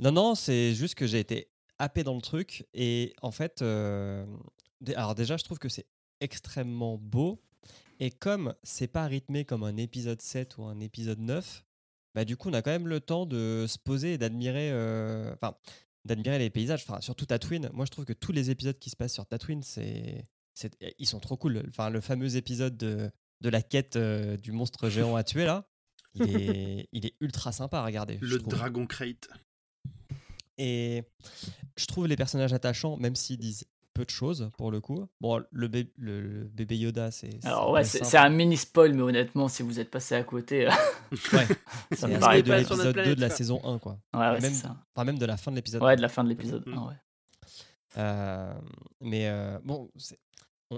Non, 0.00 0.10
non, 0.10 0.34
c'est 0.34 0.74
juste 0.74 0.94
que 0.94 1.06
j'ai 1.06 1.20
été 1.20 1.48
happé 1.78 2.02
dans 2.02 2.14
le 2.14 2.22
truc. 2.22 2.66
Et 2.74 3.14
en 3.22 3.30
fait, 3.30 3.62
euh, 3.62 4.24
alors 4.96 5.14
déjà, 5.14 5.36
je 5.36 5.44
trouve 5.44 5.58
que 5.58 5.68
c'est 5.68 5.86
extrêmement 6.20 6.96
beau. 6.98 7.42
Et 8.00 8.10
comme 8.10 8.54
c'est 8.62 8.88
pas 8.88 9.06
rythmé 9.06 9.44
comme 9.44 9.62
un 9.62 9.76
épisode 9.76 10.20
7 10.20 10.56
ou 10.58 10.64
un 10.64 10.80
épisode 10.80 11.20
9, 11.20 11.64
bah 12.14 12.24
du 12.24 12.36
coup, 12.36 12.48
on 12.48 12.54
a 12.54 12.62
quand 12.62 12.70
même 12.70 12.88
le 12.88 13.00
temps 13.00 13.26
de 13.26 13.66
se 13.68 13.78
poser 13.78 14.14
et 14.14 14.18
d'admirer 14.18 14.70
euh, 14.72 15.32
enfin, 15.34 15.54
d'admirer 16.04 16.38
les 16.38 16.50
paysages. 16.50 16.84
Enfin, 16.88 17.00
surtout 17.00 17.26
Tatooine. 17.26 17.70
Moi, 17.72 17.84
je 17.84 17.90
trouve 17.90 18.04
que 18.06 18.12
tous 18.14 18.32
les 18.32 18.50
épisodes 18.50 18.78
qui 18.78 18.90
se 18.90 18.96
passent 18.96 19.14
sur 19.14 19.26
Tatooine, 19.26 19.62
c'est, 19.62 20.26
c'est- 20.54 20.72
ils 20.98 21.06
sont 21.06 21.20
trop 21.20 21.36
cool. 21.36 21.62
Enfin, 21.68 21.90
le 21.90 22.00
fameux 22.00 22.34
épisode 22.36 22.76
de, 22.76 23.10
de 23.40 23.48
la 23.50 23.62
quête 23.62 23.96
euh, 23.96 24.36
du 24.38 24.52
monstre 24.52 24.88
géant 24.88 25.14
à 25.16 25.22
tuer, 25.22 25.44
là, 25.44 25.68
il 26.14 26.36
est, 26.40 26.88
il 26.92 27.06
est 27.06 27.14
ultra 27.20 27.52
sympa 27.52 27.78
à 27.78 27.84
regarder. 27.84 28.18
Le. 28.20 28.38
Dragon 28.38 28.86
Crate. 28.86 29.28
Et 30.58 31.02
je 31.76 31.86
trouve 31.86 32.06
les 32.06 32.16
personnages 32.16 32.52
attachants, 32.52 32.96
même 32.98 33.16
s'ils 33.16 33.38
disent 33.38 33.64
peu 33.94 34.04
de 34.04 34.10
choses 34.10 34.50
pour 34.56 34.70
le 34.70 34.80
coup. 34.80 35.06
Bon, 35.20 35.42
le, 35.50 35.68
bé- 35.68 35.92
le, 35.96 36.20
le 36.20 36.44
bébé 36.44 36.78
Yoda, 36.78 37.10
c'est. 37.10 37.44
Alors 37.44 37.70
ouais, 37.72 37.84
c'est 37.84 38.16
un 38.16 38.28
mini 38.30 38.56
spoil, 38.56 38.94
mais 38.94 39.02
honnêtement, 39.02 39.48
si 39.48 39.62
vous 39.62 39.80
êtes 39.80 39.90
passé 39.90 40.14
à 40.14 40.22
côté, 40.24 40.66
euh, 40.66 40.70
Ouais, 41.32 41.46
ça 41.96 42.06
me 42.08 42.18
paraît 42.18 42.42
de 42.42 42.52
l'épisode 42.52 42.86
2 42.86 42.92
planète, 42.92 43.16
de 43.16 43.20
la 43.20 43.30
saison 43.30 43.60
1, 43.64 43.78
quoi. 43.78 43.98
Ouais, 44.14 44.20
ouais, 44.20 44.40
même- 44.40 44.52
c'est 44.54 44.62
ça. 44.62 44.76
Enfin, 44.94 45.04
même 45.04 45.18
de 45.18 45.26
la 45.26 45.36
fin 45.36 45.50
de 45.50 45.56
l'épisode 45.56 45.82
Ouais, 45.82 45.96
de 45.96 46.02
la 46.02 46.08
fin 46.08 46.24
de 46.24 46.28
l'épisode. 46.28 46.66
Mm. 46.66 46.74
un, 46.78 46.88
ouais. 46.88 46.94
Euh, 47.98 48.54
mais 49.00 49.28
euh, 49.28 49.58
bon, 49.64 49.90
c'est- 49.96 50.18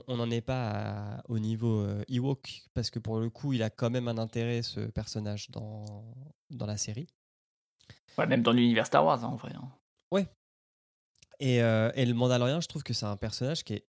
on 0.08 0.16
n'en 0.16 0.30
est 0.30 0.40
pas 0.40 0.70
à- 1.18 1.22
au 1.28 1.38
niveau 1.38 1.80
euh, 1.80 2.04
Ewok, 2.08 2.64
parce 2.74 2.90
que 2.90 2.98
pour 2.98 3.18
le 3.18 3.30
coup, 3.30 3.52
il 3.52 3.62
a 3.62 3.70
quand 3.70 3.90
même 3.90 4.08
un 4.08 4.18
intérêt, 4.18 4.62
ce 4.62 4.80
personnage, 4.80 5.50
dans, 5.50 6.04
dans 6.50 6.66
la 6.66 6.76
série. 6.76 7.06
Ouais, 8.18 8.26
même 8.26 8.42
dans 8.42 8.52
l'univers 8.52 8.86
Star 8.86 9.04
Wars, 9.04 9.24
hein, 9.24 9.28
en 9.28 9.36
vrai. 9.36 9.52
hein. 9.54 9.70
Et, 11.40 11.62
euh, 11.62 11.90
et 11.96 12.06
le 12.06 12.14
Mandalorien, 12.14 12.60
je 12.60 12.68
trouve 12.68 12.84
que 12.84 12.94
c'est 12.94 13.06
un 13.06 13.16
personnage 13.16 13.64
qui 13.64 13.74
est 13.74 13.86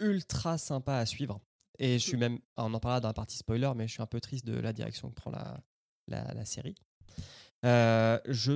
ultra 0.00 0.58
sympa 0.58 0.96
à 0.96 1.06
suivre. 1.06 1.40
Et 1.78 1.98
je 1.98 2.06
suis 2.06 2.18
même, 2.18 2.38
on 2.56 2.72
en 2.74 2.78
parlera 2.78 3.00
dans 3.00 3.08
la 3.08 3.14
partie 3.14 3.38
spoiler, 3.38 3.72
mais 3.74 3.88
je 3.88 3.94
suis 3.94 4.02
un 4.02 4.06
peu 4.06 4.20
triste 4.20 4.44
de 4.44 4.54
la 4.58 4.72
direction 4.72 5.08
que 5.08 5.14
prend 5.14 5.30
la, 5.30 5.60
la, 6.08 6.34
la 6.34 6.44
série. 6.44 6.74
Euh, 7.64 8.20
je 8.26 8.52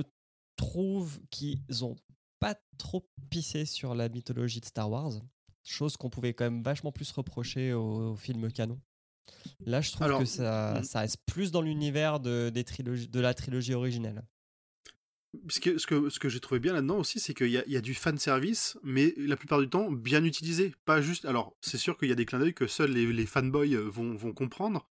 trouve 0.55 1.19
qu'ils 1.31 1.83
ont 1.83 1.95
pas 2.39 2.55
trop 2.77 3.09
pissé 3.29 3.65
sur 3.65 3.95
la 3.95 4.09
mythologie 4.09 4.61
de 4.61 4.65
Star 4.65 4.89
Wars, 4.89 5.13
chose 5.63 5.97
qu'on 5.97 6.09
pouvait 6.09 6.33
quand 6.33 6.45
même 6.45 6.63
vachement 6.63 6.91
plus 6.91 7.11
reprocher 7.11 7.73
au, 7.73 8.11
au 8.11 8.15
film 8.15 8.51
canon. 8.51 8.79
Là, 9.65 9.81
je 9.81 9.91
trouve 9.91 10.03
Alors, 10.03 10.19
que 10.19 10.25
ça, 10.25 10.79
mm. 10.79 10.83
ça 10.83 10.99
reste 11.01 11.17
plus 11.25 11.51
dans 11.51 11.61
l'univers 11.61 12.19
de, 12.19 12.49
des 12.49 12.63
trilogies, 12.63 13.07
de 13.07 13.19
la 13.19 13.33
trilogie 13.33 13.73
originelle. 13.73 14.23
Ce 15.49 15.59
que, 15.59 15.77
ce 15.77 15.85
que, 15.85 16.09
ce 16.09 16.19
que 16.19 16.27
j'ai 16.27 16.39
trouvé 16.39 16.59
bien 16.59 16.73
là-dedans 16.73 16.97
aussi, 16.97 17.19
c'est 17.19 17.35
qu'il 17.35 17.49
y 17.49 17.57
a, 17.59 17.63
il 17.67 17.71
y 17.71 17.77
a 17.77 17.81
du 17.81 17.93
fan 17.93 18.17
service, 18.17 18.79
mais 18.81 19.13
la 19.17 19.37
plupart 19.37 19.59
du 19.59 19.69
temps 19.69 19.91
bien 19.91 20.23
utilisé. 20.23 20.73
Pas 20.85 21.01
juste. 21.01 21.25
Alors, 21.25 21.55
c'est 21.61 21.77
sûr 21.77 21.97
qu'il 21.97 22.09
y 22.09 22.11
a 22.11 22.15
des 22.15 22.25
clins 22.25 22.39
d'œil 22.39 22.55
que 22.55 22.65
seuls 22.65 22.91
les, 22.91 23.05
les 23.13 23.25
fanboys 23.27 23.75
euh, 23.75 23.87
vont, 23.89 24.15
vont 24.15 24.33
comprendre. 24.33 24.89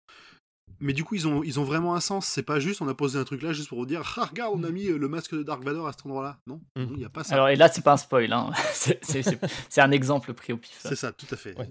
Mais 0.80 0.92
du 0.92 1.02
coup, 1.02 1.16
ils 1.16 1.26
ont, 1.26 1.42
ils 1.42 1.58
ont 1.58 1.64
vraiment 1.64 1.94
un 1.96 2.00
sens. 2.00 2.26
C'est 2.26 2.42
pas 2.44 2.60
juste, 2.60 2.80
on 2.82 2.88
a 2.88 2.94
posé 2.94 3.18
un 3.18 3.24
truc 3.24 3.42
là 3.42 3.52
juste 3.52 3.68
pour 3.68 3.78
vous 3.78 3.86
dire 3.86 4.02
Ah, 4.16 4.26
regarde, 4.26 4.52
on 4.54 4.62
a 4.62 4.70
mis 4.70 4.86
euh, 4.86 4.96
le 4.96 5.08
masque 5.08 5.34
de 5.34 5.42
Dark 5.42 5.64
Vador 5.64 5.88
à 5.88 5.92
cet 5.92 6.06
endroit-là. 6.06 6.38
Non, 6.46 6.60
Mm. 6.76 6.86
il 6.92 6.96
n'y 6.98 7.04
a 7.04 7.08
pas 7.08 7.24
ça. 7.24 7.34
Alors, 7.34 7.48
et 7.48 7.56
là, 7.56 7.68
c'est 7.68 7.82
pas 7.82 7.92
un 7.94 7.96
spoil, 7.96 8.32
hein. 8.32 8.50
c'est 8.72 9.80
un 9.80 9.90
exemple 9.90 10.32
pris 10.34 10.52
au 10.52 10.56
pif. 10.56 10.76
c'est 10.80 10.94
ça, 10.96 11.10
tout 11.12 11.26
à 11.30 11.36
fait. 11.36 11.56
Ouais. 11.58 11.68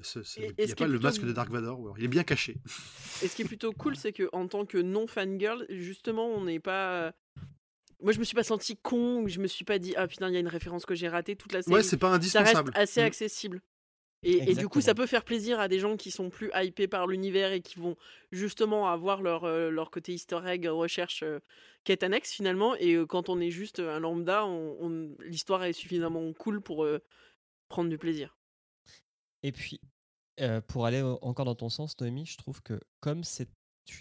Il 0.58 0.66
n'y 0.66 0.72
a 0.72 0.75
pas 0.75 0.88
le 0.88 1.00
masque 1.00 1.24
de 1.24 1.32
Dark 1.32 1.50
Vador. 1.50 1.96
Il 1.98 2.04
est 2.04 2.08
bien 2.10 2.24
caché. 2.24 2.58
Et 3.24 3.27
ce 3.27 3.36
qui 3.36 3.44
est 3.44 3.46
plutôt 3.46 3.72
cool, 3.72 3.96
c'est 3.96 4.12
que 4.13 4.30
en 4.34 4.48
tant 4.48 4.66
que 4.66 4.77
non 4.77 5.08
fangirl, 5.08 5.66
justement, 5.70 6.27
on 6.27 6.44
n'est 6.46 6.60
pas. 6.60 7.13
Moi, 8.04 8.12
je 8.12 8.19
me 8.19 8.24
suis 8.24 8.36
pas 8.36 8.43
senti 8.43 8.78
con 8.78 9.22
ou 9.24 9.28
je 9.28 9.39
me 9.39 9.48
suis 9.48 9.65
pas 9.65 9.80
dit 9.80 9.95
ah 9.98 10.08
putain, 10.08 10.28
il 10.28 10.34
y 10.34 10.38
a 10.38 10.39
une 10.39 10.48
référence 10.48 10.86
que 10.86 10.93
j'ai 10.93 11.08
ratée 11.08 11.36
toute 11.36 11.54
la 11.54 11.62
série. 11.63 11.74
Ouais, 11.76 11.82
c'est 11.84 11.98
pas 11.98 12.10
ça 12.10 12.15
indispensable. 12.15 12.72
reste 12.76 12.78
assez 12.89 13.02
Mm. 13.02 13.06
accessible. 13.06 13.62
Et, 14.23 14.51
et 14.51 14.56
du 14.56 14.67
coup, 14.67 14.82
ça 14.82 14.95
peut 14.95 15.06
faire 15.06 15.23
plaisir 15.23 15.60
à 15.60 15.67
des 15.67 15.80
gens 15.80 15.95
qui 15.95 16.10
sont 16.12 16.30
plus 16.30 16.49
hypés 16.56 16.88
par 16.88 17.08
l'univers 17.08 17.51
et 17.51 17.62
qui 17.62 17.80
vont 17.80 17.95
justement 18.32 18.88
avoir 18.89 19.21
leur, 19.21 19.43
euh, 19.43 19.69
leur 19.69 19.91
côté 19.91 20.13
easter 20.13 20.39
egg, 20.45 20.65
recherche, 20.65 21.21
euh, 21.23 21.39
quête 21.84 22.03
annexe 22.03 22.32
finalement. 22.34 22.75
Et 22.75 22.93
euh, 22.95 23.06
quand 23.06 23.30
on 23.30 23.39
est 23.39 23.51
juste 23.51 23.80
un 23.80 23.99
lambda, 23.99 24.45
on, 24.45 24.77
on- 24.82 25.15
l'histoire 25.19 25.63
est 25.63 25.73
suffisamment 25.73 26.34
cool 26.34 26.62
pour 26.62 26.84
euh, 26.84 26.99
prendre 27.69 27.89
du 27.89 27.97
plaisir. 27.97 28.36
Et 29.43 29.51
puis, 29.51 29.80
euh, 30.39 30.62
pour 30.62 30.86
aller 30.86 31.01
encore 31.21 31.45
dans 31.45 31.56
ton 31.56 31.69
sens, 31.69 31.99
Noémie, 31.99 32.25
je 32.25 32.38
trouve 32.38 32.62
que 32.62 32.80
comme 32.99 33.23
c'est 33.23 33.49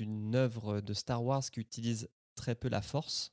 une 0.01 0.35
œuvre 0.35 0.81
de 0.81 0.95
Star 0.95 1.23
Wars 1.23 1.45
qui 1.51 1.61
utilise 1.61 2.09
très 2.35 2.55
peu 2.55 2.69
la 2.69 2.83
force, 2.83 3.33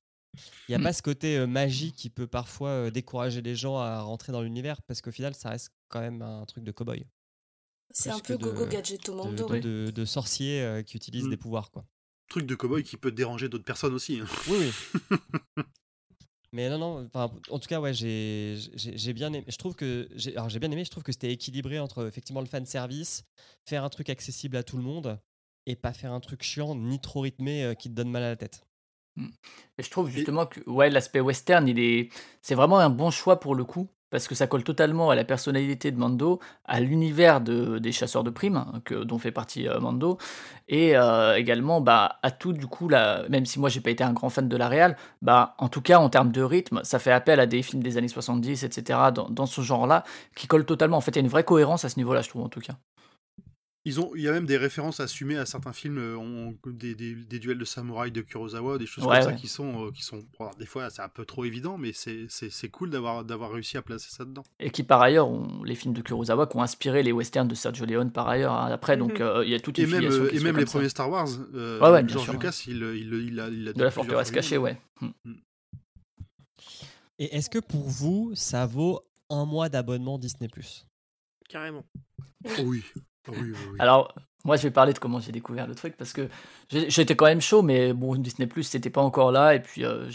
il 0.68 0.72
n'y 0.72 0.76
a 0.76 0.80
Mm. 0.80 0.84
pas 0.84 0.94
ce 0.94 1.02
côté 1.02 1.38
euh, 1.38 1.48
magie 1.48 1.92
qui 1.94 2.10
peut 2.10 2.28
parfois 2.28 2.70
euh, 2.70 2.92
décourager 2.92 3.42
les 3.42 3.56
gens 3.56 3.78
à 3.78 4.02
rentrer 4.02 4.32
dans 4.32 4.42
l'univers, 4.42 4.82
parce 4.84 5.02
qu'au 5.02 5.12
final, 5.12 5.34
ça 5.36 5.50
reste 5.50 5.70
quand 5.90 6.02
même 6.02 6.22
un 6.22 6.46
truc 6.46 6.64
de 6.64 6.72
cow-boy, 6.72 7.06
C'est 7.92 8.10
un 8.10 8.20
peu 8.20 8.38
de- 8.38 8.44
Gogo 8.44 8.66
Gadget 8.66 9.08
au 9.10 9.32
de, 9.32 9.36
de, 9.44 9.60
de- 9.60 9.92
de 9.92 10.06
sorcier 10.06 10.62
euh, 10.62 10.82
qui 10.84 10.98
utilise 10.98 11.26
Mm. 11.26 11.30
des 11.30 11.38
pouvoirs. 11.38 11.70
quoi. 11.72 11.86
Truc 12.30 12.46
de 12.48 12.56
cowboy 12.56 12.84
qui 12.84 12.98
peut 12.98 13.12
déranger 13.12 13.50
d'autres 13.50 13.66
personnes 13.66 13.94
aussi. 13.94 14.20
hein. 14.20 14.26
Oui, 14.48 14.58
oui. 14.60 14.72
Mais 16.52 16.70
non, 16.70 16.78
non, 16.78 17.10
en 17.16 17.60
tout 17.60 17.68
cas, 17.68 17.80
ouais, 17.80 17.94
j'ai 17.96 18.56
j'ai- 18.76 18.96
j'ai 18.96 19.14
bien 19.14 19.34
aimé. 19.34 19.44
Je 19.48 19.58
trouve 19.58 19.76
que 19.76 20.08
j'ai 20.16 20.32
bien 20.60 20.70
aimé, 20.72 20.86
je 20.86 20.92
trouve 20.92 21.02
que 21.04 21.12
c'était 21.12 21.32
équilibré 21.32 21.80
entre 21.80 22.06
effectivement 22.08 22.42
le 22.42 22.46
fan 22.48 22.64
service, 22.68 23.24
faire 23.68 23.84
un 23.84 23.90
truc 23.90 24.10
accessible 24.12 24.56
à 24.58 24.62
tout 24.64 24.78
le 24.78 24.84
monde 24.84 25.20
et 25.66 25.76
pas 25.76 25.94
faire 25.94 26.12
un 26.14 26.20
truc 26.20 26.44
chiant 26.44 26.76
ni 26.76 27.00
trop 27.02 27.22
rythmé 27.22 27.64
euh, 27.64 27.74
qui 27.74 27.90
te 27.90 27.96
donne 27.96 28.12
mal 28.12 28.22
à 28.22 28.30
la 28.30 28.36
tête. 28.36 28.66
Et 29.18 29.84
je 29.84 29.90
trouve 29.90 30.10
justement 30.10 30.46
que 30.46 30.60
ouais, 30.70 30.90
l'aspect 30.90 31.20
western, 31.20 31.68
il 31.68 31.80
est, 31.80 32.10
c'est 32.42 32.56
vraiment 32.56 32.80
un 32.80 32.90
bon 32.90 33.12
choix 33.12 33.40
pour 33.40 33.56
le 33.56 33.64
coup, 33.64 33.90
parce 34.10 34.28
que 34.28 34.36
ça 34.36 34.46
colle 34.46 34.64
totalement 34.64 35.10
à 35.10 35.16
la 35.16 35.24
personnalité 35.24 35.92
de 35.92 35.98
Mando, 35.98 36.40
à 36.66 36.80
l'univers 36.80 37.42
de, 37.42 37.80
des 37.80 37.92
chasseurs 37.92 38.24
de 38.24 38.30
primes, 38.30 38.58
hein, 38.58 38.82
que, 38.86 38.96
dont 39.04 39.18
fait 39.18 39.32
partie 39.32 39.68
euh, 39.68 39.80
Mando, 39.80 40.20
et 40.68 40.96
euh, 40.96 41.36
également 41.36 41.82
bah, 41.82 42.20
à 42.22 42.30
tout 42.30 42.54
du 42.54 42.68
coup, 42.68 42.90
là, 42.90 43.28
même 43.30 43.48
si 43.48 43.60
moi 43.60 43.70
j'ai 43.70 43.82
pas 43.82 43.90
été 43.90 44.04
un 44.04 44.14
grand 44.14 44.30
fan 44.30 44.48
de 44.48 44.58
la 44.58 44.68
réal, 44.68 44.98
bah, 45.24 45.56
en 45.58 45.68
tout 45.68 45.82
cas 45.82 45.98
en 45.98 46.10
termes 46.10 46.32
de 46.32 46.44
rythme, 46.44 46.82
ça 46.84 47.00
fait 47.00 47.12
appel 47.12 47.40
à 47.40 47.48
des 47.48 47.64
films 47.64 47.82
des 47.82 47.98
années 47.98 48.08
70, 48.08 48.64
etc., 48.64 49.00
dans, 49.14 49.30
dans 49.30 49.48
ce 49.48 49.62
genre-là, 49.62 50.04
qui 50.36 50.46
collent 50.46 50.66
totalement. 50.66 50.98
En 50.98 51.02
fait, 51.02 51.12
il 51.12 51.16
y 51.16 51.20
a 51.20 51.22
une 51.22 51.28
vraie 51.28 51.44
cohérence 51.44 51.84
à 51.84 51.90
ce 51.90 51.98
niveau-là, 51.98 52.22
je 52.22 52.30
trouve 52.30 52.44
en 52.44 52.50
tout 52.50 52.62
cas. 52.62 52.74
Ils 53.86 54.00
ont, 54.00 54.12
il 54.16 54.22
y 54.22 54.30
a 54.30 54.32
même 54.32 54.46
des 54.46 54.56
références 54.56 55.02
assumées 55.02 55.36
à 55.36 55.46
certains 55.46 55.74
films, 55.74 55.98
euh, 55.98 56.16
on- 56.18 56.56
des, 56.66 56.96
des- 56.96 57.16
des 57.16 57.40
duels 57.40 57.58
de 57.58 57.66
samouraï 57.66 58.12
de 58.12 58.22
Kurosawa, 58.22 58.78
des 58.78 58.86
choses 58.86 59.04
Ouais, 59.06 59.16
comme 59.20 59.24
ça 59.24 59.34
qui 59.34 59.50
sont, 59.50 59.88
euh, 59.88 59.92
qui 59.92 60.04
sont, 60.04 60.24
alors, 60.40 60.56
des 60.56 60.66
fois 60.66 60.90
c'est 60.90 61.02
un 61.02 61.10
peu 61.10 61.26
trop 61.26 61.44
évident, 61.44 61.78
mais 61.78 61.92
c'est, 61.92 62.26
c'est, 62.30 62.50
c'est 62.50 62.70
cool 62.70 62.90
d'avoir, 62.92 63.26
d'avoir 63.26 63.52
réussi 63.52 63.76
à 63.76 63.82
placer 63.82 64.10
ça 64.10 64.24
dedans. 64.24 64.44
Et 64.62 64.70
qui 64.70 64.84
par 64.84 65.02
ailleurs 65.02 65.28
ont 65.28 65.64
les 65.66 65.76
films 65.76 65.94
de 65.94 66.02
Kurosawa 66.02 66.48
qui 66.48 66.56
ont 66.56 66.62
inspiré 66.64 67.04
les 67.04 67.12
westerns 67.12 67.50
de 67.50 67.56
Sergio 67.56 67.86
Leone 67.86 68.12
par 68.14 68.30
ailleurs 68.30 68.54
hein, 68.54 68.72
après, 68.72 68.96
donc 68.96 69.20
Mhm. 69.20 69.22
euh, 69.22 69.44
il 69.44 69.52
y 69.52 69.56
a 69.56 69.60
toute 69.60 69.78
Et 69.80 69.84
une 69.84 69.90
même, 69.90 70.00
filiation 70.00 70.24
euh, 70.24 70.30
qui 70.30 70.38
et 70.38 70.40
même 70.40 70.56
les 70.58 70.66
ça. 70.66 70.72
premiers 70.72 70.88
Star 70.90 71.10
Wars, 71.10 71.28
euh, 71.54 71.82
Ouais, 71.82 71.90
ouais, 71.92 72.04
bien 72.04 72.14
George 72.14 72.24
sûr, 72.26 72.34
Lucas, 72.34 72.64
il, 72.68 72.78
il, 72.96 73.14
il, 73.28 73.40
a, 73.42 73.50
il 73.50 73.68
a 73.68 73.74
De 73.74 73.84
la 73.84 73.92
forteresse 73.92 74.32
cachée, 74.32 74.58
ouais. 74.58 74.78
Hmm. 75.02 75.10
Et 77.20 77.36
est-ce 77.36 77.50
que 77.50 77.60
pour 77.60 77.84
vous, 77.90 78.32
ça 78.34 78.66
vaut 78.66 79.02
un 79.30 79.46
mois 79.46 79.68
d'abonnement 79.70 80.18
Disney 80.18 80.48
Plus? 80.48 80.86
Carrément. 81.50 81.84
Oh 82.46 82.64
oui. 82.66 82.82
Alors, 83.80 84.14
moi, 84.46 84.58
je 84.58 84.64
vais 84.64 84.72
parler 84.72 84.92
de 84.92 85.00
comment 85.00 85.22
j'ai 85.22 85.32
découvert 85.32 85.68
le 85.68 85.74
truc 85.74 85.96
parce 85.96 86.12
que 86.12 86.28
j'étais 86.70 87.16
quand 87.16 87.28
même 87.28 87.40
chaud, 87.40 87.62
mais 87.62 87.94
bon, 87.94 88.16
Disney 88.16 88.46
Plus, 88.46 88.64
c'était 88.64 88.90
pas 88.90 89.02
encore 89.02 89.32
là, 89.32 89.56
et 89.56 89.62
puis 89.62 89.86
euh, 89.86 90.10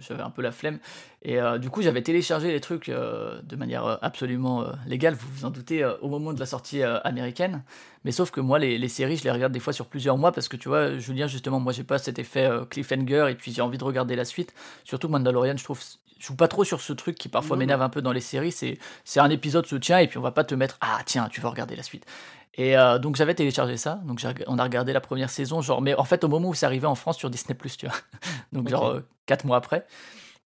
j'avais 0.00 0.22
un 0.22 0.30
peu 0.30 0.40
la 0.40 0.52
flemme. 0.52 0.78
Et 1.22 1.40
euh, 1.40 1.58
du 1.58 1.68
coup, 1.68 1.82
j'avais 1.82 2.02
téléchargé 2.02 2.52
les 2.52 2.60
trucs 2.60 2.88
euh, 2.88 3.42
de 3.42 3.56
manière 3.56 3.98
absolument 4.02 4.64
légale, 4.86 5.14
vous 5.14 5.26
vous 5.34 5.44
en 5.44 5.50
doutez, 5.50 5.84
au 6.00 6.08
moment 6.08 6.32
de 6.32 6.38
la 6.38 6.46
sortie 6.46 6.84
américaine. 6.84 7.64
Mais 8.04 8.12
sauf 8.12 8.30
que 8.30 8.40
moi, 8.40 8.60
les, 8.60 8.78
les 8.78 8.88
séries, 8.88 9.16
je 9.16 9.24
les 9.24 9.32
regarde 9.32 9.52
des 9.52 9.60
fois 9.60 9.72
sur 9.72 9.86
plusieurs 9.86 10.16
mois 10.16 10.30
parce 10.30 10.46
que 10.46 10.56
tu 10.56 10.68
vois, 10.68 10.98
Julien, 10.98 11.26
justement, 11.26 11.58
moi, 11.58 11.72
j'ai 11.72 11.84
pas 11.84 11.98
cet 11.98 12.20
effet 12.20 12.48
cliffhanger, 12.70 13.26
et 13.30 13.34
puis 13.34 13.52
j'ai 13.52 13.62
envie 13.62 13.78
de 13.78 13.84
regarder 13.84 14.14
la 14.14 14.24
suite. 14.24 14.54
Surtout 14.84 15.08
Mandalorian, 15.08 15.56
je 15.56 15.64
trouve. 15.64 15.80
Je 16.24 16.28
joue 16.28 16.36
pas 16.36 16.48
trop 16.48 16.64
sur 16.64 16.80
ce 16.80 16.94
truc 16.94 17.18
qui 17.18 17.28
parfois 17.28 17.58
m'énerve 17.58 17.82
un 17.82 17.90
peu 17.90 18.00
dans 18.00 18.12
les 18.12 18.22
séries. 18.22 18.50
C'est 18.50 18.78
c'est 19.04 19.20
un 19.20 19.28
épisode 19.28 19.66
se 19.66 19.76
tient 19.76 19.98
et 19.98 20.06
puis 20.06 20.16
on 20.16 20.22
va 20.22 20.30
pas 20.30 20.42
te 20.42 20.54
mettre 20.54 20.78
ah 20.80 21.00
tiens 21.04 21.28
tu 21.28 21.42
vas 21.42 21.50
regarder 21.50 21.76
la 21.76 21.82
suite. 21.82 22.06
Et 22.54 22.78
euh, 22.78 22.98
donc 22.98 23.16
j'avais 23.16 23.34
téléchargé 23.34 23.76
ça, 23.76 24.00
donc 24.06 24.24
on 24.46 24.58
a 24.58 24.62
regardé 24.62 24.94
la 24.94 25.02
première 25.02 25.28
saison, 25.28 25.60
genre, 25.60 25.82
mais 25.82 25.94
en 25.94 26.04
fait 26.04 26.24
au 26.24 26.28
moment 26.28 26.48
où 26.48 26.54
c'est 26.54 26.64
arrivé 26.64 26.86
en 26.86 26.94
France 26.94 27.18
sur 27.18 27.28
Disney 27.28 27.58
tu 27.76 27.86
vois, 27.86 27.96
donc 28.52 28.70
genre 28.70 28.86
euh, 28.86 29.00
quatre 29.26 29.44
mois 29.44 29.58
après. 29.58 29.86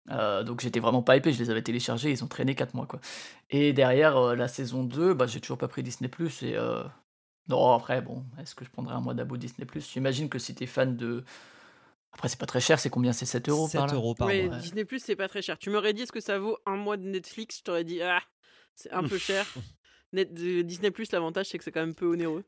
Euh, 0.09 0.41
donc 0.41 0.61
j'étais 0.61 0.79
vraiment 0.79 1.03
pas 1.03 1.15
hypé, 1.15 1.31
je 1.31 1.37
les 1.37 1.51
avais 1.51 1.61
téléchargés, 1.61 2.09
ils 2.09 2.23
ont 2.23 2.27
traîné 2.27 2.55
4 2.55 2.73
mois 2.73 2.87
quoi. 2.87 2.99
Et 3.51 3.71
derrière 3.71 4.17
euh, 4.17 4.35
la 4.35 4.47
saison 4.47 4.83
2, 4.83 5.13
bah, 5.13 5.27
j'ai 5.27 5.41
toujours 5.41 5.59
pas 5.59 5.67
pris 5.67 5.83
Disney 5.83 6.09
et 6.41 6.55
non 7.49 7.73
après 7.73 8.01
bon, 8.01 8.25
est-ce 8.41 8.55
que 8.55 8.65
je 8.65 8.71
prendrais 8.71 8.95
un 8.95 9.01
mois 9.01 9.13
d'abo 9.13 9.37
Disney 9.37 9.67
J'imagine 9.75 10.27
que 10.27 10.39
si 10.39 10.55
t'es 10.55 10.65
fan 10.65 10.95
de 10.95 11.23
Après, 12.17 12.29
c'est 12.29 12.39
pas 12.39 12.47
très 12.47 12.59
cher, 12.61 12.79
c'est 12.79 12.89
combien 12.89 13.13
C'est 13.13 13.27
7 13.27 13.47
euros 13.47 13.67
7 13.67 13.77
par 13.77 13.87
là? 13.87 13.93
euros 13.93 14.15
par 14.15 14.27
Ouais, 14.27 14.47
mois. 14.47 14.55
Disney 14.57 14.85
Plus, 14.85 14.97
c'est 15.03 15.15
pas 15.15 15.27
très 15.27 15.43
cher. 15.43 15.55
Tu 15.59 15.69
m'aurais 15.69 15.93
dit 15.93 16.01
est-ce 16.01 16.11
que 16.11 16.19
ça 16.19 16.39
vaut 16.39 16.57
un 16.65 16.75
mois 16.75 16.97
de 16.97 17.03
Netflix? 17.03 17.59
Je 17.59 17.63
t'aurais 17.63 17.83
dit 17.83 18.01
ah, 18.01 18.23
c'est 18.73 18.91
un 18.91 19.03
peu 19.03 19.19
cher. 19.19 19.45
Net, 20.13 20.33
de- 20.33 20.63
Disney 20.63 20.89
Plus, 20.89 21.11
l'avantage 21.11 21.45
c'est 21.45 21.59
que 21.59 21.63
c'est 21.63 21.71
quand 21.71 21.81
même 21.81 21.93
peu 21.93 22.07
onéreux. 22.07 22.43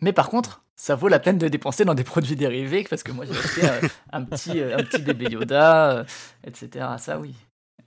Mais 0.00 0.12
par 0.12 0.28
contre, 0.30 0.62
ça 0.76 0.94
vaut 0.94 1.08
la 1.08 1.18
peine 1.18 1.36
de 1.38 1.48
dépenser 1.48 1.84
dans 1.84 1.94
des 1.94 2.04
produits 2.04 2.36
dérivés, 2.36 2.86
parce 2.88 3.02
que 3.02 3.10
moi 3.10 3.24
j'ai 3.24 3.32
acheté 3.36 3.68
euh, 3.68 3.88
un, 4.12 4.22
petit, 4.24 4.60
euh, 4.60 4.78
un 4.78 4.84
petit 4.84 5.02
bébé 5.02 5.26
Yoda, 5.30 5.90
euh, 5.98 6.04
etc. 6.44 6.86
Ça, 6.98 7.18
oui. 7.18 7.34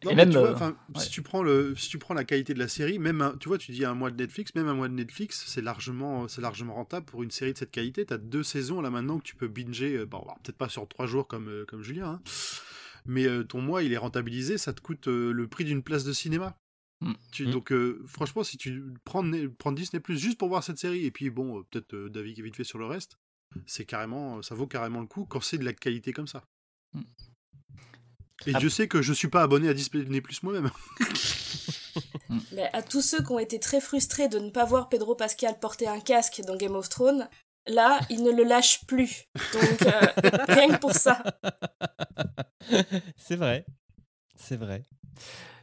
Non, 0.03 0.11
Et 0.11 0.15
mais 0.15 0.25
même, 0.25 0.31
tu 0.33 0.39
vois, 0.39 0.49
euh, 0.49 0.53
enfin, 0.55 0.75
ouais. 0.95 1.01
si 1.01 1.09
tu 1.11 1.21
prends 1.21 1.43
le, 1.43 1.75
si 1.75 1.89
tu 1.89 1.99
prends 1.99 2.13
la 2.15 2.23
qualité 2.23 2.53
de 2.53 2.59
la 2.59 2.67
série, 2.67 2.97
même, 2.97 3.21
un- 3.21 3.37
tu 3.37 3.49
vois, 3.49 3.57
tu 3.57 3.71
dis 3.71 3.85
un 3.85 3.93
mois 3.93 4.09
de 4.09 4.15
Netflix, 4.17 4.53
même 4.55 4.67
un 4.67 4.73
mois 4.73 4.87
de 4.87 4.93
Netflix, 4.95 5.43
c'est 5.47 5.61
largement, 5.61 6.27
c'est 6.27 6.41
largement 6.41 6.73
rentable 6.73 7.05
pour 7.05 7.21
une 7.23 7.29
série 7.31 7.53
de 7.53 7.57
cette 7.57 7.71
qualité. 7.71 8.05
T'as 8.05 8.17
deux 8.17 8.43
saisons 8.43 8.81
là 8.81 8.89
maintenant 8.89 9.19
que 9.19 9.23
tu 9.23 9.35
peux 9.35 9.47
binger, 9.47 9.97
euh, 9.97 10.05
bon, 10.05 10.23
peut-être 10.43 10.57
pas 10.57 10.69
sur 10.69 10.87
trois 10.87 11.05
jours 11.05 11.27
comme, 11.27 11.49
euh, 11.49 11.65
comme 11.67 11.83
Julien, 11.83 12.07
hein, 12.13 12.21
mais 13.05 13.25
euh, 13.27 13.43
ton 13.43 13.61
mois 13.61 13.83
il 13.83 13.93
est 13.93 13.97
rentabilisé, 13.97 14.57
ça 14.57 14.73
te 14.73 14.81
coûte 14.81 15.07
le 15.07 15.47
prix 15.47 15.65
d'une 15.65 15.83
place 15.83 16.03
de 16.03 16.13
cinéma. 16.13 16.57
Mm. 17.01 17.13
Tu, 17.31 17.47
Mm. 17.47 17.51
Donc, 17.51 17.71
euh, 17.71 18.03
franchement, 18.05 18.43
si 18.43 18.57
tu 18.57 18.83
prends, 19.05 19.23
prends 19.57 19.71
Disney 19.71 19.99
Plus 19.99 20.17
juste 20.19 20.37
pour 20.37 20.49
voir 20.49 20.63
cette 20.63 20.77
série, 20.77 21.05
et 21.05 21.11
puis 21.11 21.29
bon, 21.31 21.59
euh, 21.59 21.63
peut-être 21.71 21.93
euh, 21.95 22.09
David 22.09 22.35
qui 22.35 22.41
est 22.41 22.43
vite 22.43 22.55
fait 22.55 22.63
sur 22.63 22.77
le 22.79 22.85
reste, 22.85 23.17
c'est 23.65 23.85
carrément, 23.85 24.41
ça 24.43 24.53
vaut 24.55 24.67
carrément 24.67 25.01
le 25.01 25.07
coup 25.07 25.25
quand 25.25 25.41
c'est 25.41 25.57
de 25.57 25.65
la 25.65 25.73
qualité 25.73 26.13
comme 26.13 26.27
ça. 26.27 26.43
Mm. 26.93 27.01
Et 28.47 28.51
Ah. 28.55 28.59
je 28.59 28.67
sais 28.67 28.87
que 28.87 29.01
je 29.01 29.13
suis 29.13 29.27
pas 29.27 29.41
abonné 29.43 29.69
à 29.69 29.73
Disney 29.73 30.21
Plus 30.21 30.41
moi-même. 30.43 30.71
Mais 32.53 32.69
à 32.73 32.81
tous 32.81 33.01
ceux 33.01 33.21
qui 33.23 33.31
ont 33.31 33.39
été 33.39 33.59
très 33.59 33.81
frustrés 33.81 34.29
de 34.29 34.39
ne 34.39 34.49
pas 34.49 34.65
voir 34.65 34.89
Pedro 34.89 35.15
Pascal 35.15 35.59
porter 35.59 35.87
un 35.87 35.99
casque 35.99 36.41
dans 36.47 36.55
Game 36.55 36.75
of 36.75 36.87
Thrones, 36.89 37.27
là, 37.67 37.99
ils 38.09 38.23
ne 38.23 38.31
le 38.31 38.43
lâchent 38.43 38.85
plus. 38.87 39.25
Donc, 39.53 39.81
euh, 39.83 40.01
rien 40.47 40.69
que 40.69 40.77
pour 40.79 40.93
ça. 40.93 41.21
c'est 43.17 43.35
vrai. 43.35 43.65
C'est 44.35 44.57
vrai. 44.57 44.83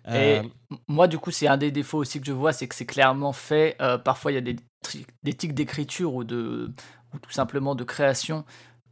Et 0.06 0.38
Euh, 0.38 0.42
moi, 0.86 1.08
du 1.08 1.18
coup, 1.18 1.30
c'est 1.30 1.48
un 1.48 1.56
des 1.56 1.70
défauts 1.70 1.98
aussi 1.98 2.20
que 2.20 2.26
je 2.26 2.32
vois, 2.32 2.52
c'est 2.52 2.68
que 2.68 2.74
c'est 2.74 2.86
clairement 2.86 3.32
fait. 3.32 3.76
euh, 3.80 3.98
parfois, 3.98 4.32
il 4.32 4.36
y 4.36 4.38
a 4.38 4.42
des, 4.42 4.56
des 5.22 5.34
tics 5.34 5.54
d'écriture 5.54 6.14
ou, 6.14 6.24
de, 6.24 6.70
ou 7.14 7.18
tout 7.18 7.30
simplement 7.30 7.74
de 7.74 7.84
création 7.84 8.44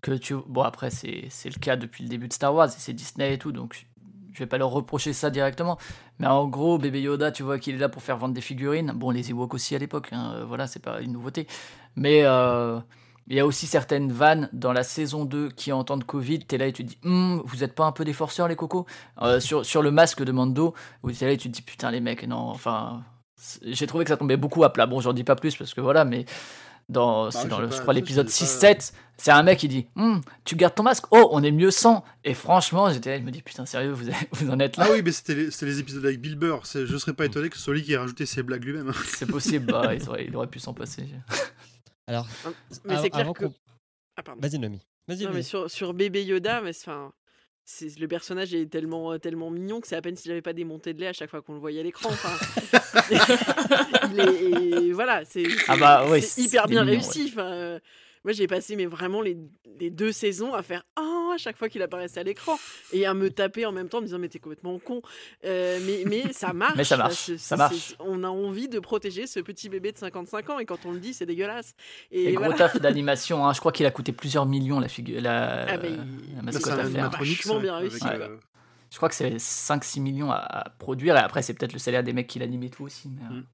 que 0.03 0.13
tu. 0.13 0.35
Bon, 0.47 0.63
après, 0.63 0.91
c'est 0.91 1.29
le 1.45 1.59
cas 1.61 1.77
depuis 1.77 2.05
le 2.05 2.09
début 2.09 2.29
de 2.29 2.33
Star 2.33 2.55
Wars 2.55 2.69
et 2.69 2.79
c'est 2.79 2.93
Disney 2.93 3.35
et 3.35 3.39
tout, 3.39 3.53
donc 3.53 3.87
je 4.33 4.39
vais 4.41 4.47
pas 4.47 4.59
leur 4.59 4.71
reprocher 4.71 5.13
ça 5.13 5.31
directement. 5.31 5.79
Mais 6.19 6.27
en 6.27 6.47
gros, 6.49 6.79
bébé 6.79 7.01
Yoda, 7.03 7.33
tu 7.33 7.43
vois 7.43 7.59
qu'il 7.59 7.75
est 7.75 7.79
là 7.79 7.89
pour 7.89 8.03
faire 8.03 8.17
vendre 8.19 8.35
des 8.35 8.41
figurines. 8.41 8.93
Bon, 8.95 9.11
les 9.11 9.31
Ewoks 9.31 9.55
aussi 9.55 9.75
à 9.75 9.79
l'époque, 9.79 10.09
hein, 10.13 10.33
euh, 10.37 10.45
voilà, 10.45 10.67
c'est 10.67 10.81
pas 10.83 11.01
une 11.01 11.13
nouveauté. 11.13 11.47
Mais. 11.97 12.23
euh, 12.25 12.81
il 13.29 13.35
y 13.37 13.41
a 13.41 13.47
aussi 13.47 13.67
certaines 13.67 14.13
vannes 14.13 14.49
dans 14.53 14.73
la 14.73 14.85
saison 14.85 15.25
2 15.25 15.49
qui 15.51 15.73
en 15.73 15.83
temps 15.83 15.97
de 15.97 16.05
Covid, 16.05 16.41
t'es 16.41 16.59
là 16.59 16.69
et 16.69 16.73
tu 16.73 16.85
te 16.85 16.91
dis 16.91 16.99
Hum, 17.05 17.43
vous 17.45 17.65
êtes 17.65 17.75
pas 17.75 17.85
un 17.85 17.91
peu 17.91 18.05
des 18.05 18.13
forceurs 18.13 18.47
les 18.47 18.55
cocos? 18.55 18.87
Euh, 19.21 19.41
sur, 19.41 19.67
sur 19.67 19.83
le 19.83 19.91
masque 19.91 20.23
de 20.23 20.31
Mando, 20.31 20.75
où 21.03 21.11
t'es 21.11 21.27
là 21.27 21.33
et 21.33 21.37
tu 21.37 21.49
te 21.49 21.55
dis 21.55 21.63
putain 21.63 21.91
les 21.91 22.01
mecs, 22.01 22.27
non, 22.27 22.37
enfin. 22.37 23.03
J'ai 23.63 23.87
trouvé 23.87 24.05
que 24.05 24.09
ça 24.11 24.17
tombait 24.17 24.37
beaucoup 24.39 24.65
à 24.65 24.73
plat. 24.73 24.87
Bon, 24.87 25.01
j'en 25.01 25.13
dis 25.13 25.25
pas 25.25 25.37
plus 25.37 25.57
parce 25.57 25.75
que 25.75 25.81
voilà, 25.81 26.05
mais 26.05 26.25
dans, 26.89 27.31
c'est 27.31 27.43
je 27.45 27.49
dans 27.49 27.57
sais 27.57 27.63
le, 27.63 27.69
pas, 27.69 27.77
je 27.77 27.81
crois 27.83 27.95
l'épisode 27.95 28.29
je 28.29 28.33
sais 28.33 28.75
pas. 28.75 28.75
6-7, 28.81 28.93
c'est 29.19 29.31
un 29.33 29.43
mec 29.43 29.59
qui 29.59 29.69
dit 29.69 29.89
Hum, 29.97 30.21
Tu 30.45 30.55
gardes 30.57 30.75
ton 30.75 30.83
masque? 30.85 31.05
Oh, 31.11 31.29
on 31.33 31.43
est 31.43 31.51
mieux 31.51 31.71
sans 31.71 32.05
Et 32.23 32.35
franchement, 32.35 32.91
j'étais 32.93 33.11
là, 33.11 33.19
je 33.19 33.23
me 33.25 33.31
dis 33.31 33.43
putain, 33.43 33.67
sérieux, 33.67 33.93
vous, 33.93 34.07
vous 34.33 34.51
en 34.51 34.59
êtes 34.61 34.77
là 34.77 34.87
Ah 34.89 34.93
oui, 34.93 35.03
mais 35.03 35.11
c'était 35.13 35.35
les, 35.35 35.51
c'était 35.51 35.67
les 35.67 35.81
épisodes 35.81 36.05
avec 36.05 36.21
Bill 36.21 36.37
Burr. 36.37 36.65
C'est- 36.67 36.87
Je 36.87 36.97
serais 36.97 37.15
pas 37.15 37.25
étonné 37.27 37.49
que 37.51 37.57
ce 37.57 37.63
soit 37.63 37.75
lui 37.75 37.83
qui 37.83 37.93
ait 37.93 37.97
rajouté 37.97 38.25
ses 38.27 38.43
blagues 38.43 38.65
lui-même. 38.65 38.93
C'est 39.07 39.27
possible, 39.27 39.67
bah, 39.73 39.95
il, 39.95 40.03
aurait, 40.09 40.25
il 40.27 40.37
aurait 40.37 40.47
pu 40.47 40.61
s'en 40.61 40.75
passer. 40.75 41.07
alors, 42.07 42.27
Mais 42.85 42.95
av- 42.95 43.03
c'est 43.03 43.11
clair 43.11 43.33
que. 43.33 43.47
Ah, 44.17 44.23
pardon. 44.23 44.41
Vas-y, 44.41 44.59
Nomi. 44.59 44.81
Vas-y, 45.09 45.25
Non, 45.25 45.31
mais 45.33 45.43
sur, 45.43 45.71
sur 45.71 45.93
bébé 45.95 46.25
Yoda, 46.25 46.61
mais 46.61 46.73
c'est- 46.73 46.89
enfin, 46.91 47.13
c'est 47.69 47.99
le 47.99 48.07
personnage 48.07 48.55
est 48.55 48.67
tellement 48.67 49.13
euh, 49.13 49.19
tellement 49.19 49.51
mignon 49.51 49.81
que 49.81 49.89
c'est 49.89 49.97
à 49.97 50.01
peine 50.01 50.15
si 50.15 50.29
j'avais 50.29 50.41
pas 50.41 50.53
des 50.53 50.65
montées 50.65 50.95
de 50.95 51.01
lait 51.01 51.09
à 51.09 51.13
chaque 51.13 51.31
fois 51.31 51.43
qu'on 51.43 51.55
le 51.55 51.59
voyait 51.59 51.81
à 51.81 51.83
l'écran. 51.83 52.11
Enfin, 52.11 52.31
et 54.17 54.93
voilà, 54.93 55.25
c'est 55.25 55.43
Ah 55.67 55.77
bah 55.77 56.09
ouais, 56.09 56.21
c'est 56.21 56.43
hyper 56.43 56.69
bien 56.69 56.85
mignon, 56.85 57.01
réussi. 57.01 57.35
Euh, 57.37 57.81
moi 58.27 58.33
j'ai 58.33 58.47
passé 58.47 58.77
mais 58.77 58.85
vraiment 58.87 59.23
les, 59.23 59.39
les 59.81 59.89
deux 59.91 60.13
saisons 60.13 60.53
à 60.53 60.63
faire 60.63 60.83
ah 60.97 61.31
à 61.35 61.39
chaque 61.39 61.57
fois 61.57 61.69
qu'il 61.69 61.81
apparaissait 61.83 62.21
à 62.21 62.23
l'écran 62.23 62.57
et 62.93 63.07
à 63.07 63.15
me 63.15 63.31
taper 63.31 63.65
en 63.67 63.73
même 63.73 63.89
temps 63.89 63.99
en 63.99 64.01
me 64.01 64.07
disant 64.07 64.19
mais 64.19 64.29
t'es 64.29 64.39
complètement 64.39 64.79
con. 64.79 65.01
Euh, 65.45 65.79
mais 65.87 66.03
mais 66.07 66.33
ça 66.33 66.53
marche. 66.53 66.77
Mais 66.77 66.85
ça 66.85 66.97
marche, 66.97 67.37
ça 67.37 67.57
marche. 67.57 67.95
On 68.01 68.25
a 68.25 68.29
envie 68.29 68.69
de 68.69 68.81
protéger 68.81 69.27
ce 69.27 69.41
petit 69.41 69.69
bébé 69.69 69.93
de 69.93 69.97
55 69.99 70.51
ans 70.51 70.59
et 70.59 70.67
quand 70.67 70.85
on 70.87 70.93
le 70.93 70.99
dit 70.99 71.15
c'est 71.15 71.27
dégueulasse. 71.27 71.75
Et, 72.11 72.31
Et, 72.31 72.33
gros 72.35 72.53
taf 72.53 72.77
d'animation, 72.81 73.47
hein, 73.47 73.53
je 73.53 73.61
crois 73.61 73.71
qu'il 73.73 73.87
a 73.87 73.91
coûté 73.93 74.13
plusieurs 74.13 74.45
millions 74.47 74.81
la, 74.81 74.89
figure, 74.89 75.21
la, 75.21 75.67
Ah, 75.69 75.77
bah, 75.79 75.89
la 76.37 76.43
mascotte 76.43 76.73
à 76.73 76.83
un 76.83 76.91
faire. 76.91 77.11
Vachement 77.11 77.61
bien 77.61 77.77
avec, 77.77 77.93
réussi. 77.93 78.07
euh, 78.09 78.37
Je 78.91 78.97
crois 78.97 79.09
que 79.09 79.15
c'est 79.15 79.37
5-6 79.37 80.01
millions 80.01 80.31
à, 80.33 80.37
à 80.37 80.71
produire, 80.71 81.17
et 81.17 81.21
après 81.21 81.43
c'est 81.43 81.55
peut-être 81.55 81.75
le 81.75 81.79
salaire 81.79 82.03
des 82.03 82.13
mecs 82.13 82.27
qui 82.27 82.39
l'animent 82.39 82.65
et 82.65 82.71
tout 82.71 82.85
aussi. 82.85 83.09
mais, 83.11 83.23
euh, 83.31 83.41
Mm. 83.41 83.47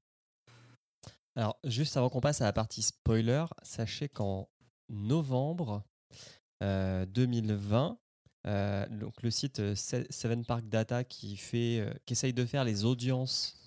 Alors, 1.35 1.57
juste 1.63 1.97
avant 1.97 2.09
qu'on 2.09 2.21
passe 2.21 2.41
à 2.41 2.45
la 2.45 2.53
partie 2.53 2.83
spoiler, 2.83 3.45
sachez 3.63 4.07
qu'en 4.07 4.47
novembre 4.93 5.83
euh, 6.61 7.05
2020, 7.07 7.97
euh, 8.45 8.85
donc 8.89 9.21
le 9.21 9.31
site 9.31 9.59
euh, 9.59 9.75
Se- 9.75 10.05
Seven 10.09 10.45
Park 10.45 10.67
Data 10.69 11.03
qui, 11.03 11.35
fait, 11.37 11.79
euh, 11.79 11.93
qui 12.05 12.13
essaye 12.13 12.33
de 12.33 12.45
faire 12.45 12.63
les 12.63 12.85
audiences 12.85 13.57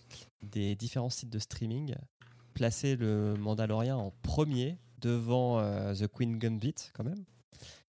des 0.42 0.76
différents 0.76 1.10
sites 1.10 1.30
de 1.30 1.38
streaming, 1.38 1.94
plaçait 2.54 2.96
le 2.96 3.34
Mandalorian 3.34 3.98
en 3.98 4.10
premier 4.22 4.78
devant 4.98 5.58
euh, 5.58 5.94
The 5.94 6.06
Queen 6.08 6.38
Gambit 6.38 6.74
quand 6.94 7.04
même. 7.04 7.24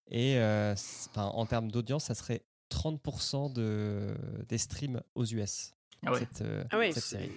Et 0.10 0.38
euh, 0.38 0.74
en 1.16 1.46
termes 1.46 1.70
d'audience, 1.72 2.06
ça 2.06 2.16
serait 2.16 2.42
30% 2.72 3.52
de, 3.54 4.16
des 4.50 4.58
streams 4.58 5.02
aux 5.16 5.26
US. 5.26 5.74
Ah 6.06 6.12
ouais. 6.12 6.20
cette, 6.20 6.42
euh, 6.42 6.64
Ah 6.70 6.78
ouais, 6.78 6.92
cette 6.92 7.04
c'est- 7.04 7.18
série. 7.18 7.32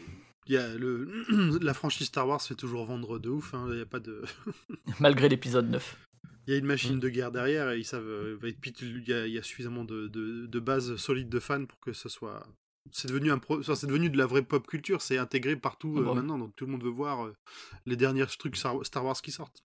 Il 0.50 0.54
y 0.54 0.56
a 0.56 0.66
le... 0.74 1.58
La 1.62 1.74
franchise 1.74 2.08
Star 2.08 2.26
Wars 2.26 2.42
fait 2.42 2.56
toujours 2.56 2.84
vendre 2.84 3.20
de 3.20 3.28
ouf. 3.28 3.54
hein. 3.54 3.68
Il 3.70 3.78
y 3.78 3.82
a 3.82 3.86
pas 3.86 4.00
de... 4.00 4.22
Malgré 5.00 5.28
l'épisode 5.28 5.70
9. 5.70 5.96
Il 6.48 6.52
y 6.52 6.56
a 6.56 6.58
une 6.58 6.66
machine 6.66 6.96
Mm. 6.96 7.00
de 7.00 7.08
guerre 7.08 7.30
derrière 7.30 7.70
et 7.70 7.78
ils 7.78 7.84
savent. 7.84 8.02
euh, 8.04 8.36
et 8.42 8.52
puis 8.52 8.72
il 8.82 9.08
y 9.08 9.12
a, 9.12 9.28
il 9.28 9.32
y 9.32 9.38
a 9.38 9.44
suffisamment 9.44 9.84
de, 9.84 10.08
de, 10.08 10.46
de 10.46 10.58
bases 10.60 10.96
solides 10.96 11.28
de 11.28 11.38
fans 11.38 11.66
pour 11.66 11.78
que 11.78 11.92
ce 11.92 12.08
soit. 12.08 12.44
C'est 12.90 13.06
devenu 13.06 13.30
un 13.30 13.38
pro... 13.38 13.60
enfin, 13.60 13.76
c'est 13.76 13.86
devenu 13.86 14.10
de 14.10 14.18
la 14.18 14.26
vraie 14.26 14.42
pop 14.42 14.66
culture. 14.66 15.02
C'est 15.02 15.18
intégré 15.18 15.54
partout 15.54 15.96
euh, 15.98 16.14
maintenant. 16.14 16.36
Donc 16.38 16.56
tout 16.56 16.66
le 16.66 16.72
monde 16.72 16.82
veut 16.82 16.90
voir 16.90 17.26
euh, 17.26 17.36
les 17.86 17.94
derniers 17.94 18.26
trucs 18.26 18.56
Star 18.56 18.84
Star 18.84 19.04
Wars 19.04 19.22
qui 19.22 19.30
sortent. 19.30 19.62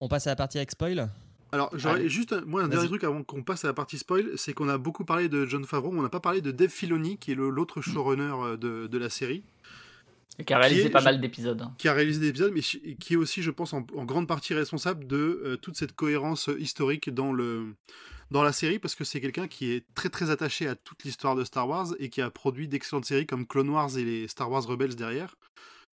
On 0.00 0.08
passe 0.08 0.26
à 0.26 0.30
la 0.30 0.36
partie 0.36 0.58
avec 0.58 0.72
spoil? 0.72 1.08
Alors, 1.52 1.70
j'aurais 1.74 2.08
juste 2.08 2.32
un- 2.32 2.40
moi 2.46 2.62
un 2.62 2.68
dernier 2.68 2.88
truc 2.88 3.04
avant 3.04 3.22
qu'on 3.22 3.42
passe 3.42 3.64
à 3.64 3.68
la 3.68 3.74
partie 3.74 3.98
spoil, 3.98 4.30
c'est 4.36 4.54
qu'on 4.54 4.68
a 4.70 4.78
beaucoup 4.78 5.04
parlé 5.04 5.28
de 5.28 5.44
John 5.46 5.64
Favreau, 5.64 5.92
mais 5.92 5.98
on 5.98 6.02
n'a 6.02 6.08
pas 6.08 6.20
parlé 6.20 6.40
de 6.40 6.50
Dave 6.50 6.70
Filoni, 6.70 7.18
qui 7.18 7.32
est 7.32 7.34
l'autre 7.34 7.80
Mm. 7.80 7.82
showrunner 7.82 8.32
euh, 8.42 8.56
de, 8.56 8.86
de 8.86 8.98
la 8.98 9.10
série, 9.10 9.44
Et 10.38 10.44
qui 10.44 10.54
a 10.54 10.58
réalisé 10.58 10.86
est- 10.86 10.90
pas 10.90 11.02
mal 11.02 11.20
d'épisodes. 11.20 11.60
hein. 11.60 11.74
qui 11.78 11.88
a 11.88 11.92
réalisé 11.92 12.20
des 12.20 12.28
épisodes, 12.28 12.52
mais 12.54 12.62
qui 12.62 13.12
est 13.12 13.16
aussi, 13.16 13.42
je 13.42 13.50
pense, 13.50 13.74
en, 13.74 13.86
en 13.94 14.04
grande 14.06 14.26
partie 14.26 14.54
responsable 14.54 15.06
de 15.06 15.42
euh, 15.44 15.56
toute 15.58 15.76
cette 15.76 15.92
cohérence 15.94 16.48
historique 16.58 17.10
dans 17.12 17.32
le 17.32 17.74
dans 18.30 18.42
la 18.42 18.52
série, 18.54 18.78
parce 18.78 18.94
que 18.94 19.04
c'est 19.04 19.20
quelqu'un 19.20 19.46
qui 19.46 19.72
est 19.72 19.84
très 19.94 20.08
très 20.08 20.30
attaché 20.30 20.66
à 20.66 20.74
toute 20.74 21.04
l'histoire 21.04 21.36
de 21.36 21.44
Star 21.44 21.68
Wars 21.68 21.88
et 21.98 22.08
qui 22.08 22.22
a 22.22 22.30
produit 22.30 22.66
d'excellentes 22.66 23.04
séries 23.04 23.26
comme 23.26 23.46
Clone 23.46 23.68
Wars 23.68 23.98
et 23.98 24.04
les 24.04 24.26
Star 24.26 24.50
Wars 24.50 24.64
Rebels 24.66 24.96
derrière, 24.96 25.34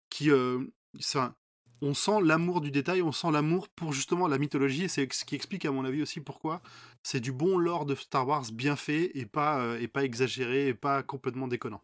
qui 0.10 0.32
euh, 0.32 0.60
enfin, 0.98 1.36
on 1.82 1.94
sent 1.94 2.22
l'amour 2.24 2.62
du 2.62 2.72
détail, 2.72 3.02
on 3.02 3.12
sent 3.12 3.32
l'amour 3.32 3.70
pour 3.70 3.94
justement 3.94 4.28
la 4.28 4.38
mythologie, 4.38 4.84
et 4.86 4.88
c'est 4.88 5.12
ce 5.13 5.26
qui 5.26 5.36
explique 5.36 5.65
à 5.65 5.72
mon 5.72 5.86
avis 5.86 6.02
aussi 6.02 6.20
pourquoi 6.20 6.62
c'est 7.04 7.20
du 7.20 7.32
bon 7.32 7.58
lore 7.58 7.86
de 7.86 7.96
Star 7.96 8.28
Wars 8.28 8.46
bien 8.52 8.76
fait 8.76 9.12
et 9.15 9.26
pas, 9.26 9.60
euh, 9.60 9.80
et 9.80 9.88
pas 9.88 10.04
exagéré 10.04 10.68
et 10.68 10.74
pas 10.74 11.04
complètement 11.04 11.48
déconnant. 11.48 11.82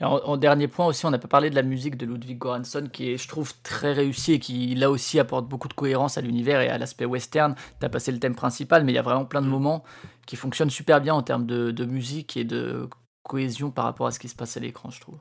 Et 0.00 0.04
en, 0.04 0.16
en 0.16 0.36
dernier 0.36 0.68
point 0.68 0.86
aussi, 0.86 1.06
on 1.06 1.10
n'a 1.10 1.18
pas 1.18 1.28
parlé 1.28 1.48
de 1.48 1.54
la 1.54 1.62
musique 1.62 1.96
de 1.96 2.06
Ludwig 2.06 2.38
Göransson, 2.38 2.88
qui 2.92 3.10
est, 3.10 3.16
je 3.16 3.28
trouve, 3.28 3.54
très 3.62 3.92
réussi 3.92 4.32
et 4.32 4.38
qui, 4.38 4.74
là 4.74 4.90
aussi, 4.90 5.18
apporte 5.18 5.48
beaucoup 5.48 5.68
de 5.68 5.74
cohérence 5.74 6.18
à 6.18 6.20
l'univers 6.20 6.60
et 6.60 6.68
à 6.68 6.76
l'aspect 6.76 7.04
western. 7.04 7.54
Tu 7.78 7.86
as 7.86 7.88
passé 7.88 8.10
le 8.10 8.18
thème 8.18 8.34
principal, 8.34 8.84
mais 8.84 8.92
il 8.92 8.96
y 8.96 8.98
a 8.98 9.02
vraiment 9.02 9.24
plein 9.24 9.42
de 9.42 9.46
moments 9.46 9.84
qui 10.26 10.36
fonctionnent 10.36 10.70
super 10.70 11.00
bien 11.00 11.14
en 11.14 11.22
termes 11.22 11.46
de, 11.46 11.70
de 11.70 11.84
musique 11.84 12.36
et 12.36 12.44
de 12.44 12.88
cohésion 13.22 13.70
par 13.70 13.84
rapport 13.84 14.08
à 14.08 14.10
ce 14.10 14.18
qui 14.18 14.28
se 14.28 14.34
passe 14.34 14.56
à 14.56 14.60
l'écran, 14.60 14.90
je 14.90 15.00
trouve. 15.00 15.18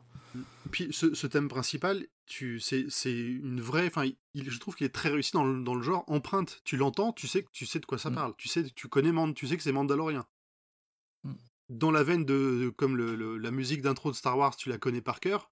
Puis 0.72 0.88
ce, 0.92 1.14
ce 1.14 1.28
thème 1.28 1.48
principal, 1.48 2.06
tu, 2.26 2.60
c'est, 2.60 2.86
c'est 2.90 3.14
une 3.18 3.60
vraie. 3.62 3.88
Enfin, 3.88 4.10
je 4.36 4.58
trouve 4.60 4.76
qu'il 4.76 4.86
est 4.86 4.90
très 4.90 5.10
réussi 5.10 5.32
dans 5.34 5.44
le, 5.44 5.64
dans 5.64 5.76
le 5.76 5.82
genre 5.82 6.04
empreinte. 6.08 6.62
Tu 6.64 6.78
l'entends, 6.78 7.12
tu 7.14 7.28
sais 7.28 7.44
que 7.44 7.50
tu 7.52 7.66
sais 7.66 7.80
de 7.80 7.86
quoi 7.86 7.98
ça 7.98 8.10
Mm. 8.10 8.16
parle. 8.16 8.34
Tu 8.38 8.48
sais, 8.48 8.64
tu 8.76 8.88
connais 8.88 9.12
Mand, 9.12 9.34
tu 9.36 9.48
sais 9.48 9.58
que 9.58 9.64
c'est 9.64 9.72
Mandalorien. 9.72 10.26
Mm. 11.24 11.34
Dans 11.70 11.92
la 11.92 12.04
veine 12.04 12.26
de, 12.26 12.64
de- 12.64 12.70
comme 12.70 12.96
le, 12.98 13.16
le- 13.16 13.38
la 13.38 13.52
musique 13.52 13.82
d'intro 13.82 14.12
de 14.12 14.16
Star 14.16 14.38
Wars, 14.38 14.56
tu 14.56 14.70
la 14.70 14.78
connais 14.78 15.02
par 15.02 15.20
cœur. 15.20 15.52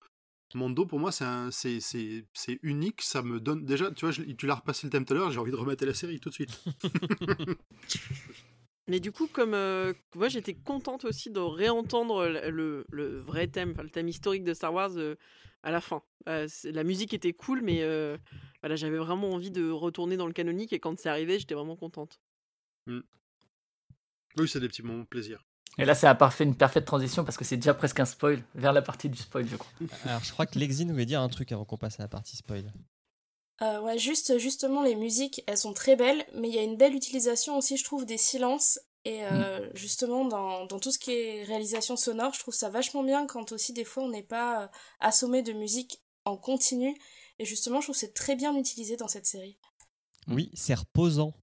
Mando, 0.55 0.85
pour 0.87 0.99
moi, 0.99 1.11
c'est, 1.11 1.25
un, 1.25 1.51
c'est, 1.51 1.79
c'est, 1.79 2.25
c'est 2.33 2.59
unique. 2.63 3.01
Ça 3.03 3.21
me 3.21 3.39
donne 3.39 3.65
déjà. 3.65 3.91
Tu 3.91 4.05
vois, 4.05 4.11
je- 4.11 4.23
tu 4.23 4.47
l'as 4.47 4.55
repassé 4.55 4.87
le 4.87 4.91
thème 4.91 5.05
tout 5.05 5.13
à 5.13 5.17
l'heure. 5.17 5.31
J'ai 5.31 5.37
envie 5.39 5.51
de 5.51 5.55
remater 5.57 5.85
la 5.85 5.93
série 5.93 6.19
tout 6.19 6.29
de 6.29 6.33
suite. 6.33 6.59
Mais 8.89 8.99
du 8.99 9.11
coup, 9.11 9.27
comme 9.27 9.53
euh, 9.53 9.93
moi 10.15 10.27
j'étais 10.29 10.53
contente 10.55 11.05
aussi 11.05 11.29
de 11.29 11.39
réentendre 11.39 12.25
le, 12.27 12.49
le- 12.49 12.85
le 12.91 13.19
vrai 13.19 13.47
thème, 13.47 13.71
enfin, 13.71 13.83
le 13.83 13.89
thème 13.89 14.07
historique 14.09 14.43
de 14.43 14.53
Star 14.53 14.73
Wars 14.73 14.91
euh, 14.97 15.15
à 15.63 15.71
la 15.71 15.79
fin. 15.79 16.01
Euh, 16.27 16.47
la 16.65 16.83
musique 16.83 17.13
était 17.13 17.33
cool, 17.33 17.61
mais 17.61 17.83
euh, 17.83 18.17
voilà, 18.61 18.75
j'avais 18.75 18.97
vraiment 18.97 19.29
envie 19.31 19.51
de 19.51 19.69
retourner 19.69 20.17
dans 20.17 20.27
le 20.27 20.33
canonique 20.33 20.73
et 20.73 20.79
quand 20.79 20.97
c'est 20.99 21.09
arrivé, 21.09 21.37
j'étais 21.39 21.53
vraiment 21.55 21.75
contente. 21.75 22.19
Oui, 24.37 24.47
c'est 24.47 24.59
des 24.59 24.67
petits 24.67 24.83
moments 24.83 25.03
de 25.03 25.07
plaisir. 25.07 25.43
Et 25.77 25.85
là, 25.85 25.95
ça 25.95 26.09
a 26.09 26.15
parfait 26.15 26.43
une 26.43 26.55
parfaite 26.55 26.85
transition 26.85 27.23
parce 27.23 27.37
que 27.37 27.45
c'est 27.45 27.55
déjà 27.57 27.73
presque 27.73 27.99
un 27.99 28.05
spoil 28.05 28.43
vers 28.55 28.73
la 28.73 28.81
partie 28.81 29.09
du 29.09 29.17
spoil, 29.17 29.47
je 29.47 29.55
crois. 29.55 29.71
Alors, 30.05 30.23
je 30.23 30.31
crois 30.31 30.45
que 30.45 30.57
Lexine 30.59 30.91
voulait 30.91 31.05
dire 31.05 31.21
un 31.21 31.29
truc 31.29 31.51
avant 31.51 31.63
qu'on 31.65 31.77
passe 31.77 31.99
à 31.99 32.03
la 32.03 32.09
partie 32.09 32.35
spoil. 32.35 32.73
Euh, 33.61 33.81
ouais, 33.81 33.97
juste, 33.97 34.37
justement, 34.37 34.83
les 34.83 34.95
musiques, 34.95 35.43
elles 35.47 35.57
sont 35.57 35.73
très 35.73 35.95
belles, 35.95 36.25
mais 36.33 36.47
il 36.49 36.55
y 36.55 36.59
a 36.59 36.63
une 36.63 36.77
belle 36.77 36.95
utilisation 36.95 37.57
aussi, 37.57 37.77
je 37.77 37.83
trouve, 37.83 38.05
des 38.05 38.17
silences. 38.17 38.79
Et 39.05 39.25
euh, 39.25 39.69
justement, 39.75 40.25
dans, 40.25 40.65
dans 40.65 40.79
tout 40.79 40.91
ce 40.91 40.99
qui 40.99 41.11
est 41.11 41.43
réalisation 41.43 41.95
sonore, 41.95 42.33
je 42.33 42.39
trouve 42.39 42.53
ça 42.53 42.69
vachement 42.69 43.03
bien 43.03 43.27
quand 43.27 43.51
aussi, 43.51 43.73
des 43.73 43.85
fois, 43.85 44.03
on 44.03 44.09
n'est 44.09 44.23
pas 44.23 44.63
euh, 44.63 44.67
assommé 44.99 45.41
de 45.41 45.53
musique 45.53 46.01
en 46.25 46.37
continu. 46.37 46.95
Et 47.39 47.45
justement, 47.45 47.79
je 47.79 47.85
trouve 47.87 47.95
que 47.95 47.99
c'est 47.99 48.13
très 48.13 48.35
bien 48.35 48.55
utilisé 48.55 48.97
dans 48.97 49.07
cette 49.07 49.25
série. 49.25 49.57
Oui, 50.27 50.51
c'est 50.53 50.73
reposant. 50.75 51.33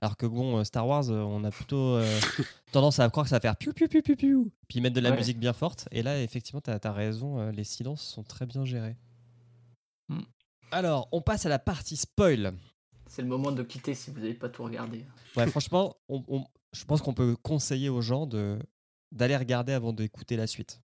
Alors 0.00 0.16
que 0.16 0.26
bon, 0.26 0.62
Star 0.64 0.86
Wars, 0.86 1.08
on 1.08 1.42
a 1.42 1.50
plutôt 1.50 1.96
euh, 1.96 2.20
tendance 2.72 3.00
à 3.00 3.08
croire 3.08 3.24
que 3.24 3.30
ça 3.30 3.36
va 3.36 3.40
faire 3.40 3.56
piou 3.56 3.72
piou 3.72 3.88
piou 3.88 4.02
piou 4.02 4.14
piou, 4.16 4.50
puis 4.68 4.80
mettre 4.80 4.94
de 4.94 5.00
la 5.00 5.10
Ouais. 5.10 5.16
musique 5.16 5.40
bien 5.40 5.52
forte. 5.52 5.88
Et 5.90 6.02
là, 6.02 6.20
effectivement, 6.22 6.60
tu 6.60 6.70
as, 6.70 6.92
raison, 6.92 7.50
les 7.50 7.64
silences 7.64 8.02
sont 8.02 8.22
très 8.22 8.46
bien 8.46 8.64
gérés. 8.64 8.96
Mm. 10.08 10.20
Alors, 10.70 11.08
on 11.12 11.20
passe 11.20 11.46
à 11.46 11.48
la 11.48 11.58
partie 11.58 11.96
spoil. 11.96 12.52
C'est 13.08 13.22
le 13.22 13.28
moment 13.28 13.52
de 13.52 13.62
quitter 13.62 13.94
si 13.94 14.10
vous 14.10 14.20
n'avez 14.20 14.34
pas 14.34 14.48
tout 14.48 14.62
regardé. 14.64 15.04
Ouais, 15.36 15.46
franchement, 15.46 15.96
on- 16.08 16.22
on- 16.28 16.44
je 16.72 16.84
pense 16.84 17.00
qu'on 17.00 17.14
peut 17.14 17.36
conseiller 17.42 17.88
aux 17.88 18.02
gens 18.02 18.26
de 18.26 18.58
d'aller 19.10 19.36
regarder 19.38 19.72
avant 19.72 19.94
d'écouter 19.94 20.36
la 20.36 20.46
suite. 20.46 20.82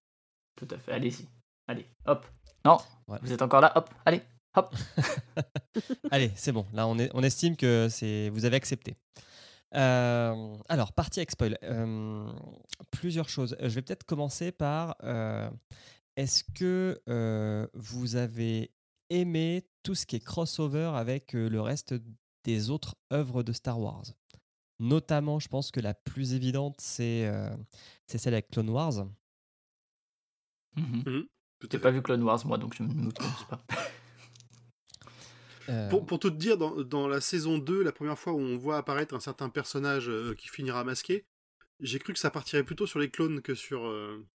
Tout 0.56 0.66
à 0.70 0.78
fait, 0.78 0.92
allez-y. 0.92 1.28
Allez, 1.68 1.84
hop. 2.06 2.24
Non, 2.64 2.78
Ouais. 3.06 3.18
vous 3.20 3.32
êtes 3.32 3.42
encore 3.42 3.60
là, 3.60 3.70
hop, 3.76 3.90
allez, 4.06 4.22
hop. 4.56 4.74
Allez, 6.10 6.30
c'est 6.36 6.52
bon. 6.52 6.64
Là, 6.72 6.86
on, 6.86 6.98
est, 6.98 7.10
on 7.12 7.22
estime 7.22 7.54
que 7.56 7.88
c'est 7.90 8.30
vous 8.30 8.46
avez 8.46 8.56
accepté. 8.56 8.96
Euh, 9.74 10.56
alors, 10.70 10.92
partie 10.94 11.18
avec 11.20 11.32
spoil. 11.32 11.58
Euh, 11.64 12.32
plusieurs 12.92 13.28
choses. 13.28 13.56
Je 13.60 13.66
vais 13.68 13.82
peut-être 13.82 14.04
commencer 14.04 14.52
par 14.52 14.96
euh, 15.02 15.50
est-ce 16.16 16.44
que 16.54 17.02
euh, 17.08 17.66
vous 17.74 18.16
avez 18.16 18.70
aimé 19.10 19.66
tout 19.82 19.94
ce 19.94 20.06
qui 20.06 20.16
est 20.16 20.24
crossover 20.24 20.92
avec 20.94 21.32
le 21.32 21.60
reste 21.60 21.94
des 22.44 22.70
autres 22.70 22.96
œuvres 23.12 23.42
de 23.42 23.52
Star 23.52 23.80
Wars. 23.80 24.04
Notamment, 24.80 25.38
je 25.38 25.48
pense 25.48 25.70
que 25.70 25.80
la 25.80 25.94
plus 25.94 26.34
évidente, 26.34 26.76
c'est 26.80 27.26
euh, 27.26 27.54
c'est 28.06 28.18
celle 28.18 28.34
avec 28.34 28.50
Clone 28.50 28.70
Wars. 28.70 29.06
Tout 30.76 31.68
à 31.68 31.70
J'ai 31.70 31.78
pas 31.78 31.90
vu 31.90 32.02
Clone 32.02 32.22
Wars, 32.22 32.44
moi, 32.46 32.58
donc 32.58 32.74
je 32.74 32.82
ne 32.82 32.92
me 32.92 33.10
prononce 33.10 33.44
pas. 33.48 33.64
Euh, 35.68 35.88
Pour, 35.88 36.04
pour 36.04 36.18
tout 36.18 36.30
te 36.30 36.36
dire, 36.36 36.58
dans, 36.58 36.82
dans 36.82 37.08
la 37.08 37.20
saison 37.20 37.56
2, 37.58 37.82
la 37.82 37.92
première 37.92 38.18
fois 38.18 38.34
où 38.34 38.38
on 38.38 38.58
voit 38.58 38.76
apparaître 38.76 39.14
un 39.14 39.20
certain 39.20 39.48
personnage 39.48 40.10
euh, 40.10 40.34
qui 40.34 40.48
finira 40.48 40.84
masqué, 40.84 41.24
j'ai 41.80 41.98
cru 41.98 42.12
que 42.12 42.18
ça 42.18 42.30
partirait 42.30 42.64
plutôt 42.64 42.86
sur 42.86 42.98
les 42.98 43.10
clones 43.10 43.40
que 43.40 43.54
sur, 43.54 43.86
euh, 43.86 44.26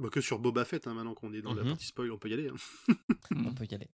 bah, 0.00 0.08
que 0.10 0.20
sur 0.20 0.38
Boba 0.38 0.64
Fett. 0.64 0.86
hein, 0.86 0.94
maintenant 0.94 1.14
qu'on 1.14 1.32
est 1.34 1.42
dans 1.42 1.54
la 1.54 1.62
Mhm. 1.62 1.68
partie 1.70 1.86
spoil, 1.86 2.10
on 2.12 2.18
peut 2.18 2.28
y 2.30 2.34
aller. 2.34 2.48
hein. 2.48 2.56
on 3.52 3.54
peut 3.54 3.66
y 3.70 3.74
aller. 3.74 3.88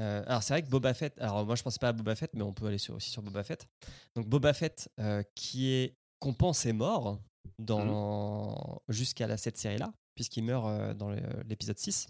Euh, 0.00 0.22
alors 0.26 0.42
c'est 0.44 0.54
vrai 0.54 0.62
que 0.62 0.68
Boba 0.68 0.94
Fett, 0.94 1.18
alors 1.20 1.44
moi 1.44 1.56
je 1.56 1.62
pensais 1.64 1.78
pas 1.80 1.88
à 1.88 1.92
Boba 1.92 2.14
Fett, 2.14 2.32
mais 2.34 2.42
on 2.42 2.52
peut 2.52 2.66
aller 2.66 2.78
sur- 2.78 2.94
aussi 2.94 3.10
sur 3.10 3.20
Boba 3.22 3.42
Fett. 3.42 3.66
Donc 4.14 4.28
Boba 4.28 4.52
Fett 4.52 4.88
euh, 5.00 5.22
qui 5.34 5.68
est 5.70 5.94
qu'on 6.20 6.34
pense 6.34 6.66
est 6.66 6.72
mort 6.72 7.18
dans 7.58 8.80
jusqu'à 8.88 9.26
la 9.26 9.36
cette 9.36 9.56
série 9.56 9.78
là, 9.78 9.92
puisqu'il 10.14 10.44
meurt 10.44 10.66
euh, 10.66 10.94
dans 10.94 11.10
l'épisode 11.48 11.78
6. 11.78 12.06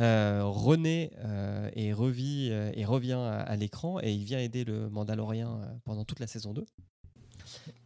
Euh, 0.00 0.42
René 0.44 1.10
est 1.76 1.92
revit 1.92 2.48
et 2.48 2.84
revient 2.86 3.12
à, 3.12 3.40
à 3.42 3.54
l'écran 3.56 4.00
et 4.00 4.12
il 4.12 4.24
vient 4.24 4.38
aider 4.40 4.64
le 4.64 4.88
Mandalorien 4.88 5.78
pendant 5.84 6.04
toute 6.04 6.18
la 6.20 6.26
saison 6.26 6.54
2. 6.54 6.64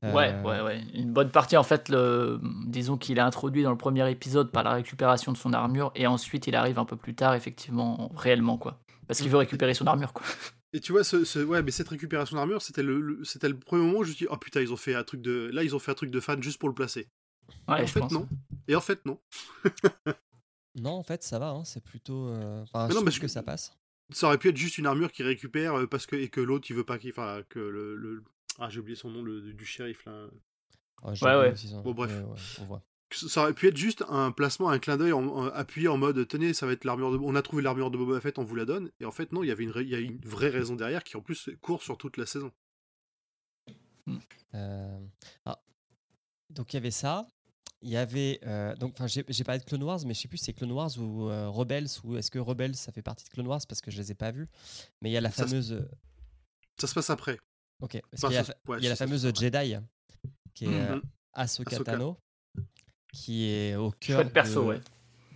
Ouais, 0.02 0.32
Euh, 0.32 0.42
ouais, 0.42 0.60
ouais. 0.62 0.82
Une 0.94 1.12
bonne 1.12 1.30
partie, 1.30 1.56
en 1.56 1.62
fait, 1.62 1.88
le... 1.88 2.40
disons 2.66 2.96
qu'il 2.96 3.18
est 3.18 3.22
introduit 3.22 3.62
dans 3.62 3.70
le 3.70 3.76
premier 3.78 4.10
épisode 4.10 4.50
par 4.50 4.62
la 4.64 4.72
récupération 4.72 5.32
de 5.32 5.36
son 5.36 5.52
armure, 5.52 5.92
et 5.94 6.06
ensuite 6.06 6.46
il 6.46 6.54
arrive 6.56 6.78
un 6.78 6.84
peu 6.84 6.96
plus 6.96 7.14
tard, 7.14 7.34
effectivement, 7.34 8.10
réellement, 8.16 8.58
quoi. 8.58 8.78
Parce 9.06 9.20
qu'il 9.20 9.30
veut 9.30 9.38
récupérer 9.38 9.74
son 9.74 9.86
armure, 9.86 10.12
quoi. 10.12 10.24
Et 10.72 10.80
tu 10.80 10.90
vois, 10.90 11.04
ce, 11.04 11.24
ce- 11.24 11.38
ouais, 11.38 11.62
mais 11.62 11.70
cette 11.70 11.88
récupération 11.88 12.36
d'armure, 12.36 12.60
c'était 12.60 12.82
le, 12.82 13.00
le- 13.00 13.22
c'était 13.24 13.48
le 13.48 13.56
premier 13.56 13.84
moment 13.84 13.98
où 14.00 14.04
je 14.04 14.08
me 14.10 14.14
suis 14.16 14.24
dit, 14.26 14.30
oh 14.32 14.36
putain, 14.36 14.60
ils 14.60 14.72
ont 14.72 14.76
fait 14.76 14.94
un 14.96 15.04
truc 15.04 15.20
de, 15.22 15.48
là, 15.52 15.62
ils 15.62 15.76
ont 15.76 15.78
fait 15.78 15.92
un 15.92 15.94
truc 15.94 16.10
de 16.10 16.18
fan 16.18 16.42
juste 16.42 16.58
pour 16.58 16.68
le 16.68 16.74
placer. 16.74 17.06
Ouais, 17.68 17.78
Et 17.78 17.82
en 17.82 17.86
je 17.86 17.92
fait, 17.92 18.00
pense. 18.00 18.10
non. 18.12 18.28
Et 18.66 18.74
en 18.74 18.80
fait, 18.80 19.04
non. 19.06 19.20
Non, 20.76 20.90
en 20.94 21.02
fait 21.04 21.22
ça 21.22 21.38
va, 21.38 21.50
hein, 21.50 21.64
c'est 21.64 21.82
plutôt. 21.84 22.26
euh, 22.28 22.62
Enfin, 22.62 22.88
Mais 22.88 22.94
je 22.94 22.98
non, 22.98 23.08
je- 23.10 23.20
que 23.20 23.28
ça 23.28 23.42
passe. 23.44 23.76
Ça 24.10 24.26
aurait 24.26 24.38
pu 24.38 24.48
être 24.48 24.56
juste 24.56 24.76
une 24.76 24.86
armure 24.86 25.12
qui 25.12 25.22
récupère 25.22 25.78
euh, 25.78 25.86
parce 25.86 26.04
que 26.06 26.16
et 26.16 26.28
que 26.28 26.40
l'autre 26.40 26.66
il 26.68 26.74
veut 26.76 26.84
pas 26.84 26.98
qu'il, 26.98 27.10
enfin 27.10 27.42
que 27.48 27.58
le, 27.60 27.94
le- 27.96 28.24
ah 28.58 28.68
j'ai 28.70 28.80
oublié 28.80 28.96
son 28.96 29.10
nom 29.10 29.22
le, 29.22 29.52
du 29.52 29.64
shérif 29.66 30.04
là. 30.04 30.26
Ouais, 31.02 31.12
Ouais, 31.22 31.36
ouais. 31.36 31.56
son- 31.56 31.82
Bon, 31.82 31.92
bref. 31.92 32.10
ouais, 32.10 32.22
ouais, 32.22 32.38
on 32.60 32.64
voit. 32.64 32.82
Ça 33.12 33.42
aurait 33.42 33.54
pu 33.54 33.68
être 33.68 33.76
juste 33.76 34.02
un 34.08 34.32
placement, 34.32 34.70
un 34.70 34.78
clin 34.80 34.96
d'œil 34.96 35.12
en- 35.12 35.24
en- 35.26 35.44
appuyé 35.46 35.86
en 35.88 35.96
mode 35.98 36.26
tenez, 36.26 36.52
ça 36.54 36.66
va 36.66 36.72
être 36.72 36.84
l'armure 36.84 37.12
de. 37.12 37.18
On 37.18 37.34
a 37.36 37.42
trouvé 37.42 37.62
l'armure 37.62 37.90
de 37.90 37.96
Boba 37.98 38.20
Fett, 38.20 38.38
on 38.38 38.44
vous 38.44 38.56
la 38.56 38.64
donne. 38.64 38.90
Et 39.00 39.04
en 39.04 39.12
fait, 39.12 39.30
non, 39.32 39.42
il 39.44 39.48
y 39.48 39.50
avait 39.52 39.62
une, 39.64 39.70
ra- 39.70 39.82
il 39.82 39.88
y 39.88 39.94
a 39.94 40.00
une 40.00 40.18
vraie 40.24 40.48
raison 40.48 40.74
derrière 40.74 41.04
qui 41.04 41.16
en 41.16 41.20
plus 41.20 41.50
court 41.60 41.82
sur 41.82 41.96
toute 41.96 42.16
la 42.16 42.26
saison. 42.26 42.50
Euh, 44.54 44.98
ah. 45.44 45.60
Donc 46.50 46.72
il 46.72 46.76
y 46.76 46.78
avait 46.78 46.90
ça. 46.90 47.26
Il 47.82 47.90
y 47.90 47.96
avait 47.96 48.38
euh, 48.44 48.74
donc 48.76 48.92
enfin 48.94 49.06
j'ai 49.06 49.24
j'ai 49.28 49.44
parlé 49.44 49.58
de 49.60 49.64
Clone 49.64 49.82
Wars 49.82 50.00
mais 50.06 50.14
je 50.14 50.20
sais 50.20 50.28
plus 50.28 50.38
si 50.38 50.44
c'est 50.44 50.52
Clone 50.54 50.72
Wars 50.72 50.90
ou 50.98 51.28
euh, 51.28 51.48
Rebels 51.50 51.88
ou 52.02 52.16
est-ce 52.16 52.30
que 52.30 52.38
Rebels 52.38 52.76
ça 52.76 52.92
fait 52.92 53.02
partie 53.02 53.24
de 53.24 53.28
Clone 53.30 53.46
Wars 53.46 53.60
parce 53.68 53.82
que 53.82 53.90
je 53.90 53.98
les 53.98 54.10
ai 54.10 54.14
pas 54.14 54.30
vus. 54.30 54.48
Mais 55.02 55.10
il 55.10 55.12
y 55.12 55.16
a 55.16 55.20
la 55.20 55.30
Ça 55.30 55.42
se- 55.44 55.48
fameuse 55.48 55.88
Ça 56.78 56.86
se 56.86 56.94
passe 56.94 57.10
après. 57.10 57.38
OK, 57.80 58.00
parce 58.10 58.24
Enfin, 58.24 58.28
qu'il 58.28 58.36
y 58.36 58.38
a, 58.38 58.44
ça- 58.44 58.54
la- 58.66 58.70
ouais, 58.70 58.78
il 58.80 58.84
y 58.84 58.86
a 58.86 58.90
la 58.90 58.96
fameuse. 58.96 59.22
Jedi 59.34 59.76
qui 60.54 60.64
est 60.66 60.68
euh, 60.68 60.96
Mhm. 60.96 61.02
Ahsoka. 61.32 61.78
Tano 61.80 62.16
qui 63.12 63.44
est 63.48 63.74
au 63.76 63.90
cœur 63.90 64.30
perso, 64.32 64.62
de, 64.62 64.66
ouais. 64.68 64.80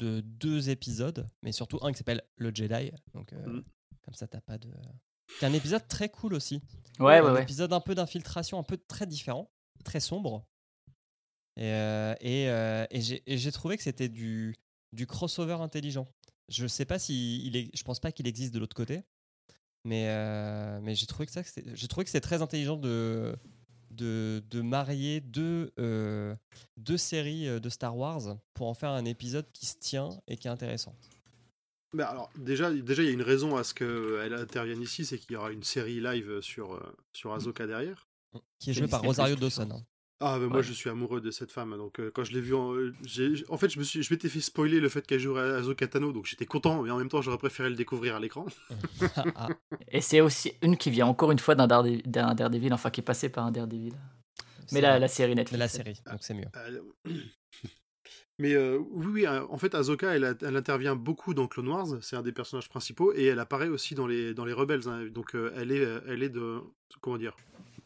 de 0.00 0.20
deux 0.20 0.68
épisodes 0.70 1.26
mais 1.42 1.52
surtout 1.52 1.78
un 1.82 1.92
qui 1.92 1.98
s'appelle 1.98 2.22
le 2.36 2.52
Jedi 2.54 2.90
donc 3.14 3.32
euh, 3.32 3.46
Mhm. 3.46 3.64
comme 4.02 4.14
ça 4.14 4.26
t'as 4.26 4.40
pas 4.40 4.58
de 4.58 4.68
qui 5.38 5.44
est 5.44 5.48
un 5.48 5.52
épisode 5.52 5.86
très 5.88 6.08
cool 6.08 6.32
aussi. 6.34 6.62
Ouais, 6.98 7.20
ouais, 7.20 7.28
un 7.28 7.34
ouais. 7.34 7.42
épisode 7.42 7.72
un 7.74 7.80
peu 7.80 7.94
d'infiltration, 7.94 8.58
un 8.58 8.62
peu 8.62 8.78
très 8.78 9.06
différent, 9.06 9.50
très 9.84 10.00
sombre. 10.00 10.46
Et, 11.56 11.64
euh, 11.72 12.14
et, 12.20 12.48
euh, 12.48 12.86
et 12.90 13.00
j'ai 13.02 13.22
et 13.26 13.36
j'ai 13.36 13.52
trouvé 13.52 13.76
que 13.76 13.82
c'était 13.82 14.08
du, 14.08 14.54
du 14.92 15.06
crossover 15.06 15.54
intelligent. 15.60 16.08
Je 16.48 16.66
sais 16.66 16.86
pas 16.86 16.98
si 16.98 17.44
il 17.46 17.56
est, 17.56 17.76
je 17.76 17.82
pense 17.84 18.00
pas 18.00 18.10
qu'il 18.10 18.26
existe 18.26 18.54
de 18.54 18.58
l'autre 18.58 18.74
côté, 18.74 19.02
mais, 19.84 20.06
euh, 20.08 20.80
mais 20.82 20.94
j'ai 20.94 21.06
trouvé 21.06 21.26
que 21.26 21.32
ça, 21.32 21.42
j'ai 21.74 21.88
trouvé 21.88 22.04
que 22.04 22.10
c'était 22.10 22.26
très 22.26 22.42
intelligent 22.42 22.76
de, 22.76 23.34
de, 23.90 24.42
de 24.50 24.60
marier 24.60 25.20
deux, 25.20 25.72
euh, 25.78 26.34
deux 26.76 26.98
séries 26.98 27.48
euh, 27.48 27.60
de 27.60 27.68
Star 27.68 27.96
Wars 27.96 28.36
pour 28.54 28.68
en 28.68 28.74
faire 28.74 28.90
un 28.90 29.04
épisode 29.04 29.46
qui 29.52 29.66
se 29.66 29.76
tient 29.78 30.10
et 30.26 30.36
qui 30.36 30.48
est 30.48 30.50
intéressant. 30.50 30.94
Bah 31.94 32.08
alors 32.08 32.30
déjà, 32.36 32.70
déjà 32.70 33.02
il 33.02 33.06
y 33.06 33.10
a 33.10 33.12
une 33.14 33.22
raison 33.22 33.56
à 33.56 33.64
ce 33.64 33.72
qu'elle 33.72 34.34
intervienne 34.34 34.82
ici, 34.82 35.06
c'est 35.06 35.18
qu'il 35.18 35.32
y 35.32 35.36
aura 35.36 35.52
une 35.52 35.62
série 35.62 36.00
live 36.00 36.40
sur 36.42 36.78
sur 37.12 37.32
Ahsoka 37.32 37.66
derrière. 37.66 38.06
Qui 38.58 38.70
est 38.70 38.74
C'est 38.74 38.80
joué 38.80 38.88
par 38.88 39.00
Rosario 39.02 39.36
tout 39.36 39.48
ça. 39.48 39.64
Dawson. 39.64 39.82
Ah, 40.20 40.36
mais 40.40 40.48
moi 40.48 40.56
Ouais. 40.58 40.62
je 40.64 40.72
suis 40.72 40.90
amoureux 40.90 41.20
de 41.20 41.30
cette 41.30 41.52
femme, 41.52 41.76
donc 41.76 42.00
euh, 42.00 42.10
quand 42.12 42.24
je 42.24 42.32
l'ai 42.32 42.40
vue, 42.40 42.54
en, 42.54 42.74
euh, 42.74 42.92
en 43.48 43.56
fait 43.56 43.68
je 43.68 43.78
me 43.78 43.84
suis, 43.84 44.02
je 44.02 44.12
m'étais 44.12 44.28
fait 44.28 44.40
spoiler 44.40 44.80
le 44.80 44.88
fait 44.88 45.06
qu'elle 45.06 45.20
jouerait 45.20 45.52
à 45.52 45.54
Ahsoka 45.58 45.86
Tano, 45.86 46.10
donc 46.12 46.26
j'étais 46.26 46.44
content, 46.46 46.82
mais 46.82 46.90
en 46.90 46.98
même 46.98 47.08
temps 47.08 47.22
j'aurais 47.22 47.38
préféré 47.38 47.68
le 47.70 47.76
découvrir 47.76 48.16
à 48.16 48.20
l'écran. 48.20 48.44
Et 49.92 50.00
c'est 50.00 50.20
aussi 50.20 50.54
une 50.62 50.76
qui 50.76 50.90
vient 50.90 51.06
encore 51.06 51.30
une 51.30 51.38
fois 51.38 51.54
d'un 51.54 51.68
Darede- 51.68 52.02
d'un 52.06 52.34
Daredevil, 52.34 52.72
enfin 52.74 52.90
qui 52.90 53.00
est 53.00 53.04
passé 53.04 53.28
par 53.28 53.46
un 53.46 53.52
Daredevil. 53.52 53.92
Mais 54.72 54.80
la, 54.80 54.98
la 54.98 55.06
série 55.08 55.30
Mais 55.30 55.36
Netflix. 55.36 55.58
la 55.60 55.68
série, 55.68 56.00
donc 56.10 56.18
c'est 56.20 56.34
mieux. 56.34 56.44
Euh, 56.56 56.80
Mais 58.40 58.54
euh, 58.54 58.78
oui, 58.90 59.06
oui, 59.06 59.26
en 59.28 59.58
fait, 59.58 59.74
Ahsoka, 59.74 60.14
elle, 60.14 60.24
intervient 60.56 60.94
beaucoup 60.94 61.34
dans 61.34 61.48
Clone 61.48 61.68
Wars, 61.68 61.86
c'est 62.02 62.14
un 62.16 62.22
des 62.22 62.30
personnages 62.32 62.68
principaux, 62.68 63.12
et 63.12 63.24
elle 63.24 63.40
apparaît 63.40 63.68
aussi 63.68 63.94
dans 63.96 64.06
les, 64.06 64.32
dans 64.34 64.44
les 64.44 64.52
Rebels. 64.52 64.86
hein. 64.88 65.06
donc, 65.12 65.34
euh, 65.34 65.52
elle 65.56 65.72
est, 65.72 65.86
elle 66.06 66.22
est 66.22 66.28
de, 66.28 66.58
comment 67.00 67.18
dire, 67.18 67.36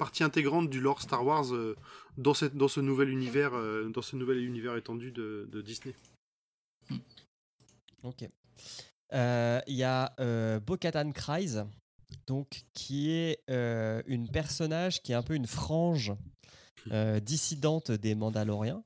partie 0.03 0.25
intégrante 0.25 0.69
du 0.69 0.81
lore 0.81 1.01
Star 1.01 1.25
Wars 1.25 1.55
euh, 1.55 1.77
dans, 2.17 2.35
cette, 2.35 2.57
dans 2.57 2.69
ce 2.69 2.81
nouvel 2.81 3.09
univers, 3.09 3.55
euh, 3.55 3.89
dans 3.89 4.03
ce 4.03 4.17
nouvel 4.17 4.39
univers 4.39 4.77
étendu 4.77 5.13
de, 5.13 5.49
de 5.53 5.63
Disney. 5.63 5.95
Ok. 8.03 8.29
Euh, 9.13 9.61
Il 9.69 9.77
y 9.77 9.85
a 9.85 10.13
euh, 10.19 10.59
Bo-Katan 10.59 11.13
Kryze, 11.13 11.65
donc 12.27 12.63
qui 12.75 13.11
est 13.11 13.39
euh, 13.49 14.03
une 14.07 14.29
personnage 14.29 15.03
qui 15.03 15.13
est 15.13 15.15
un 15.15 15.23
peu 15.23 15.35
une 15.35 15.47
frange 15.47 16.13
euh, 16.91 17.21
dissidente 17.21 17.93
des 17.93 18.15
Mandaloriens 18.17 18.83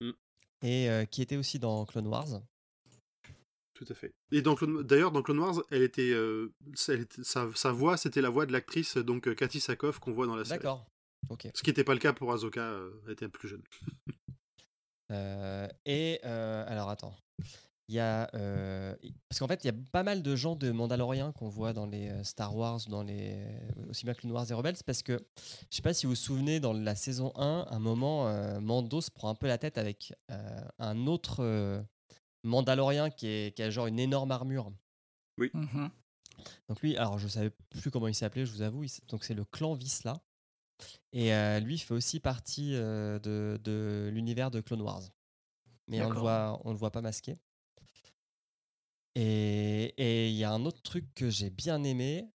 Mm. 0.00 0.10
et 0.62 0.88
euh, 0.88 1.04
qui 1.04 1.20
était 1.22 1.36
aussi 1.36 1.58
dans 1.58 1.84
Clone 1.84 2.06
Wars. 2.06 2.40
Tout 3.76 3.84
à 3.90 3.94
fait. 3.94 4.14
Et 4.32 4.42
Clone- 4.42 4.82
d'ailleurs, 4.82 5.12
dans 5.12 5.20
Clone 5.22 5.38
Wars, 5.38 5.62
elle 5.70 5.82
était, 5.82 6.10
euh, 6.12 6.50
elle 6.88 7.02
était- 7.02 7.22
sa, 7.22 7.46
sa 7.54 7.72
voix, 7.72 7.98
c'était 7.98 8.22
la 8.22 8.30
voix 8.30 8.46
de 8.46 8.52
l'actrice 8.52 8.96
donc 8.96 9.28
euh, 9.28 9.34
Cathy 9.34 9.60
Sakoff 9.60 9.98
qu'on 9.98 10.12
voit 10.12 10.26
dans 10.26 10.34
la 10.34 10.44
série. 10.46 10.58
D'accord. 10.58 10.86
Ok. 11.28 11.48
Ce 11.54 11.62
qui 11.62 11.68
n'était 11.70 11.84
pas 11.84 11.92
le 11.92 11.98
cas 12.00 12.14
pour 12.14 12.32
Ahsoka, 12.32 12.62
euh, 12.62 12.90
elle 13.06 13.12
était 13.12 13.28
plus 13.28 13.48
jeune. 13.48 13.62
Euh, 15.12 15.68
et 15.84 16.20
alors 16.24 16.88
attends. 16.90 17.14
Il 17.88 17.94
y 17.94 18.00
a 18.00 18.28
parce 18.32 19.38
qu'en 19.38 19.46
fait, 19.46 19.62
il 19.62 19.68
y 19.68 19.70
a 19.70 19.74
pas 19.92 20.02
mal 20.02 20.20
de 20.20 20.34
gens 20.34 20.56
de 20.56 20.72
Mandaloriens 20.72 21.30
qu'on 21.30 21.48
voit 21.48 21.72
dans 21.72 21.86
les 21.86 22.10
Star 22.24 22.56
Wars, 22.56 22.80
dans 22.88 23.04
les 23.04 23.46
aussi 23.88 24.04
bien 24.04 24.14
que 24.14 24.22
le 24.24 24.30
Noirs 24.30 24.50
et 24.50 24.54
Rebels, 24.54 24.74
parce 24.84 25.04
que 25.04 25.20
je 25.70 25.76
sais 25.76 25.82
pas 25.82 25.94
si 25.94 26.06
vous 26.06 26.10
vous 26.12 26.16
souvenez 26.16 26.58
dans 26.58 26.72
la 26.72 26.96
saison 26.96 27.30
1, 27.36 27.68
un 27.70 27.78
moment, 27.78 28.24
Mando 28.60 29.00
se 29.00 29.12
prend 29.12 29.28
un 29.30 29.36
peu 29.36 29.46
la 29.46 29.58
tête 29.58 29.78
avec 29.78 30.12
un 30.80 31.06
autre 31.06 31.84
Mandalorien 32.46 33.10
qui, 33.10 33.26
est, 33.26 33.56
qui 33.56 33.62
a 33.62 33.70
genre 33.70 33.86
une 33.86 33.98
énorme 33.98 34.30
armure. 34.30 34.72
Mhm. 35.54 35.90
Donc 36.68 36.80
lui, 36.82 36.96
alors 36.96 37.18
je 37.18 37.28
savais 37.28 37.50
plus 37.70 37.90
comment 37.90 38.08
il 38.08 38.14
s'appelait, 38.14 38.46
je 38.46 38.52
vous 38.52 38.62
avoue. 38.62 38.84
donc 39.08 39.24
c'est 39.24 39.34
le 39.34 39.44
clan 39.44 39.74
Visla. 39.74 40.20
Et 41.12 41.32
euh, 41.34 41.58
lui 41.60 41.78
fait 41.78 41.94
aussi 41.94 42.20
partie 42.20 42.74
euh, 42.74 43.18
de, 43.18 43.58
de 43.64 44.10
l'univers 44.12 44.50
de 44.50 44.60
Clone 44.60 44.82
Wars. 44.82 45.02
Mais 45.88 46.02
on 46.02 46.10
le 46.10 46.18
voit, 46.18 46.60
on 46.64 46.72
le 46.72 46.76
voit 46.78 46.90
pas 46.90 47.00
masqué. 47.00 47.38
Et 49.14 49.94
et 49.96 50.28
il 50.28 50.34
y 50.36 50.44
a 50.44 50.52
un 50.52 50.64
autre 50.66 50.82
truc 50.82 51.06
que 51.14 51.30
j'ai 51.30 51.48
bien 51.50 51.82
aimé 51.84 52.28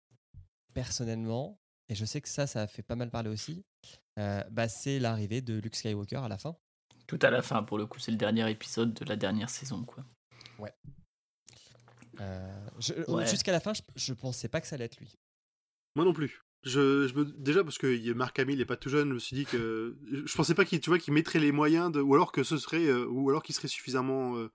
personnellement, 0.73 1.59
et 1.89 1.95
je 1.95 2.05
sais 2.05 2.21
que 2.21 2.29
ça, 2.29 2.47
ça 2.47 2.63
a 2.63 2.67
fait 2.67 2.83
pas 2.83 2.97
mal 2.97 3.11
parler 3.11 3.29
aussi. 3.29 3.65
euh, 4.19 4.43
bah, 4.51 4.69
c'est 4.69 4.99
l'arrivée 4.99 5.41
de 5.43 5.55
Luke 5.59 5.75
Skywalker 5.77 6.17
à 6.25 6.29
la 6.29 6.39
fin. 6.39 6.57
Tout 7.11 7.19
à 7.23 7.31
la 7.31 7.43
fin, 7.43 7.65
pour 7.65 7.77
le 7.77 7.87
coup, 7.87 7.99
c'est 7.99 8.13
le 8.13 8.17
dernier 8.17 8.49
épisode 8.49 8.95
de 8.95 9.05
la 9.05 9.17
dernière 9.17 9.51
saison, 9.51 9.83
quoi. 9.85 10.05
Euh, 12.21 12.69
je- 12.79 13.11
Ouais. 13.11 13.27
Jusqu'à 13.27 13.51
la 13.51 13.59
fin, 13.61 13.73
je, 13.75 13.81
je 13.97 14.13
pensais 14.13 14.49
pas 14.49 14.61
que 14.61 14.67
ça 14.69 14.77
allait 14.77 14.85
être 14.85 14.99
lui. 15.01 15.17
Moi 15.97 16.05
non 16.05 16.13
plus. 16.13 16.43
Je, 16.65 17.09
je 17.09 17.15
me, 17.15 17.25
déjà 17.25 17.65
parce 17.65 17.79
que 17.79 18.13
Marc 18.13 18.39
Hamill 18.39 18.61
est 18.61 18.67
pas 18.67 18.77
tout 18.77 18.91
jeune, 18.91 19.09
je 19.09 19.15
me 19.15 19.19
suis 19.19 19.35
dit 19.35 19.45
que 19.47 19.97
je 20.27 20.35
pensais 20.37 20.55
pas 20.55 20.65
qu'il 20.67 20.79
tu 20.81 20.91
vois 20.91 20.99
qu'il 20.99 21.15
mettrait 21.15 21.39
les 21.39 21.51
moyens 21.53 21.91
de 21.91 22.01
ou 22.03 22.15
alors 22.15 22.31
que 22.33 22.43
ce 22.45 22.59
serait 22.59 22.85
euh, 22.85 23.07
ou 23.07 23.31
alors 23.31 23.43
qu'il 23.43 23.55
serait 23.55 23.69
suffisamment 23.69 24.37
euh, 24.37 24.53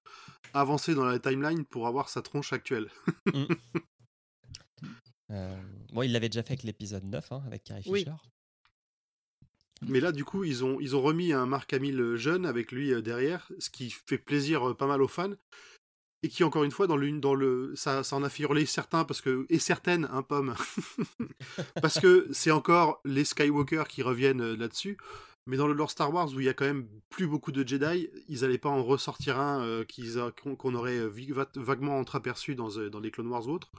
avancé 0.53 0.93
dans 0.93 1.03
la 1.05 1.17
timeline 1.19 1.65
pour 1.65 1.87
avoir 1.87 2.07
sa 2.09 2.21
tronche 2.21 2.53
actuelle. 2.53 2.89
Euh, 5.31 5.59
bon, 5.91 6.03
il 6.03 6.11
l'avait 6.11 6.29
déjà 6.29 6.43
fait 6.43 6.51
avec 6.51 6.61
l'épisode 6.61 7.03
9, 7.03 7.31
hein, 7.31 7.41
avec 7.47 7.63
Carrie 7.63 7.81
Oui. 7.87 8.01
Fisher. 8.01 8.11
Mais 9.81 9.99
là 9.99 10.11
du 10.11 10.23
coup, 10.23 10.43
ils 10.43 10.63
ont 10.63 10.79
ils 10.79 10.95
ont 10.95 11.01
remis 11.01 11.33
un 11.33 11.45
Marc 11.45 11.73
Hamill 11.73 11.99
euh, 11.99 12.17
jeune 12.17 12.45
avec 12.45 12.71
lui 12.71 12.93
euh, 12.93 13.01
derrière, 13.01 13.51
ce 13.59 13.69
qui 13.69 13.89
fait 13.89 14.17
plaisir 14.17 14.69
euh, 14.69 14.73
pas 14.73 14.87
mal 14.87 15.01
aux 15.01 15.07
fans. 15.07 15.33
Et 16.23 16.29
qui 16.29 16.43
encore 16.43 16.63
une 16.63 16.71
fois 16.71 16.87
dans 16.87 16.97
l'une 16.97 17.19
dans 17.19 17.35
le 17.35 17.73
ça, 17.75 18.03
ça 18.03 18.15
en 18.15 18.23
a 18.23 18.29
fait 18.29 18.43
hurler 18.43 18.65
certains 18.65 19.03
parce 19.03 19.21
que 19.21 19.45
et 19.49 19.59
certaines 19.59 20.05
un 20.05 20.23
pomme. 20.23 20.55
Parce 21.81 21.99
que 21.99 22.27
c'est 22.31 22.51
encore 22.51 22.99
les 23.05 23.25
Skywalker 23.25 23.83
qui 23.87 24.01
reviennent 24.01 24.53
là-dessus. 24.53 24.97
Mais 25.45 25.57
dans 25.57 25.67
le 25.67 25.73
lore 25.73 25.91
Star 25.91 26.11
Wars 26.11 26.33
où 26.33 26.39
il 26.39 26.45
y 26.47 26.49
a 26.49 26.55
quand 26.55 26.65
même 26.65 26.87
plus 27.09 27.27
beaucoup 27.27 27.51
de 27.51 27.67
Jedi 27.67 28.09
ils 28.27 28.43
allaient 28.43 28.57
pas 28.57 28.69
en 28.69 28.83
ressortir 28.83 29.39
un 29.39 29.83
qu'on 30.57 30.73
aurait 30.73 31.07
vaguement 31.55 31.99
entreaperçu 31.99 32.55
dans 32.55 32.69
dans 32.89 32.99
les 32.99 33.11
Clone 33.11 33.27
Wars 33.27 33.47
ou 33.47 33.51
autres 33.51 33.69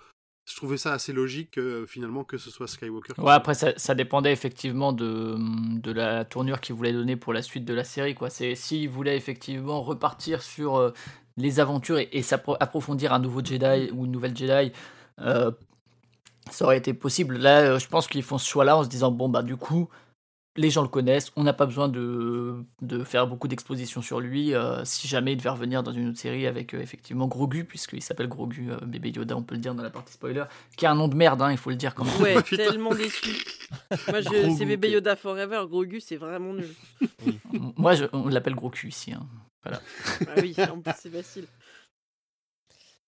je 0.46 0.54
trouvais 0.54 0.76
ça 0.76 0.92
assez 0.92 1.12
logique 1.12 1.58
euh, 1.58 1.86
finalement 1.86 2.22
que 2.22 2.38
ce 2.38 2.50
soit 2.50 2.68
Skywalker 2.68 3.14
Ouais, 3.18 3.32
après, 3.32 3.54
ça, 3.54 3.72
ça 3.76 3.94
dépendait 3.94 4.32
effectivement 4.32 4.92
de, 4.92 5.36
de 5.80 5.92
la 5.92 6.24
tournure 6.24 6.60
qu'ils 6.60 6.76
voulaient 6.76 6.92
donner 6.92 7.16
pour 7.16 7.32
la 7.32 7.42
suite 7.42 7.64
de 7.64 7.74
la 7.74 7.84
série. 7.84 8.14
Quoi. 8.14 8.30
C'est 8.30 8.54
s'ils 8.54 8.88
voulaient 8.88 9.16
effectivement 9.16 9.82
repartir 9.82 10.42
sur 10.42 10.76
euh, 10.76 10.92
les 11.36 11.58
aventures 11.58 11.98
et, 11.98 12.08
et 12.12 12.24
approfondir 12.60 13.12
un 13.12 13.18
nouveau 13.18 13.44
Jedi 13.44 13.90
ou 13.92 14.04
une 14.04 14.12
nouvelle 14.12 14.36
Jedi, 14.36 14.72
euh, 15.20 15.50
ça 16.50 16.64
aurait 16.64 16.78
été 16.78 16.94
possible. 16.94 17.36
Là, 17.38 17.60
euh, 17.62 17.78
je 17.78 17.88
pense 17.88 18.06
qu'ils 18.06 18.22
font 18.22 18.38
ce 18.38 18.48
choix-là 18.48 18.76
en 18.76 18.84
se 18.84 18.88
disant 18.88 19.10
bon, 19.10 19.28
bah, 19.28 19.42
du 19.42 19.56
coup, 19.56 19.88
les 20.56 20.70
gens 20.70 20.82
le 20.82 20.88
connaissent, 20.88 21.30
on 21.36 21.42
n'a 21.42 21.52
pas 21.52 21.66
besoin 21.66 21.88
de, 21.88 22.64
de 22.82 23.04
faire 23.04 23.26
beaucoup 23.26 23.48
d'exposition 23.48 24.02
sur 24.02 24.20
lui. 24.20 24.54
euh, 24.54 24.84
si 24.84 25.06
jamais 25.08 25.32
il 25.32 25.36
devait 25.36 25.50
revenir 25.50 25.82
dans 25.82 25.92
une 25.92 26.08
autre 26.08 26.18
série 26.18 26.46
avec 26.46 26.74
euh, 26.74 26.80
effectivement 26.80 27.26
Grogu, 27.28 27.64
puisqu'il 27.64 28.02
s'appelle 28.02 28.28
Grogu, 28.28 28.70
euh, 28.72 28.76
bébé 28.84 29.10
Yoda, 29.10 29.36
on 29.36 29.42
peut 29.42 29.54
le 29.54 29.60
dire 29.60 29.74
dans 29.74 29.82
la 29.82 29.90
partie 29.90 30.12
spoiler, 30.14 30.44
qui 30.76 30.86
a 30.86 30.90
un 30.90 30.94
nom 30.94 31.08
de 31.08 31.14
merde, 31.14 31.42
hein, 31.42 31.50
il 31.52 31.58
faut 31.58 31.70
le 31.70 31.76
dire 31.76 31.94
quand 31.94 32.04
même. 32.04 32.20
Ouais, 32.20 32.42
tellement 32.42 32.94
déçu. 32.94 33.44
Moi, 34.08 34.22
c'est 34.22 34.64
bébé. 34.64 34.90
Yoda 34.90 35.16
Forever, 35.16 35.64
Grogu, 35.68 36.00
c'est 36.00 36.16
vraiment 36.16 36.54
nul. 36.54 36.74
Moi, 37.76 37.94
je- 37.94 38.04
on 38.12 38.28
l'appelle 38.28 38.54
Gros 38.54 38.70
cul 38.70 38.88
ici. 38.88 39.12
hein. 39.12 39.26
Ah 39.68 39.80
oui, 40.40 40.54
en 40.70 40.80
plus, 40.80 40.92
c'est 40.98 41.10
facile. 41.10 41.46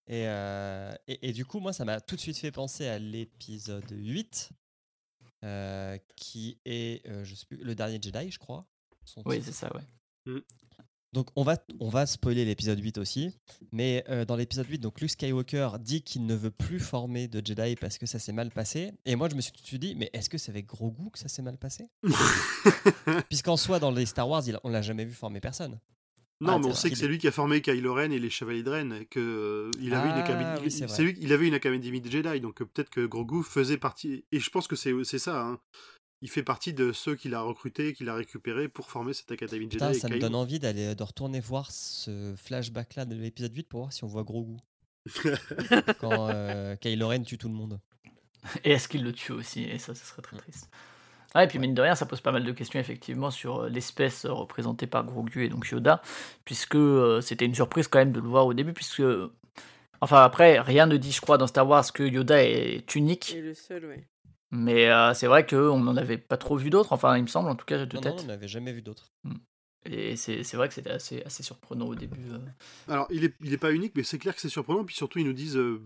Et, 0.09 0.25
euh, 0.27 0.93
et, 1.07 1.29
et 1.29 1.33
du 1.33 1.45
coup, 1.45 1.61
moi, 1.61 1.73
ça 1.73 1.85
m'a 1.85 2.01
tout 2.01 2.17
de 2.17 2.21
suite 2.21 2.39
fait 2.39 2.51
penser 2.51 2.89
à 2.89 2.99
l'épisode 2.99 3.85
8, 3.91 4.51
euh, 5.45 5.99
qui 6.17 6.59
est, 6.65 7.07
euh, 7.09 7.25
je 7.25 7.35
sais 7.35 7.47
plus, 7.47 7.59
le 7.59 7.75
dernier 7.75 7.99
Jedi, 8.01 8.31
je 8.31 8.39
crois. 8.39 8.67
son 9.05 9.23
Oui, 9.27 9.41
c'est 9.43 9.53
ça, 9.53 9.71
ouais. 9.75 10.43
Donc, 11.15 11.29
on 11.37 11.43
va, 11.43 11.57
on 11.81 11.89
va 11.89 12.05
spoiler 12.05 12.45
l'épisode 12.45 12.79
8 12.79 12.99
aussi. 12.99 13.31
Mais 13.73 14.05
euh, 14.11 14.27
dans 14.27 14.37
l'épisode 14.37 14.67
8, 14.69 14.79
donc 14.79 15.01
Luke 15.01 15.11
Skywalker 15.11 15.71
dit 15.81 16.03
qu'il 16.03 16.27
ne 16.27 16.35
veut 16.35 16.51
plus 16.51 16.79
former 16.81 17.29
de 17.29 17.41
Jedi 17.45 17.77
parce 17.77 17.97
que 17.97 18.05
ça 18.05 18.19
s'est 18.19 18.33
mal 18.35 18.51
passé. 18.51 18.93
Et 19.07 19.17
moi, 19.17 19.31
je 19.31 19.35
me 19.35 19.41
suis 19.41 19.51
tout 19.53 19.63
de 19.63 19.67
suite 19.67 19.81
dit, 19.81 19.95
mais 19.95 20.11
est-ce 20.13 20.29
que 20.29 20.37
c'est 20.37 20.51
avec 20.51 20.67
Grogu 20.67 21.11
que 21.11 21.19
ça 21.19 21.29
s'est 21.29 21.41
mal 21.41 21.57
passé? 21.57 21.89
Puisqu'en 23.29 23.57
soi, 23.57 23.79
dans 23.79 23.91
les 23.91 24.05
Star 24.07 24.29
Wars, 24.29 24.43
il- 24.47 24.59
on 24.65 24.69
l'a 24.69 24.83
jamais 24.83 25.05
vu 25.07 25.15
former 25.15 25.41
personne. 25.41 25.79
Non, 26.41 26.53
Ah, 26.55 26.59
mais 26.61 26.67
on 26.67 26.75
sait 26.75 26.89
que 26.91 26.97
c'est 26.97 27.09
lui 27.09 27.19
qui 27.19 27.27
a 27.27 27.33
formé 27.33 27.61
Kylo 27.61 27.95
Ren 27.95 28.11
et 28.13 28.19
les 28.21 28.31
Chevaliers 28.31 28.63
de 28.63 28.71
Ren, 28.71 28.93
et 28.93 29.07
que 29.07 29.19
euh, 29.19 29.71
il 29.81 29.93
avait 29.93 30.09
une 30.09 30.15
Ah, 30.15 30.19
académie. 30.25 30.61
oui, 30.63 30.71
c'est 30.71 31.03
lui, 31.03 31.17
il 31.21 31.33
avait 31.33 31.49
une 31.49 31.55
académie 31.55 32.01
de 32.01 32.09
Jedi, 32.11 32.41
donc 32.41 32.63
euh, 32.63 32.65
peut-être 32.65 32.91
que 32.91 33.05
Grogu 33.07 33.43
faisait 33.43 33.77
partie. 33.79 34.25
Et 34.31 34.39
je 34.39 34.49
pense 34.51 34.69
que 34.69 34.77
c'est 34.77 34.93
c'est 35.05 35.19
ça. 35.19 35.43
hein. 35.45 35.59
Il 36.23 36.29
fait 36.31 36.43
partie 36.43 36.73
de 36.73 36.93
ceux 36.93 37.15
qu'il 37.17 37.35
a 37.35 37.41
recrutés, 37.43 37.93
qu'il 37.93 38.09
a 38.09 38.15
récupérés 38.15 38.69
pour 38.69 38.91
former 38.91 39.15
cette 39.15 39.31
académie 39.33 39.67
de 39.67 39.73
Jedi. 39.73 39.85
Putain, 39.85 39.99
ça 39.99 40.09
me 40.09 40.15
Kylo. 40.15 40.27
donne 40.27 40.35
envie 40.37 40.59
d'aller 40.59 40.95
de 40.95 41.03
retourner 41.03 41.41
voir 41.41 41.71
ce 41.71 42.35
flashback-là 42.37 43.05
de 43.05 43.15
l'épisode 43.17 43.55
8 43.55 43.69
pour 43.69 43.81
voir 43.81 43.93
si 43.93 44.03
on 44.05 44.09
voit 44.09 44.25
Grogu. 44.25 44.57
Quand 46.01 46.29
euh, 46.31 46.77
Kylo 46.77 47.09
Ren 47.09 47.23
tue 47.23 47.39
tout 47.39 47.49
le 47.49 47.55
monde. 47.55 47.81
Et 48.65 48.73
est-ce 48.73 48.89
qu'il 48.89 49.03
le 49.05 49.13
tue 49.13 49.33
aussi? 49.33 49.63
Et 49.65 49.79
ça, 49.79 49.95
ce 49.95 50.05
serait 50.05 50.23
très 50.23 50.37
triste. 50.37 50.69
Ah, 51.35 51.45
et 51.45 51.49
puis, 51.49 51.59
mine 51.59 51.75
de 51.75 51.83
rien, 51.83 51.95
ça 51.95 52.07
pose 52.07 52.21
pas 52.23 52.33
mal 52.33 52.45
de 52.45 52.53
questions, 52.53 52.81
effectivement, 52.81 53.31
sur 53.31 53.63
euh, 53.65 53.69
l'espèce 53.69 54.25
euh, 54.25 54.33
représentée 54.33 54.87
par 54.87 55.05
Grogu 55.05 55.45
et 55.45 55.49
donc 55.49 55.69
Yoda, 55.69 56.01
puisque 56.45 56.75
euh, 56.77 57.21
c'était 57.21 57.45
une 57.45 57.55
surprise 57.55 57.87
quand 57.89 57.99
même 57.99 58.13
de 58.13 58.21
le 58.21 58.29
voir 58.29 58.47
au 58.47 58.55
début, 58.55 58.73
puisque. 58.73 59.03
Enfin, 60.01 60.23
après, 60.23 60.61
rien 60.61 60.87
ne 60.87 60.97
dit, 60.97 61.11
je 61.13 61.21
crois, 61.21 61.39
dans 61.39 61.47
Star 61.49 61.69
Wars 61.69 61.93
que 61.93 62.03
Yoda 62.05 62.43
est 62.43 62.95
unique, 62.95 63.35
Et 63.35 63.41
le 63.43 63.53
seul, 63.55 63.85
ouais. 63.85 64.07
mais 64.53 64.89
euh, 64.89 65.13
c'est 65.13 65.27
vrai 65.27 65.45
qu'on 65.45 65.81
n'en 65.81 65.97
avait 65.97 66.19
pas 66.19 66.37
trop 66.37 66.57
vu 66.57 66.71
d'autres, 66.71 66.93
enfin, 66.93 67.17
il 67.17 67.23
me 67.23 67.27
semble, 67.29 67.49
en 67.51 67.57
tout 67.57 67.67
cas, 67.67 67.85
de 67.85 67.97
Non, 67.97 68.03
non, 68.03 68.11
tête. 68.17 68.21
on 68.25 68.29
n'avait 68.29 68.49
jamais 68.49 68.73
vu 68.73 68.81
d'autres. 68.83 69.13
Et 69.85 70.17
c'est 70.17 70.43
c'est 70.43 70.57
vrai 70.57 70.69
que 70.69 70.75
c'était 70.75 70.91
assez, 70.91 71.23
assez 71.23 71.43
surprenant 71.43 71.87
au 71.87 71.95
début. 71.95 72.21
euh. 72.31 72.39
Alors, 72.93 73.07
il 73.11 73.25
est, 73.25 73.35
il 73.43 73.53
est 73.53 73.59
pas 73.59 73.73
unique, 73.73 73.93
mais 73.97 74.03
c'est 74.03 74.19
clair 74.19 74.35
que 74.35 74.41
c'est 74.41 74.49
surprenant. 74.49 74.85
Puis 74.85 74.95
surtout, 74.95 75.19
ils 75.19 75.25
nous 75.25 75.33
disent 75.33 75.57
euh, 75.57 75.81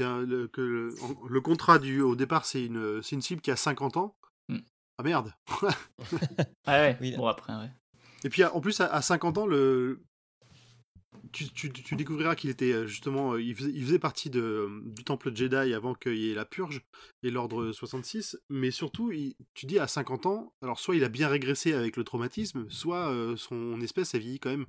un- 0.00 0.20
le, 0.22 0.46
que 0.48 0.60
le, 0.60 0.94
en- 1.02 1.26
le 1.28 1.40
contrat 1.40 1.78
du, 1.78 2.00
au 2.00 2.14
départ, 2.16 2.44
c'est 2.46 2.64
une, 2.64 3.02
c'est 3.02 3.14
une 3.16 3.20
cible 3.22 3.42
qui 3.42 3.50
a 3.50 3.56
50 3.56 3.96
ans. 3.96 4.14
Hmm. 4.48 4.58
Ah 4.98 5.02
merde 5.02 5.32
Ah 6.66 6.80
ouais, 6.80 6.98
Oui. 7.00 7.14
bon, 7.16 7.26
après, 7.26 7.54
ouais. 7.54 7.70
Et 8.24 8.28
puis 8.28 8.44
en 8.44 8.60
plus, 8.60 8.80
à, 8.80 8.86
à 8.86 9.02
50 9.02 9.38
ans, 9.38 9.46
le... 9.46 10.02
tu, 11.32 11.48
tu- 11.50 11.72
tu 11.72 11.96
découvriras 11.96 12.34
qu'il 12.36 12.50
était 12.50 12.72
euh, 12.72 12.86
justement. 12.86 13.32
euh, 13.32 13.42
Il 13.42 13.54
faisait, 13.56 13.70
il 13.74 13.84
faisait 13.84 13.98
partie 13.98 14.30
de, 14.30 14.68
du 14.86 15.02
temple 15.04 15.34
Jedi 15.34 15.74
avant 15.74 15.94
qu'il 15.94 16.16
y 16.16 16.30
ait 16.30 16.34
la 16.34 16.44
purge 16.44 16.82
et 17.22 17.30
l'ordre 17.30 17.72
66. 17.72 18.38
Mais 18.50 18.70
surtout, 18.70 19.10
il- 19.12 19.34
tu 19.54 19.66
dis 19.66 19.78
à 19.78 19.86
50 19.88 20.26
ans, 20.26 20.52
alors 20.62 20.78
soit 20.78 20.94
il 20.94 21.04
a 21.04 21.08
bien 21.08 21.28
régressé 21.28 21.72
avec 21.72 21.96
le 21.96 22.04
traumatisme, 22.04 22.68
soit 22.70 23.08
euh, 23.10 23.36
son 23.36 23.80
espèce 23.80 24.14
a 24.14 24.18
vieilli 24.18 24.38
quand 24.38 24.50
même 24.50 24.66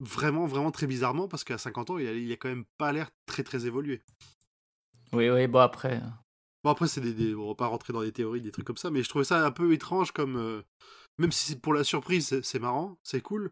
vraiment, 0.00 0.46
vraiment 0.46 0.70
très 0.70 0.86
bizarrement 0.86 1.28
parce 1.28 1.44
qu'à 1.44 1.58
50 1.58 1.90
ans, 1.90 1.98
il 1.98 2.06
a, 2.06 2.12
il 2.12 2.30
a 2.32 2.36
quand 2.36 2.48
même 2.48 2.64
pas 2.78 2.92
l'air 2.92 3.10
très, 3.26 3.42
très 3.42 3.66
évolué. 3.66 4.02
Oui, 5.12 5.28
oui, 5.28 5.46
bon, 5.48 5.58
après. 5.58 6.00
Bon, 6.62 6.70
après, 6.70 6.88
c'est 6.88 7.00
des, 7.00 7.14
des- 7.14 7.34
on 7.34 7.48
va 7.48 7.54
pas 7.54 7.66
rentrer 7.66 7.92
dans 7.92 8.02
des 8.02 8.12
théories, 8.12 8.42
des 8.42 8.52
trucs 8.52 8.66
comme 8.66 8.76
ça, 8.76 8.90
mais 8.90 9.02
je 9.02 9.08
trouvais 9.08 9.24
ça 9.24 9.44
un 9.46 9.50
peu 9.52 9.72
étrange 9.72 10.12
comme. 10.12 10.36
euh, 10.36 10.62
même 11.18 11.32
si 11.32 11.46
c'est 11.52 11.60
pour 11.60 11.72
la 11.74 11.84
surprise, 11.84 12.40
c'est- 12.42 12.58
marrant, 12.58 12.98
c'est 13.02 13.20
cool. 13.20 13.50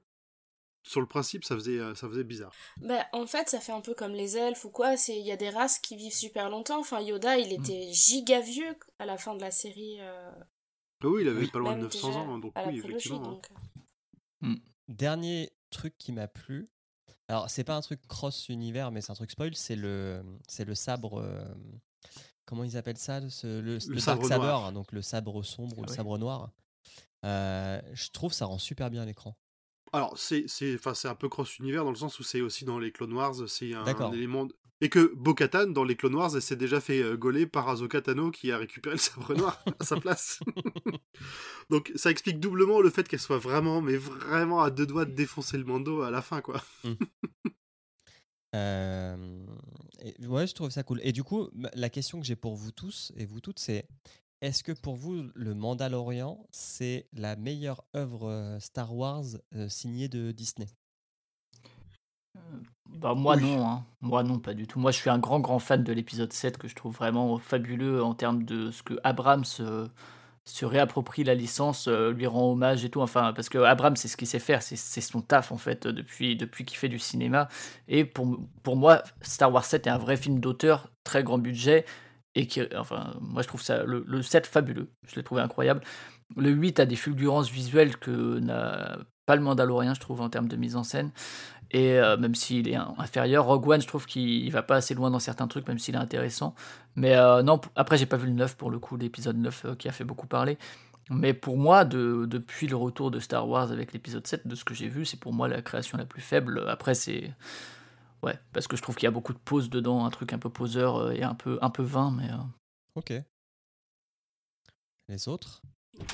Sur 0.87 1.01
le 1.01 1.07
principe, 1.07 1.45
ça 1.45 1.55
faisait, 1.55 1.79
euh, 1.79 1.95
ça 1.95 2.09
faisait 2.09 2.25
bizarre. 2.25 2.53
Bah, 2.81 3.05
en 3.13 3.27
fait, 3.27 3.49
ça 3.49 3.61
fait 3.61 3.73
un 3.73 3.81
peu 3.83 3.95
comme 3.95 4.13
les 4.13 4.37
elfes 4.39 4.65
ou 4.65 4.71
quoi. 4.71 4.97
C'est 4.97 5.19
il 5.19 5.27
y 5.27 5.33
a 5.33 5.37
des 5.37 5.51
races 5.51 5.79
qui 5.79 5.97
vivent 5.97 6.15
super 6.15 6.49
longtemps. 6.49 6.81
Enfin, 6.81 7.01
Yoda, 7.01 7.37
il 7.37 7.53
était 7.53 7.93
giga 7.93 8.41
vieux 8.41 8.75
à 8.99 9.05
la 9.07 9.19
fin 9.19 9.35
de 9.35 9.41
la 9.41 9.51
série. 9.51 9.99
euh, 10.01 10.31
Ah 11.03 11.09
oui, 11.09 11.23
il 11.23 11.29
avait 11.29 11.41
Oui. 11.41 11.51
pas 11.51 11.59
loin 11.59 11.73
de 11.73 11.77
même 11.77 11.85
900 11.85 12.09
déjà 12.09 12.21
ans, 12.21 12.35
hein, 12.35 12.39
donc 12.39 12.53
oui, 12.67 12.79
effectivement. 12.79 13.41
hein. 14.43 14.45
euh. 14.45 14.55
Dernier 14.89 15.51
truc 15.71 15.97
qui 15.99 16.13
m'a 16.13 16.29
plu. 16.29 16.71
Alors, 17.29 17.51
c'est 17.51 17.65
pas 17.65 17.75
un 17.77 17.83
truc 17.83 18.01
cross-univers, 18.09 18.91
mais 18.91 19.03
c'est 19.03 19.13
un 19.13 19.15
truc 19.17 19.31
spoil. 19.31 19.55
C'est 19.55 19.77
le, 19.77 20.23
c'est 20.49 20.65
le 20.65 20.75
sabre. 20.75 21.21
euh, 21.21 21.45
comment 22.49 22.65
ils 22.65 22.77
appellent 22.77 22.97
ça 22.99 23.21
le, 23.21 23.29
ce- 23.31 23.47
le, 23.61 23.75
le 23.75 24.01
sabre 24.01 24.23
Dark 24.23 24.33
Saber, 24.33 24.47
noir. 24.47 24.73
donc 24.73 24.91
le 24.93 25.03
sabre 25.03 25.43
sombre 25.45 25.79
ou 25.79 25.83
le 25.85 25.91
oui. 25.91 25.95
sabre 25.97 26.17
noir. 26.19 26.51
Euh, 27.25 27.81
je 27.93 28.11
trouve 28.11 28.33
ça 28.33 28.47
rend 28.47 28.59
super 28.59 28.91
bien 28.91 29.05
l'écran. 29.05 29.37
Alors, 29.93 30.19
c'est 30.19 30.45
c'est- 30.49 30.75
enfin, 30.75 30.95
c'est 30.95 31.09
un 31.09 31.15
peu 31.15 31.29
cross-univers 31.29 31.85
dans 31.85 31.91
le 31.91 31.97
sens 31.97 32.19
où 32.19 32.23
c'est 32.23 32.41
aussi 32.41 32.65
dans 32.65 32.79
les 32.79 32.91
Clone 32.93 33.13
Wars, 33.13 33.35
c'est 33.49 33.75
un, 33.75 34.13
élément. 34.13 34.47
de- 34.47 34.55
Et 34.81 34.89
que 34.89 35.13
Bo-Katan, 35.17 35.69
dans 35.69 35.83
les 35.85 35.97
Clone 35.97 36.15
Wars, 36.15 36.31
elle 36.37 36.43
s'est 36.43 36.57
déjà 36.57 36.81
fait 36.81 37.03
euh, 37.03 37.17
gauler 37.17 37.47
par 37.47 37.69
Ahsoka 37.69 38.01
Tano 38.01 38.31
qui 38.31 38.53
a 38.53 38.59
récupéré 38.59 38.95
le 38.97 39.01
sabre 39.01 39.35
noir 39.35 39.63
à 39.81 39.85
sa 39.85 39.97
place. 39.99 40.41
donc, 41.71 41.91
ça 41.97 42.11
explique 42.11 42.39
doublement 42.39 42.81
le 42.81 42.91
fait 42.91 43.09
qu'elle 43.09 43.19
soit 43.21 43.39
vraiment, 43.39 43.81
mais 43.81 43.97
vraiment 43.97 44.63
à 44.63 44.71
deux 44.71 44.87
doigts 44.87 45.05
de 45.07 45.13
défoncer 45.13 45.59
le 45.59 45.65
Mando 45.65 46.03
à 46.03 46.11
la 46.11 46.23
fin, 46.23 46.41
quoi. 46.41 46.63
Euh, 48.55 49.45
et, 50.03 50.27
ouais, 50.27 50.47
je 50.47 50.55
trouve 50.55 50.71
ça 50.71 50.83
cool. 50.83 51.01
Et 51.03 51.13
du 51.13 51.23
coup, 51.25 51.49
m- 51.55 51.71
la 51.75 51.91
question 51.91 52.21
que 52.21 52.27
j'ai 52.27 52.37
pour 52.37 52.55
vous 52.57 52.73
tous 52.73 53.13
et 53.17 53.27
vous 53.27 53.41
toutes, 53.41 53.59
c'est 53.59 53.87
est-ce 54.41 54.63
que 54.63 54.73
pour 54.73 54.97
vous, 54.97 55.31
le 55.35 55.55
Mandalorian, 55.55 56.47
c'est 56.51 57.09
la 57.13 57.37
meilleure 57.37 57.85
œuvre 57.97 58.29
euh, 58.29 58.61
Star 58.61 58.95
Wars 58.95 59.25
euh, 59.55 59.69
signée 59.69 60.09
de 60.09 60.33
Disney? 60.33 60.69
Bah, 62.89 63.15
moi 63.15 63.37
Oui. 63.37 63.43
non, 63.43 63.67
hein. 63.69 63.85
moi 64.01 64.23
non, 64.23 64.39
pas 64.39 64.55
du 64.55 64.67
tout. 64.67 64.79
Moi 64.81 64.91
je 64.93 64.99
suis 64.99 65.11
un 65.11 65.19
grand 65.19 65.41
grand 65.41 65.59
fan 65.59 65.85
de 65.85 65.93
l'épisode 65.93 66.33
7 66.33 66.57
que 66.59 66.69
je 66.69 66.75
trouve 66.75 66.95
vraiment 66.95 67.39
fabuleux 67.39 68.03
en 68.03 68.15
termes 68.15 68.45
de 68.45 68.71
ce 68.71 68.83
que 68.83 68.95
Abrams 69.05 69.45
euh, 69.61 69.89
se 70.49 70.65
réapproprie 70.65 71.25
la 71.25 71.35
licence, 71.35 71.89
euh, 71.89 72.13
lui 72.13 72.27
rend 72.27 72.53
hommage 72.53 72.85
et 72.85 72.91
tout. 72.91 73.01
Enfin, 73.01 73.33
parce 73.35 73.49
que 73.49 73.59
Abrams 73.59 73.97
c'est 73.97 74.09
ce 74.09 74.17
qu'il 74.17 74.27
sait 74.27 74.39
faire, 74.39 74.63
c'est 74.63 74.77
son 75.01 75.21
taf 75.21 75.53
en 75.53 75.59
fait 75.59 75.87
depuis, 75.87 76.37
depuis 76.37 76.65
qu'il 76.65 76.79
fait 76.79 76.89
du 76.89 76.99
cinéma. 76.99 77.49
Et 77.89 78.05
pour, 78.05 78.39
pour 78.63 78.77
moi, 78.77 79.03
Star 79.21 79.53
Wars 79.53 79.65
7 79.65 79.87
est 79.87 79.91
un 79.91 79.99
vrai 79.99 80.17
film 80.17 80.41
d'auteur, 80.41 80.91
très 81.05 81.23
grand 81.23 81.39
budget. 81.39 81.85
Et 82.35 82.47
qui, 82.47 82.63
enfin, 82.77 83.15
moi 83.21 83.43
je 83.43 83.49
trouve 83.49 83.63
ça, 83.63 83.83
le, 83.85 84.05
le 84.07 84.23
7 84.23 84.47
fabuleux, 84.47 84.91
je 85.07 85.17
l'ai 85.17 85.23
trouvé 85.23 85.43
incroyable. 85.43 85.83
Le 86.37 86.51
8 86.51 86.81
a 86.81 86.87
des 86.87 86.97
fulgurances 86.97 87.51
visuelles 87.51 87.97
que 87.97 88.39
n'a 88.39 88.99
pas 89.27 89.37
le 89.37 89.43
Mandalorien, 89.43 89.93
je 89.93 90.01
trouve, 90.01 90.23
en 90.23 90.31
termes 90.31 90.49
de 90.49 90.57
mise 90.57 90.75
en 90.75 90.83
scène. 90.85 91.11
Et 91.71 91.99
euh, 91.99 92.17
même 92.17 92.35
s'il 92.35 92.67
est 92.69 92.75
inférieur, 92.77 93.45
Rogue 93.45 93.69
One, 93.69 93.81
je 93.83 93.87
trouve 93.87 94.07
qu'il 94.07 94.23
il 94.45 94.51
va 94.51 94.63
pas 94.63 94.77
assez 94.77 94.95
loin 94.95 95.11
dans 95.11 95.19
certains 95.19 95.47
trucs, 95.49 95.69
même 95.69 95.79
s'il 95.79 95.95
est 95.95 95.99
intéressant. 95.99 96.55
Mais 96.97 97.15
euh, 97.17 97.43
non, 97.43 97.61
après, 97.77 97.99
j'ai 97.99 98.07
pas 98.07 98.17
vu 98.17 98.27
le 98.27 98.33
9 98.33 98.57
pour 98.57 98.71
le 98.71 98.79
coup, 98.79 98.97
l'épisode 98.97 99.37
9 99.37 99.65
euh, 99.67 99.75
qui 99.75 99.89
a 99.89 99.93
fait 99.93 100.05
beaucoup 100.05 100.27
parler. 100.27 100.57
Mais 101.11 101.35
pour 101.35 101.57
moi, 101.59 101.85
de- 101.85 102.27
depuis 102.27 102.67
le 102.69 102.77
retour 102.77 103.11
de 103.11 103.19
Star 103.21 103.49
Wars 103.49 103.71
avec 103.73 103.93
l'épisode 103.93 104.27
7, 104.27 104.47
de 104.47 104.55
ce 104.55 104.65
que 104.65 104.75
j'ai 104.75 104.89
vu, 104.89 105.05
c'est 105.07 105.19
pour 105.21 105.33
moi 105.33 105.49
la 105.49 105.61
création 105.63 105.99
la 105.99 106.05
plus 106.07 106.21
faible. 106.23 106.65
Après, 106.69 106.95
c'est. 106.95 107.33
Ouais, 108.23 108.39
parce 108.53 108.67
que 108.67 108.77
je 108.77 108.83
trouve 108.83 108.97
qu'il 108.97 109.05
y 109.05 109.09
a 109.09 109.13
beaucoup 109.13 109.33
de 109.33 109.39
poses 109.39 109.71
dedans, 109.71 110.05
un 110.05 110.11
truc 110.11 110.33
un 110.33 110.39
peu 110.39 110.51
poseur 110.51 111.13
et 111.13 111.23
un 111.23 111.35
peu, 111.35 111.59
un 111.63 111.71
peu 111.71 111.83
vain, 111.83 112.11
mais. 112.11 112.29
Ok. 112.95 113.13
Les 115.09 115.29
autres? 115.29 115.63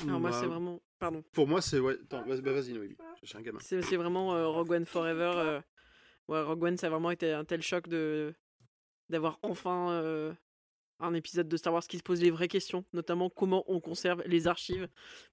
Alors 0.03 0.19
moi, 0.19 0.31
Bah, 0.31 0.37
c'est 0.39 0.47
vraiment. 0.47 0.81
Pardon. 0.99 1.23
Pour 1.33 1.47
moi, 1.47 1.61
c'est. 1.61 1.79
Ouais... 1.79 1.97
Attends, 2.03 2.23
bah, 2.27 2.35
vas-y, 2.51 2.73
Noémie. 2.73 2.97
J'ai 3.23 3.37
un 3.37 3.41
gamin. 3.41 3.59
C'est 3.61 3.95
vraiment 3.95 4.33
euh, 4.35 4.47
Rogue 4.47 4.71
One 4.71 4.85
Forever. 4.85 5.31
euh, 5.35 5.61
Ouais, 6.27 6.41
Rogue 6.41 6.63
One, 6.63 6.77
ça 6.77 6.87
a 6.87 6.89
vraiment 6.89 7.11
été 7.11 7.31
un 7.31 7.43
tel 7.45 7.61
choc 7.61 7.87
de 7.87 8.33
d'avoir 9.09 9.37
enfin 9.43 9.91
euh, 9.91 10.33
un 10.99 11.13
épisode 11.13 11.47
de 11.47 11.57
Star 11.57 11.71
Wars 11.73 11.83
qui 11.85 11.97
se 11.99 12.03
pose 12.03 12.19
les 12.21 12.31
vraies 12.31 12.47
questions, 12.47 12.83
notamment 12.93 13.29
comment 13.29 13.63
on 13.67 13.79
conserve 13.79 14.23
les 14.25 14.47
archives. 14.47 14.87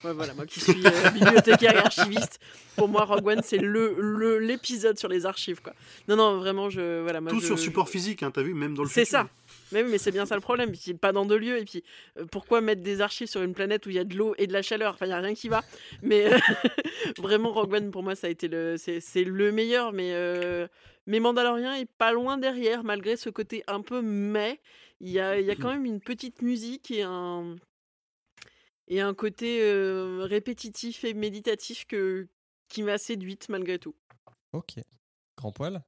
Ouais, 0.05 0.12
voilà, 0.12 0.34
moi 0.34 0.44
qui 0.44 0.61
suis 0.61 0.74
bibliothécaire 1.14 1.74
et 1.76 1.78
archiviste, 1.78 2.38
pour 2.76 2.88
moi, 2.88 3.05
Rogue 3.05 3.26
One, 3.26 3.40
c'est 3.42 3.57
le 3.57 3.94
le- 3.98 4.38
l'épisode 4.38 4.98
sur 4.98 5.09
les 5.09 5.24
archives, 5.24 5.62
quoi. 5.62 5.72
Non, 6.09 6.16
non, 6.16 6.36
vraiment, 6.36 6.68
je 6.68 7.00
voilà, 7.00 7.22
moi, 7.22 7.30
Tout 7.30 7.40
je- 7.40 7.46
sur 7.46 7.57
je- 7.57 7.62
support 7.62 7.88
physique, 7.88 8.22
hein, 8.22 8.30
t'as 8.30 8.42
vu, 8.42 8.53
même 8.53 8.74
dans 8.74 8.82
le 8.82 8.88
C'est 8.90 9.07
ça. 9.07 9.30
Mais 9.73 9.83
oui, 9.83 9.91
mais 9.91 9.99
c'est 9.99 10.12
bien 10.12 10.27
ça 10.27 10.35
le 10.35 10.41
problème. 10.41 10.73
Puis 10.73 10.95
pas 10.95 11.12
dans 11.12 11.25
deux 11.25 11.39
lieux. 11.39 11.59
Et 11.59 11.64
puis 11.64 11.83
euh, 12.18 12.27
pourquoi 12.27 12.61
mettre 12.61 12.83
des 12.83 13.01
archives 13.01 13.29
sur 13.29 13.43
une 13.43 13.55
planète 13.55 13.87
où 13.87 13.91
il 13.91 13.97
y 13.97 13.99
a 13.99 14.05
de 14.05 14.16
l'eau 14.16 14.35
et 14.39 14.47
de 14.47 14.53
la 14.53 14.62
chaleur? 14.62 14.95
Enfin, 14.95 15.07
il 15.07 15.11
y 15.11 15.12
a 15.12 15.20
rien 15.20 15.35
qui 15.35 15.49
va. 15.49 15.62
Mais 16.03 16.33
euh, 16.33 16.39
vraiment, 17.18 17.53
Rogue 17.53 17.73
One 17.73 17.91
pour 17.91 18.03
moi, 18.03 18.14
ça 18.14 18.27
a 18.27 18.31
été 18.31 18.49
le, 18.49 18.77
c'est 18.77 19.25
le 19.25 19.53
meilleur. 19.53 19.93
Mais 19.93 20.12
euh, 20.12 20.66
mais 21.07 21.20
Mandalorian 21.20 21.73
est 21.73 21.91
pas 21.91 22.12
loin 22.12 22.39
derrière, 22.39 22.85
malgré 22.85 23.16
ce 23.16 23.31
côté 23.31 23.62
un 23.66 23.81
peu 23.81 24.03
mais. 24.03 24.61
Il 25.05 25.11
y 25.11 25.18
a, 25.18 25.41
y 25.41 25.51
a 25.51 25.57
quand 25.57 25.73
même 25.73 25.85
une 25.85 26.01
petite 26.01 26.43
musique 26.43 26.93
et 26.93 27.03
un 27.03 27.57
et 28.87 29.01
un 29.01 29.14
côté 29.14 29.61
répétitif 30.20 31.03
et 31.03 31.12
méditatif 31.12 31.87
que 31.89 32.29
qui 32.68 32.85
m'a 32.85 32.99
séduite 32.99 33.49
malgré 33.49 33.81
tout. 33.81 33.97
Ok. 34.53 34.75
Grand 35.37 35.51
poil? 35.51 35.83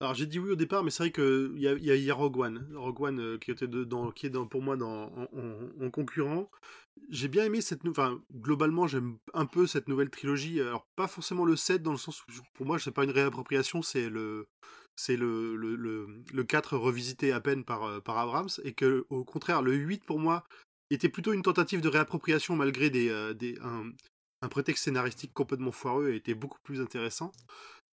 Alors 0.00 0.14
j'ai 0.14 0.26
dit 0.26 0.38
oui 0.38 0.50
au 0.52 0.56
départ, 0.56 0.84
mais 0.84 0.90
c'est 0.90 1.02
vrai 1.02 1.12
qu'il 1.12 1.58
y 1.60 1.66
a, 1.66 1.72
y, 1.74 1.90
a, 1.90 1.96
y 1.96 2.10
a 2.10 2.14
Rogue 2.14 2.38
One. 2.38 2.68
Rogue 2.76 3.00
One 3.00 3.20
euh, 3.20 3.38
qui, 3.38 3.50
était 3.50 3.64
est 3.64 4.48
pour 4.48 4.62
moi 4.62 4.76
en, 4.76 5.28
en- 5.32 5.84
en 5.86 5.90
concurrent. 5.90 6.48
J'ai 7.10 7.28
bien 7.28 7.44
aimé 7.44 7.60
cette 7.60 7.82
nouvelle. 7.84 8.04
Enfin, 8.04 8.22
globalement, 8.32 8.86
j'aime 8.86 9.16
un 9.34 9.46
peu 9.46 9.66
cette 9.66 9.88
nouvelle 9.88 10.10
trilogie. 10.10 10.60
Alors, 10.60 10.86
pas 10.94 11.08
forcément 11.08 11.44
le 11.44 11.56
7, 11.56 11.82
dans 11.82 11.90
le 11.92 11.98
sens 11.98 12.22
où, 12.22 12.26
pour 12.54 12.66
moi, 12.66 12.78
c'est 12.78 12.92
pas 12.92 13.04
une 13.04 13.10
réappropriation, 13.10 13.82
c'est 13.82 14.08
le. 14.08 14.46
C'est 15.00 15.16
le, 15.16 15.54
le, 15.54 15.76
le, 15.76 16.08
le 16.32 16.44
4 16.44 16.76
revisité 16.76 17.30
à 17.30 17.40
peine 17.40 17.64
par, 17.64 17.84
euh, 17.84 18.00
par 18.00 18.18
Abrams, 18.18 18.48
et 18.64 18.72
que, 18.72 19.06
au 19.10 19.24
contraire, 19.24 19.62
le 19.62 19.72
8, 19.74 20.04
pour 20.04 20.18
moi, 20.18 20.42
était 20.90 21.08
plutôt 21.08 21.32
une 21.32 21.42
tentative 21.42 21.80
de 21.80 21.88
réappropriation 21.88 22.56
malgré 22.56 22.90
euh, 23.08 23.32
des, 23.32 23.56
un, 23.62 23.92
un 24.42 24.48
prétexte 24.48 24.84
scénaristique 24.84 25.32
complètement 25.34 25.70
foireux 25.70 26.10
et 26.10 26.16
était 26.16 26.34
beaucoup 26.34 26.58
plus 26.64 26.80
intéressant. 26.80 27.30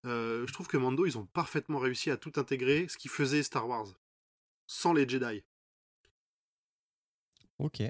Euh, 0.05 0.45
je 0.45 0.53
trouve 0.53 0.67
que 0.67 0.77
Mando, 0.77 1.05
ils 1.05 1.17
ont 1.17 1.25
parfaitement 1.25 1.79
réussi 1.79 2.11
à 2.11 2.17
tout 2.17 2.33
intégrer, 2.35 2.87
ce 2.87 2.97
qui 2.97 3.07
faisait 3.07 3.43
Star 3.43 3.67
Wars, 3.67 3.87
sans 4.67 4.93
les 4.93 5.07
Jedi. 5.07 5.43
Ok. 7.57 7.81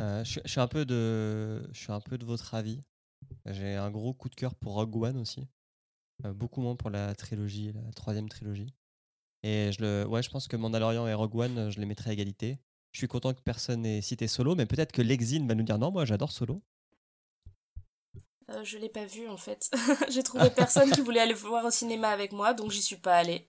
Euh, 0.00 0.24
je, 0.24 0.40
je 0.44 0.50
suis 0.50 0.60
un 0.60 0.68
peu 0.68 0.84
de, 0.84 1.66
je 1.72 1.78
suis 1.78 1.92
un 1.92 2.00
peu 2.00 2.18
de 2.18 2.24
votre 2.24 2.54
avis. 2.54 2.82
J'ai 3.46 3.74
un 3.74 3.90
gros 3.90 4.12
coup 4.12 4.28
de 4.28 4.34
cœur 4.34 4.54
pour 4.54 4.74
Rogue 4.74 4.96
One 4.96 5.16
aussi. 5.18 5.48
Euh, 6.24 6.32
beaucoup 6.32 6.60
moins 6.60 6.76
pour 6.76 6.90
la 6.90 7.14
trilogie, 7.14 7.72
la 7.72 7.92
troisième 7.92 8.28
trilogie. 8.28 8.74
Et 9.42 9.72
je 9.72 9.82
le, 9.82 10.06
ouais, 10.06 10.22
je 10.22 10.30
pense 10.30 10.48
que 10.48 10.56
Mandalorian 10.56 11.06
et 11.06 11.14
Rogue 11.14 11.36
One, 11.36 11.70
je 11.70 11.80
les 11.80 11.86
mettrai 11.86 12.10
à 12.10 12.12
égalité. 12.12 12.58
Je 12.92 12.98
suis 12.98 13.08
content 13.08 13.34
que 13.34 13.40
personne 13.40 13.82
n'ait 13.82 14.00
cité 14.00 14.28
Solo, 14.28 14.54
mais 14.54 14.66
peut-être 14.66 14.92
que 14.92 15.02
l'exil 15.02 15.46
va 15.46 15.54
nous 15.54 15.64
dire 15.64 15.78
non, 15.78 15.90
moi 15.90 16.04
j'adore 16.04 16.32
Solo. 16.32 16.62
Euh, 18.50 18.62
je 18.64 18.78
l'ai 18.78 18.88
pas 18.88 19.04
vu 19.04 19.28
en 19.28 19.36
fait. 19.36 19.70
J'ai 20.08 20.22
trouvé 20.22 20.50
personne 20.50 20.90
qui 20.90 21.00
voulait 21.00 21.20
aller 21.20 21.32
le 21.32 21.38
voir 21.38 21.64
au 21.64 21.70
cinéma 21.70 22.08
avec 22.10 22.32
moi, 22.32 22.52
donc 22.54 22.70
j'y 22.70 22.82
suis 22.82 22.96
pas 22.96 23.16
allée. 23.16 23.48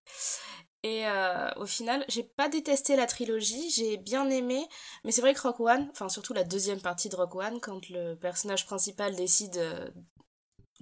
Et 0.84 1.08
euh, 1.08 1.50
au 1.56 1.66
final, 1.66 2.06
j'ai 2.10 2.22
pas 2.22 2.48
détesté 2.48 2.96
la 2.96 3.08
trilogie, 3.08 3.72
j'ai 3.72 3.98
bien 3.98 4.30
aimé, 4.30 4.68
mais 5.04 5.12
c'est 5.12 5.22
vrai 5.22 5.34
que 5.34 5.42
Rock 5.42 5.60
One, 5.60 5.88
enfin 5.92 6.10
surtout 6.10 6.34
la 6.34 6.44
deuxième 6.44 6.80
partie 6.80 7.10
de 7.10 7.16
Rock 7.16 7.34
One, 7.36 7.60
quand 7.60 7.90
le 7.90 8.14
personnage 8.14 8.68
principal 8.68 9.16
décide, 9.16 9.58
euh, 9.58 9.90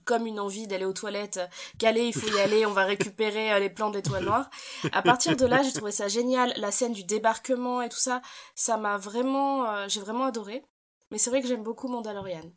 comme 0.05 0.25
une 0.25 0.39
envie 0.39 0.67
d'aller 0.67 0.85
aux 0.85 0.93
toilettes, 0.93 1.37
euh, 1.37 1.47
qu'aller, 1.79 2.07
il 2.07 2.13
faut 2.13 2.27
y 2.35 2.39
aller, 2.39 2.65
on 2.65 2.73
va 2.73 2.85
récupérer 2.85 3.53
euh, 3.53 3.59
les 3.59 3.69
plans 3.69 3.89
de 3.89 3.95
l'étoile 3.95 4.25
noire. 4.25 4.49
À 4.91 5.01
partir 5.01 5.35
de 5.35 5.45
là, 5.45 5.61
j'ai 5.63 5.71
trouvé 5.71 5.91
ça 5.91 6.07
génial, 6.07 6.53
la 6.57 6.71
scène 6.71 6.93
du 6.93 7.03
débarquement 7.03 7.81
et 7.81 7.89
tout 7.89 7.97
ça, 7.99 8.21
ça 8.55 8.77
m'a 8.77 8.97
vraiment, 8.97 9.69
euh, 9.69 9.85
j'ai 9.87 10.01
vraiment 10.01 10.25
adoré. 10.25 10.63
Mais 11.11 11.17
c'est 11.17 11.29
vrai 11.29 11.41
que 11.41 11.47
j'aime 11.47 11.63
beaucoup 11.63 11.87
Mandalorian. 11.87 12.51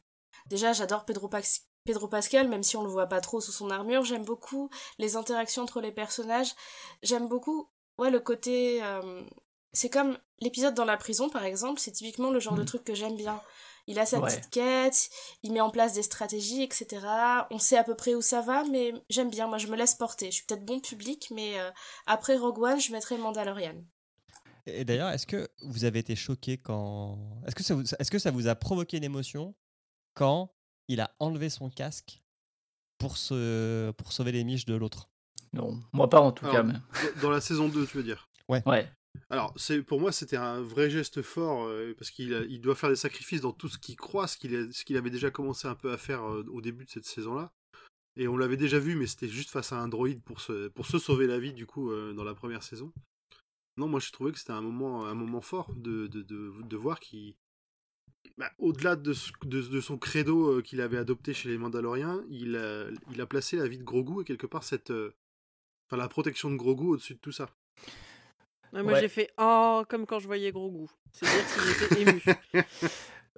Déjà, 0.48 0.72
j'adore 0.72 1.04
Pedro, 1.04 1.28
Pax- 1.28 1.66
Pedro 1.84 2.08
Pascal, 2.08 2.48
même 2.48 2.62
si 2.62 2.76
on 2.76 2.82
le 2.82 2.88
voit 2.90 3.06
pas 3.06 3.20
trop 3.20 3.40
sous 3.40 3.52
son 3.52 3.70
armure. 3.70 4.04
J'aime 4.04 4.24
beaucoup 4.24 4.70
les 4.98 5.16
interactions 5.16 5.62
entre 5.62 5.80
les 5.80 5.92
personnages. 5.92 6.52
J'aime 7.02 7.28
beaucoup, 7.28 7.68
ouais, 7.98 8.10
le 8.10 8.20
côté. 8.20 8.82
euh, 8.82 9.22
C'est 9.72 9.90
comme 9.90 10.16
l'épisode 10.40 10.74
dans 10.74 10.86
la 10.86 10.96
prison, 10.96 11.28
par 11.28 11.44
exemple. 11.44 11.80
C'est 11.80 11.90
typiquement 11.92 12.30
le 12.30 12.40
genre 12.40 12.54
de 12.54 12.60
Mhm. 12.60 12.66
truc 12.66 12.84
que 12.84 12.94
j'aime 12.94 13.14
bien. 13.16 13.40
Il 13.88 13.98
a 13.98 14.06
sa 14.06 14.18
Ouais. 14.18 14.30
petite 14.30 14.48
quête, 14.50 15.10
il 15.42 15.52
met 15.52 15.60
en 15.60 15.70
place 15.70 15.92
des 15.92 16.02
stratégies, 16.02 16.62
etc. 16.62 17.46
On 17.50 17.58
sait 17.58 17.76
à 17.76 17.84
peu 17.84 17.94
près 17.94 18.14
où 18.14 18.22
ça 18.22 18.40
va, 18.40 18.64
mais 18.64 18.94
j'aime 19.10 19.28
bien. 19.30 19.46
Moi, 19.48 19.58
je 19.58 19.66
me 19.66 19.76
laisse 19.76 19.94
porter. 19.94 20.26
Je 20.30 20.36
suis 20.36 20.46
peut-être 20.46 20.64
bon 20.64 20.80
public, 20.80 21.28
mais 21.30 21.60
euh, 21.60 21.70
après 22.06 22.36
Rogue 22.36 22.58
One, 22.62 22.80
je 22.80 22.90
mettrai 22.90 23.18
Mandalorian. 23.18 23.74
Et 24.66 24.84
d'ailleurs, 24.84 25.10
est-ce 25.10 25.26
que 25.26 25.46
vous 25.62 25.84
avez 25.84 25.98
été 26.00 26.16
choqué 26.16 26.56
quand. 26.58 27.18
Est-ce 27.46 27.54
que, 27.54 27.62
ça 27.62 27.74
vous... 27.74 27.82
est 27.84 28.10
que 28.10 28.18
ça 28.18 28.30
vous 28.32 28.48
a 28.48 28.54
provoqué 28.56 28.96
une 28.96 29.04
émotion 29.04 29.54
quand 30.16 30.52
il 30.88 31.00
a 31.00 31.14
enlevé 31.20 31.48
son 31.50 31.70
casque 31.70 32.22
pour, 32.98 33.16
se... 33.16 33.90
pour 33.92 34.12
sauver 34.12 34.32
les 34.32 34.42
miches 34.42 34.64
de 34.64 34.74
l'autre 34.74 35.08
Non, 35.52 35.80
moi 35.92 36.08
pas 36.10 36.20
en 36.20 36.32
tout 36.32 36.46
Alors, 36.46 36.56
cas. 36.56 36.62
Mais... 36.64 37.20
Dans- 37.22 37.30
la 37.30 37.40
saison 37.40 37.68
2, 37.68 37.86
tu 37.86 37.96
veux 37.98 38.02
dire? 38.02 38.28
Ouais. 38.48 38.62
Alors, 39.30 39.52
c'est 39.56 39.82
pour 39.82 40.00
moi, 40.00 40.12
c'était 40.12 40.36
un 40.36 40.60
vrai 40.60 40.90
geste 40.90 41.22
fort, 41.22 41.64
euh, 41.64 41.94
parce 41.98 42.10
qu'il 42.10 42.34
a- 42.34 42.44
il 42.44 42.60
doit 42.60 42.74
faire 42.74 42.90
des 42.90 42.96
sacrifices 42.96 43.40
dans 43.40 43.52
tout 43.52 43.68
ce 43.68 43.78
qu'il 43.78 43.96
croit, 43.96 44.26
ce 44.26 44.36
qu'il 44.36 44.54
a- 44.54 44.70
ce 44.72 44.84
qu'il 44.84 44.96
avait 44.96 45.10
déjà 45.10 45.30
commencé 45.30 45.66
un 45.68 45.74
peu 45.74 45.92
à 45.92 45.98
faire 45.98 46.22
euh, 46.24 46.44
au 46.50 46.60
début 46.60 46.84
de 46.84 46.90
cette 46.90 47.06
saison-là. 47.06 47.52
Et 48.16 48.28
on 48.28 48.36
l'avait 48.36 48.56
déjà 48.56 48.78
vu, 48.78 48.94
mais 48.96 49.06
c'était 49.06 49.28
juste 49.28 49.50
face 49.50 49.72
à 49.72 49.78
un 49.78 49.88
droïde 49.88 50.22
pour 50.22 50.40
se, 50.40 50.68
pour 50.68 50.86
se 50.86 50.98
sauver 50.98 51.26
la 51.26 51.38
vie, 51.38 51.52
du 51.52 51.66
coup, 51.66 51.90
euh, 51.90 52.12
dans 52.14 52.24
la 52.24 52.34
première 52.34 52.62
saison. 52.62 52.92
Non, 53.76 53.88
moi, 53.88 54.00
je 54.00 54.10
trouvais 54.12 54.32
que 54.32 54.38
c'était 54.38 54.52
un 54.52 54.62
moment, 54.62 55.04
un 55.06 55.14
moment 55.14 55.42
fort 55.42 55.72
de, 55.74 56.06
de, 56.06 56.22
de, 56.22 56.52
de 56.62 56.76
voir 56.76 57.00
qu'il. 57.00 57.34
Bah, 58.38 58.50
Au-delà 58.58 58.96
de, 58.96 59.12
ce- 59.12 59.30
de, 59.44 59.60
de 59.62 59.80
son 59.80 59.98
credo 59.98 60.58
euh, 60.58 60.62
qu'il 60.62 60.80
avait 60.80 60.98
adopté 60.98 61.34
chez 61.34 61.48
les 61.48 61.58
Mandaloriens, 61.58 62.22
il 62.30 62.56
a, 62.56 62.86
il 63.12 63.20
a 63.20 63.26
placé 63.26 63.56
la 63.56 63.68
vie 63.68 63.78
de 63.78 63.84
Grogu 63.84 64.22
et 64.22 64.24
quelque 64.24 64.46
part 64.46 64.64
cette. 64.64 64.90
euh, 64.90 65.14
Enfin, 65.88 65.96
la 65.98 66.08
protection 66.08 66.50
de 66.50 66.56
Grogu 66.56 66.86
au-dessus 66.88 67.14
de 67.14 67.20
tout 67.20 67.30
ça. 67.32 67.48
Ouais, 68.72 68.82
moi 68.82 68.94
Ouais. 68.94 69.00
j'ai 69.00 69.08
fait 69.08 69.30
oh 69.38 69.84
comme 69.88 70.04
quand 70.04 70.18
je 70.18 70.26
voyais 70.26 70.50
Gros 70.50 70.70
Goût. 70.70 70.90
C'est-à-dire 71.12 71.44
qu'il 71.54 72.02
était 72.04 72.10
ému. 72.10 72.22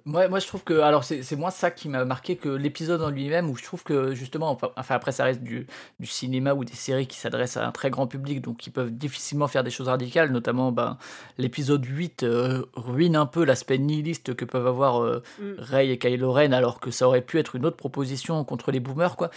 Moi, 0.05 0.27
moi, 0.27 0.39
je 0.39 0.47
trouve 0.47 0.63
que. 0.63 0.79
Alors, 0.79 1.03
c'est 1.03 1.35
moins 1.35 1.51
ça 1.51 1.71
qui 1.71 1.89
m'a 1.89 2.05
marqué 2.05 2.35
que 2.35 2.49
l'épisode 2.49 3.01
en 3.01 3.09
lui-même, 3.09 3.49
où 3.49 3.55
je 3.55 3.63
trouve 3.63 3.83
que, 3.83 4.13
justement. 4.13 4.57
Enfin, 4.75 4.95
après, 4.95 5.11
ça 5.11 5.23
reste 5.23 5.41
du, 5.41 5.67
du 5.99 6.07
cinéma 6.07 6.53
ou 6.53 6.65
des 6.65 6.73
séries 6.73 7.07
qui 7.07 7.17
s'adressent 7.17 7.57
à 7.57 7.67
un 7.67 7.71
très 7.71 7.89
grand 7.89 8.07
public, 8.07 8.41
donc 8.41 8.57
qui 8.57 8.69
peuvent 8.69 8.91
difficilement 8.91 9.47
faire 9.47 9.63
des 9.63 9.71
choses 9.71 9.87
radicales. 9.87 10.31
Notamment, 10.31 10.71
ben, 10.71 10.97
l'épisode 11.37 11.85
8 11.85 12.23
euh, 12.23 12.65
ruine 12.75 13.15
un 13.15 13.25
peu 13.25 13.43
l'aspect 13.43 13.77
nihiliste 13.77 14.35
que 14.35 14.45
peuvent 14.45 14.67
avoir 14.67 15.03
euh, 15.03 15.23
Mm. 15.39 15.53
Rey 15.57 15.89
et 15.89 15.97
Kylo 15.97 16.31
Ren, 16.31 16.53
alors 16.53 16.79
que 16.79 16.91
ça 16.91 17.07
aurait 17.07 17.21
pu 17.21 17.39
être 17.39 17.55
une 17.55 17.65
autre 17.65 17.77
proposition 17.77 18.43
contre 18.43 18.71
les 18.71 18.79
boomers, 18.79 19.15
quoi. 19.15 19.29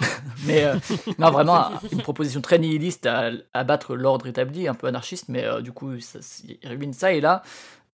mais 0.46 0.64
euh, 0.64 0.76
non, 1.18 1.30
vraiment, 1.30 1.70
une 1.90 2.02
proposition 2.02 2.40
très 2.40 2.58
nihiliste 2.58 3.06
à, 3.06 3.30
à 3.52 3.64
battre 3.64 3.96
l'ordre 3.96 4.26
établi, 4.26 4.68
un 4.68 4.74
peu 4.74 4.86
anarchiste, 4.86 5.26
mais 5.28 5.44
euh, 5.44 5.60
du 5.60 5.72
coup, 5.72 5.98
ça, 6.00 6.20
il 6.46 6.68
ruine 6.68 6.92
ça. 6.92 7.12
Et 7.12 7.20
là. 7.20 7.42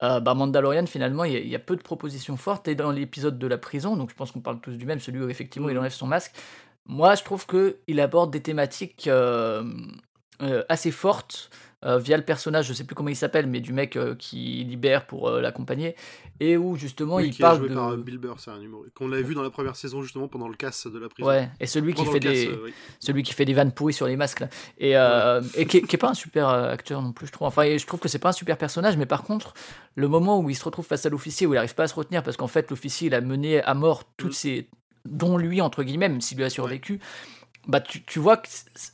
Euh, 0.01 0.19
bah 0.19 0.33
Mandalorian 0.33 0.85
finalement 0.87 1.23
il 1.23 1.33
y, 1.33 1.35
a, 1.35 1.39
il 1.39 1.47
y 1.47 1.55
a 1.55 1.59
peu 1.59 1.75
de 1.75 1.81
propositions 1.81 2.35
fortes 2.35 2.67
et 2.67 2.73
dans 2.75 2.91
l'épisode 2.91 3.37
de 3.37 3.47
la 3.47 3.57
prison 3.59 3.95
donc 3.95 4.09
je 4.09 4.15
pense 4.15 4.31
qu'on 4.31 4.41
parle 4.41 4.59
tous 4.59 4.75
du 4.75 4.85
même 4.87 4.99
celui 4.99 5.21
où 5.21 5.29
effectivement 5.29 5.69
il 5.69 5.73
Mhm. 5.73 5.79
enlève 5.81 5.91
son 5.93 6.07
masque 6.07 6.33
moi 6.87 7.13
je 7.15 7.23
trouve 7.23 7.45
que 7.45 7.77
il 7.87 7.99
aborde 8.01 8.31
des 8.31 8.41
thématiques 8.41 9.07
euh, 9.07 9.63
euh, 10.41 10.63
assez 10.67 10.89
fortes 10.91 11.51
euh, 11.85 11.97
via 11.97 12.17
le 12.17 12.23
personnage 12.23 12.67
je 12.67 12.73
sais 12.73 12.83
plus 12.83 12.95
comment 12.95 13.09
il 13.09 13.15
s'appelle 13.15 13.47
mais 13.47 13.59
du 13.59 13.73
mec 13.73 13.95
euh, 13.95 14.15
qui 14.15 14.63
libère 14.63 15.05
pour 15.05 15.27
euh, 15.27 15.41
l'accompagner 15.41 15.95
et 16.39 16.57
où 16.57 16.75
justement 16.75 17.15
Oui, 17.17 17.27
il 17.27 17.33
qui 17.33 17.41
est 17.41 17.45
parle 17.45 17.59
joué 17.59 17.69
de 17.69 17.75
par 17.75 17.95
Bill 17.97 18.17
Burr, 18.17 18.39
c'est 18.39 18.51
un 18.51 18.59
humoriste. 18.61 18.93
Qu'on 18.95 19.07
l'avait 19.07 19.23
vu 19.23 19.35
dans 19.35 19.43
la 19.43 19.51
première 19.51 19.75
saison, 19.75 20.01
justement, 20.01 20.27
pendant 20.27 20.47
le 20.47 20.55
casse 20.55 20.87
de 20.87 20.97
la 20.99 21.07
prison. 21.07 21.27
ouais 21.29 21.49
et 21.59 21.67
celui 21.67 21.93
qui 21.93 22.05
fait 22.05 22.19
casse, 22.19 22.33
des 22.33 22.49
oui. 22.63 22.73
celui 22.99 23.23
qui 23.23 23.33
fait 23.33 23.45
des 23.45 23.53
vannes 23.53 23.71
pourries 23.71 23.93
sur 23.93 24.07
les 24.07 24.15
masques 24.17 24.41
là. 24.41 24.49
et, 24.79 24.91
et 25.59 25.65
qui, 25.67 25.77
est, 25.77 25.81
qui 25.81 25.95
est 25.95 25.99
pas 25.99 26.09
un 26.09 26.13
super 26.13 26.49
acteur 26.49 27.01
non 27.01 27.11
plus 27.13 27.27
je 27.27 27.31
trouve 27.31 27.47
enfin 27.47 27.77
je 27.77 27.85
trouve 27.85 27.99
que 27.99 28.09
c'est 28.09 28.19
pas 28.19 28.29
un 28.29 28.33
super 28.33 28.57
personnage 28.57 28.97
mais 28.97 29.05
par 29.05 29.23
contre 29.23 29.53
le 29.95 30.07
moment 30.07 30.39
où 30.39 30.49
il 30.49 30.55
se 30.55 30.63
retrouve 30.65 30.85
face 30.85 31.05
à 31.05 31.09
l'officier 31.09 31.47
où 31.47 31.53
il 31.53 31.57
arrive 31.57 31.75
pas 31.75 31.83
à 31.83 31.87
se 31.87 31.95
retenir 31.95 32.23
parce 32.23 32.35
qu'en 32.37 32.47
fait 32.47 32.69
l'officier 32.69 33.07
il 33.07 33.15
a 33.15 33.21
mené 33.21 33.61
à 33.63 33.73
mort 33.73 34.03
toutes 34.17 34.31
Mm. 34.31 34.33
ses 34.33 34.69
dont 35.05 35.37
lui 35.37 35.61
entre 35.61 35.83
guillemets 35.83 36.09
s'il 36.19 36.37
lui 36.37 36.45
a 36.45 36.49
survécu 36.49 36.99
bah 37.67 37.81
tu, 37.81 38.03
tu 38.03 38.19
vois 38.19 38.37
que 38.37 38.47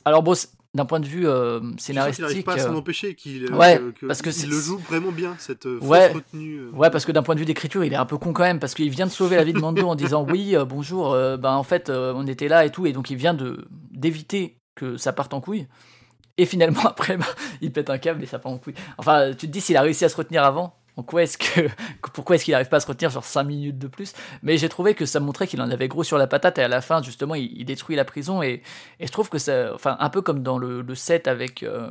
alors 0.04 0.22
bon 0.22 0.34
d'un 0.74 0.84
point 0.84 1.00
de 1.00 1.06
vue 1.06 1.26
euh, 1.26 1.58
qu'il 1.78 1.94
n'arrive 1.96 2.14
scénaristique 2.14 2.46
pas 2.46 2.54
à 2.54 2.58
s'en 2.58 2.74
euh, 2.74 2.76
empêcher, 2.78 3.14
qu'il 3.16 3.44
euh, 3.46 3.56
Ouais, 3.56 3.78
que- 3.78 3.90
que- 4.02 4.06
parce 4.06 4.22
que 4.22 4.30
il 4.30 4.50
le 4.50 4.56
joue 4.60 4.78
vraiment 4.78 5.10
bien, 5.10 5.34
cette 5.38 5.66
euh, 5.66 5.78
Ouais. 5.82 6.12
retenue. 6.12 6.68
Ouais, 6.72 6.90
parce 6.90 7.04
que 7.04 7.12
d'un 7.12 7.22
point 7.24 7.34
de 7.34 7.40
vue 7.40 7.46
d'écriture, 7.46 7.82
il 7.84 7.92
est 7.92 7.96
un 7.96 8.06
peu 8.06 8.18
con 8.18 8.32
quand 8.32 8.44
même, 8.44 8.60
parce 8.60 8.74
qu'il 8.74 8.88
vient 8.90 9.06
de 9.06 9.10
sauver 9.10 9.36
la 9.36 9.44
vie 9.44 9.52
de 9.52 9.58
Mando 9.60 9.86
en 9.88 9.94
disant 9.96 10.24
oui, 10.28 10.54
bonjour, 10.68 11.12
ben 11.38 11.52
en 11.54 11.62
fait, 11.64 11.90
on 11.90 12.26
était 12.26 12.48
là 12.48 12.64
et 12.64 12.70
tout, 12.70 12.86
et 12.86 12.92
donc 12.92 13.10
il 13.10 13.16
vient 13.16 13.34
de 13.34 13.66
d'éviter 13.90 14.58
que 14.76 14.96
ça 14.96 15.12
parte 15.12 15.34
en 15.34 15.40
couille. 15.40 15.66
Et 16.38 16.46
finalement, 16.46 16.80
après, 16.86 17.16
ben, 17.16 17.26
il 17.60 17.72
pète 17.72 17.90
un 17.90 17.98
câble 17.98 18.22
et 18.22 18.26
ça 18.26 18.38
part 18.38 18.52
en 18.52 18.58
couille. 18.58 18.74
Enfin, 18.96 19.30
tu 19.32 19.46
te 19.48 19.52
dis 19.52 19.60
s'il 19.60 19.76
a 19.76 19.82
réussi 19.82 20.04
à 20.04 20.08
se 20.08 20.16
retenir 20.16 20.42
avant. 20.44 20.74
En 20.96 21.02
quoi 21.02 21.22
est-ce 21.22 21.38
que, 21.38 21.68
pourquoi 22.14 22.36
est-ce 22.36 22.44
qu'il 22.44 22.52
n'arrive 22.52 22.68
pas 22.68 22.76
à 22.78 22.80
se 22.80 22.86
retenir 22.86 23.10
sur 23.10 23.24
5 23.24 23.44
minutes 23.44 23.78
de 23.78 23.86
plus? 23.88 24.12
Mais 24.42 24.58
j'ai 24.58 24.68
trouvé 24.68 24.94
que 24.94 25.06
ça 25.06 25.20
montrait 25.20 25.46
qu'il 25.46 25.60
en 25.62 25.70
avait 25.70 25.88
gros 25.88 26.04
sur 26.04 26.18
la 26.18 26.26
patate 26.26 26.58
et 26.58 26.62
à 26.62 26.68
la 26.68 26.80
fin, 26.80 27.02
justement, 27.02 27.34
il, 27.34 27.52
il 27.58 27.64
détruit 27.64 27.96
la 27.96 28.04
prison 28.04 28.42
et, 28.42 28.62
et 28.98 29.06
je 29.06 29.12
trouve 29.12 29.28
que 29.30 29.38
ça, 29.38 29.74
enfin, 29.74 29.96
un 30.00 30.10
peu 30.10 30.20
comme 30.22 30.42
dans 30.42 30.58
le, 30.58 30.82
le 30.82 30.94
set 30.94 31.28
avec, 31.28 31.62
euh, 31.62 31.90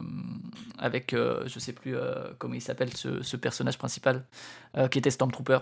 avec 0.77 1.13
euh, 1.13 1.43
je 1.47 1.59
sais 1.59 1.73
plus 1.73 1.95
euh, 1.95 2.33
comment 2.37 2.53
il 2.53 2.61
s'appelle 2.61 2.95
ce, 2.95 3.21
ce 3.23 3.37
personnage 3.37 3.77
principal 3.77 4.25
euh, 4.77 4.87
qui 4.87 4.99
était 4.99 5.11
Stormtrooper. 5.11 5.59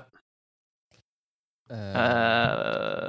Euh, 1.71 1.95
Euh, 1.95 3.07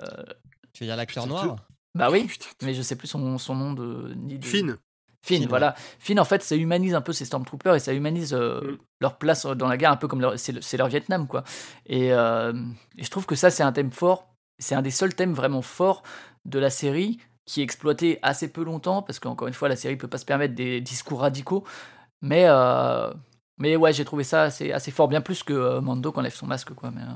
Tu 0.72 0.85
veux 0.85 0.89
dire 0.89 0.97
l'acteur 0.97 1.24
putain, 1.24 1.35
noir? 1.35 1.57
bah 1.95 2.11
oui, 2.11 2.26
Putain, 2.26 2.47
mais 2.62 2.74
je 2.74 2.83
sais 2.83 2.97
plus 2.97 3.09
son, 3.09 3.39
son 3.39 3.55
nom 3.55 3.72
de. 3.72 4.12
Ni 4.16 4.39
de... 4.39 4.45
Finn. 4.45 4.76
Finn, 5.23 5.41
Finn, 5.41 5.49
voilà. 5.49 5.75
Finn, 5.99 6.19
en 6.21 6.25
fait, 6.25 6.43
ça 6.43 6.55
humanise 6.57 6.95
un 6.95 7.01
peu 7.01 7.12
ces 7.12 7.25
Stormtroopers 7.25 7.75
et 7.75 7.81
ça 7.81 7.93
humanise 7.93 8.33
euh, 8.35 8.61
Mm. 8.61 8.79
leur 9.01 9.19
place 9.19 9.47
dans 9.47 9.66
la 9.69 9.77
guerre, 9.77 9.91
un 9.93 9.97
peu 9.97 10.09
comme 10.09 10.21
leur- 10.21 10.39
c'est 10.39 10.53
le- 10.53 10.61
c'est 10.62 10.77
leur 10.77 10.89
Vietnam, 10.89 11.27
quoi. 11.27 11.45
Et, 11.87 12.12
euh, 12.12 12.53
et 12.97 13.05
je 13.05 13.11
trouve 13.11 13.27
que 13.27 13.35
ça, 13.35 13.51
c'est 13.51 13.62
un 13.62 13.73
thème 13.73 13.91
fort. 13.91 14.29
C'est 14.59 14.75
un 14.75 14.83
des 14.83 14.91
seuls 14.91 15.14
thèmes 15.14 15.35
vraiment 15.35 15.62
forts 15.62 16.03
de 16.45 16.59
la 16.59 16.71
série 16.71 17.19
qui 17.45 17.61
est 17.61 17.64
exploité 17.64 18.19
assez 18.23 18.49
peu 18.53 18.62
longtemps 18.64 19.03
parce 19.03 19.19
qu'encore 19.19 19.49
une 19.49 19.55
fois, 19.55 19.69
la 19.69 19.77
série 19.77 19.97
peut 19.97 20.09
pas 20.09 20.19
se 20.19 20.25
permettre 20.25 20.55
des 20.55 20.81
discours 20.81 21.21
radicaux. 21.21 21.64
Mais, 22.23 22.45
euh, 22.47 23.12
mais 23.59 23.77
ouais, 23.77 23.93
j'ai 23.93 24.05
trouvé 24.05 24.25
ça 24.25 24.43
assez, 24.45 24.73
assez 24.73 24.91
fort, 24.91 25.09
bien 25.09 25.21
plus 25.21 25.43
que 25.43 25.53
euh, 25.53 25.81
Mando 25.81 26.12
qui 26.12 26.19
enlève 26.19 26.35
son 26.35 26.47
masque, 26.47 26.73
quoi. 26.75 26.91
Mais, 26.91 27.03
euh, 27.03 27.14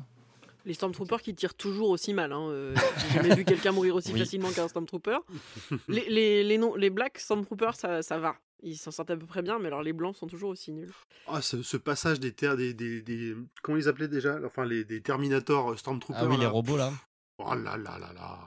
Les 0.65 0.75
Stormtroopers 0.75 1.23
qui 1.23 1.35
tirent 1.35 1.55
toujours 1.55 1.91
aussi 1.91 2.13
mal. 2.15 2.33
Hein. 2.33 2.49
euh, 2.51 2.75
J'ai 2.99 3.15
jamais 3.23 3.35
vu 3.35 3.45
quelqu'un 3.45 3.73
mourir 3.73 3.97
aussi 3.97 4.13
Oui. 4.13 4.21
facilement 4.21 4.51
qu'un 4.51 4.69
Stormtrooper. 4.69 5.19
Les, 5.89 6.09
les, 6.09 6.45
les, 6.45 6.59
non, 6.59 6.75
les 6.77 6.91
Black 6.91 7.19
Stormtroopers, 7.19 7.75
ça, 7.75 8.03
ça 8.03 8.19
va. 8.19 8.37
Ils 8.65 8.77
s'en 8.77 8.93
sortent 8.93 9.11
à 9.11 9.17
peu 9.17 9.27
près 9.27 9.43
bien, 9.43 9.59
mais 9.59 9.67
alors 9.67 9.83
les 9.83 9.93
Blancs 9.93 10.17
sont 10.17 10.29
toujours 10.29 10.51
aussi 10.51 10.71
nuls. 10.73 10.93
Ah, 11.27 11.43
ce, 11.43 11.63
ce 11.63 11.77
passage 11.77 12.21
des 12.21 12.33
terres, 12.33 12.57
des, 12.57 12.75
des, 12.75 13.03
des- 13.03 13.35
Comment 13.63 13.77
ils 13.79 13.89
appelaient 13.89 14.07
déjà? 14.07 14.39
Enfin, 14.47 14.65
les, 14.65 14.85
des 14.85 15.01
Terminator 15.03 15.73
euh, 15.73 15.77
Stormtroopers. 15.77 16.23
Ah 16.25 16.29
oui, 16.29 16.37
les 16.39 16.47
robots 16.47 16.77
là. 16.77 16.93
Oh 17.39 17.55
là 17.55 17.77
là 17.77 17.99
là 17.99 18.13
là. 18.15 18.39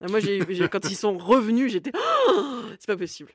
Ah, 0.00 0.08
moi, 0.08 0.20
quand 0.70 0.90
ils 0.90 0.96
sont 0.96 1.16
revenus, 1.16 1.72
j'étais. 1.72 1.90
Oh, 2.28 2.60
c'est 2.78 2.86
pas 2.86 2.96
possible. 2.98 3.32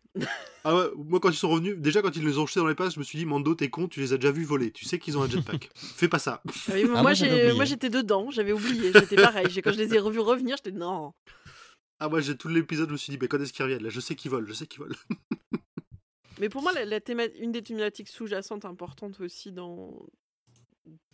Ah 0.64 0.76
ouais, 0.76 0.86
moi 0.96 1.20
quand 1.20 1.30
ils 1.32 1.36
sont 1.36 1.50
revenus, 1.50 1.76
déjà 1.78 2.04
quand 2.04 2.16
ils 2.16 2.24
les 2.24 2.38
ont 2.38 2.46
jetés 2.46 2.60
dans 2.60 2.68
les 2.68 2.76
passes, 2.76 2.94
je 2.94 3.00
me 3.00 3.04
suis 3.04 3.18
dit, 3.18 3.26
Mando, 3.26 3.56
t'es 3.56 3.70
con, 3.70 3.88
tu 3.88 4.00
les 4.00 4.14
as 4.14 4.18
déjà 4.18 4.32
vus 4.32 4.44
voler. 4.44 4.72
Tu 4.72 4.86
sais 4.86 5.00
qu'ils 5.00 5.18
ont 5.18 5.24
un 5.24 5.28
jetpack. 5.30 5.72
Fais 5.76 6.08
pas 6.08 6.20
ça. 6.20 6.44
Ah 6.70 6.74
oui, 6.76 6.86
moi, 6.86 7.14
j'étais 7.14 7.90
dedans, 7.90 8.30
j'avais 8.30 8.52
oublié. 8.54 8.92
J'étais 8.94 9.16
pareil. 9.16 9.48
Quand 9.64 9.72
je 9.72 9.78
les 9.80 9.96
ai 9.96 10.00
revus 10.00 10.20
revenir, 10.20 10.58
j'étais 10.58 10.78
non. 10.78 11.14
Ah, 12.00 12.10
moi 12.10 12.20
j'ai 12.20 12.36
tout 12.36 12.48
l'épisode, 12.48 12.88
je 12.88 12.94
me 12.94 12.98
suis 12.98 13.12
dit, 13.12 13.18
bah, 13.18 13.28
quand 13.28 13.40
est-ce 13.40 13.54
qu'ils 13.54 13.64
reviennent 13.64 13.84
Là, 13.84 13.90
je 13.90 14.00
sais 14.00 14.16
qu'ils 14.16 14.32
volent, 14.32 14.48
je 14.48 14.54
sais 14.54 14.66
qu'ils 14.66 14.80
volent. 14.82 14.96
Mais 16.40 16.50
pour 16.50 16.62
moi, 16.64 16.72
la, 16.74 16.86
la 16.86 17.00
théma- 17.00 17.32
une 17.40 17.52
des 17.52 17.62
thématiques 17.62 18.10
sous-jacentes 18.10 18.66
importantes 18.66 19.20
aussi 19.22 19.52
dans 19.52 19.94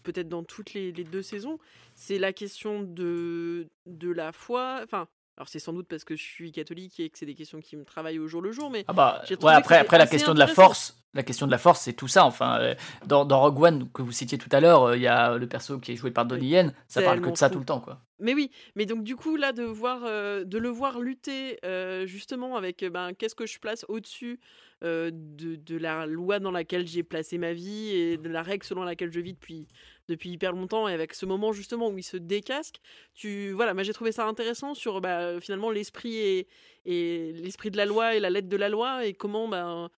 peut-être 0.04 0.30
dans 0.30 0.44
toutes 0.44 0.74
les, 0.74 0.94
les 0.94 1.04
deux 1.04 1.22
saisons, 1.22 1.60
c'est 1.96 2.18
la 2.18 2.32
question 2.32 2.84
de, 2.84 3.68
de 3.86 4.10
la 4.10 4.32
foi. 4.32 4.80
Enfin, 4.84 5.10
alors 5.38 5.50
c'est 5.50 5.60
sans 5.60 5.72
doute 5.72 5.88
parce 5.88 6.04
que 6.04 6.16
je 6.16 6.24
suis 6.24 6.52
catholique 6.52 7.00
et 7.00 7.10
que 7.10 7.18
c'est 7.18 7.28
des 7.28 7.36
questions 7.36 7.60
qui 7.60 7.78
me 7.78 7.86
travaillent 7.86 8.18
au 8.18 8.28
jour 8.28 8.42
le 8.42 8.52
jour, 8.52 8.72
mais 8.72 8.84
Ah 8.88 8.94
bah, 8.94 9.22
ouais, 9.30 9.54
après, 9.54 9.98
la 9.98 10.08
question 10.08 10.34
de 10.34 10.40
la 10.40 10.48
force, 10.48 10.98
la 11.14 11.22
question 11.22 11.46
de 11.46 11.52
la 11.52 11.60
force, 11.60 11.82
c'est 11.82 11.94
tout 11.94 12.08
ça. 12.08 12.26
Enfin, 12.26 12.60
euh, 12.60 12.76
dans, 13.06 13.24
dans 13.24 13.40
Rogue 13.42 13.62
One 13.62 13.92
que 13.92 14.02
vous 14.02 14.12
citiez 14.12 14.40
tout 14.40 14.50
à 14.52 14.60
l'heure, 14.60 14.84
euh, 14.84 14.96
il 14.98 15.04
y 15.04 15.08
a 15.08 15.38
le 15.38 15.48
perso 15.48 15.78
qui 15.80 15.92
est 15.92 15.96
joué 15.96 16.10
par 16.10 16.26
Donnie 16.26 16.50
Yen, 16.50 16.74
ça 16.88 17.04
parle 17.04 17.22
que 17.22 17.30
de 17.30 17.38
ça 17.38 17.50
fou. 17.50 17.54
tout 17.54 17.60
le 17.60 17.66
temps, 17.66 17.80
quoi. 17.80 18.02
Mais 18.20 18.34
oui, 18.34 18.50
mais 18.76 18.86
donc 18.88 19.04
du 19.04 19.16
coup 19.16 19.36
là 19.36 19.52
de 19.52 19.64
voir, 19.64 20.02
euh, 20.04 20.44
de 20.44 20.58
le 20.58 20.70
voir 20.70 21.00
lutter 21.00 21.60
euh, 21.64 22.08
justement 22.08 22.56
avec 22.56 22.84
ben 22.84 23.14
qu'est-ce 23.14 23.36
que 23.36 23.46
je 23.46 23.60
place 23.60 23.86
au-dessus 23.90 24.40
euh, 24.84 25.12
de, 25.14 25.56
de 25.56 25.78
la 25.78 26.08
loi 26.08 26.40
dans 26.40 26.50
laquelle 26.52 26.88
j'ai 26.88 27.04
placé 27.04 27.38
ma 27.38 27.54
vie 27.54 27.90
et 27.90 28.18
de 28.18 28.30
la 28.30 28.42
règle 28.42 28.66
selon 28.66 28.84
laquelle 28.84 29.12
je 29.12 29.20
vis 29.20 29.34
depuis 29.34 29.68
depuis 30.08 30.30
hyper 30.32 30.52
longtemps 30.54 30.88
et 30.88 30.94
avec 30.94 31.14
ce 31.14 31.26
moment 31.26 31.54
justement 31.54 31.90
où 31.90 31.98
il 31.98 32.04
se 32.04 32.18
décasque, 32.18 32.80
tu 33.14 33.52
voilà, 33.52 33.74
moi 33.74 33.84
j'ai 33.84 33.94
trouvé 33.94 34.12
ça 34.12 34.26
intéressant 34.26 34.74
sur 34.74 35.02
bah, 35.02 35.40
finalement 35.42 35.72
l'esprit 35.72 36.16
et, 36.18 36.48
et 36.86 37.34
l'esprit 37.34 37.72
de 37.72 37.78
la 37.78 37.86
loi 37.86 38.16
et 38.16 38.20
la 38.20 38.30
lettre 38.30 38.50
de 38.50 38.58
la 38.58 38.70
loi 38.70 39.06
et 39.06 39.14
comment 39.14 39.48
ben 39.48 39.90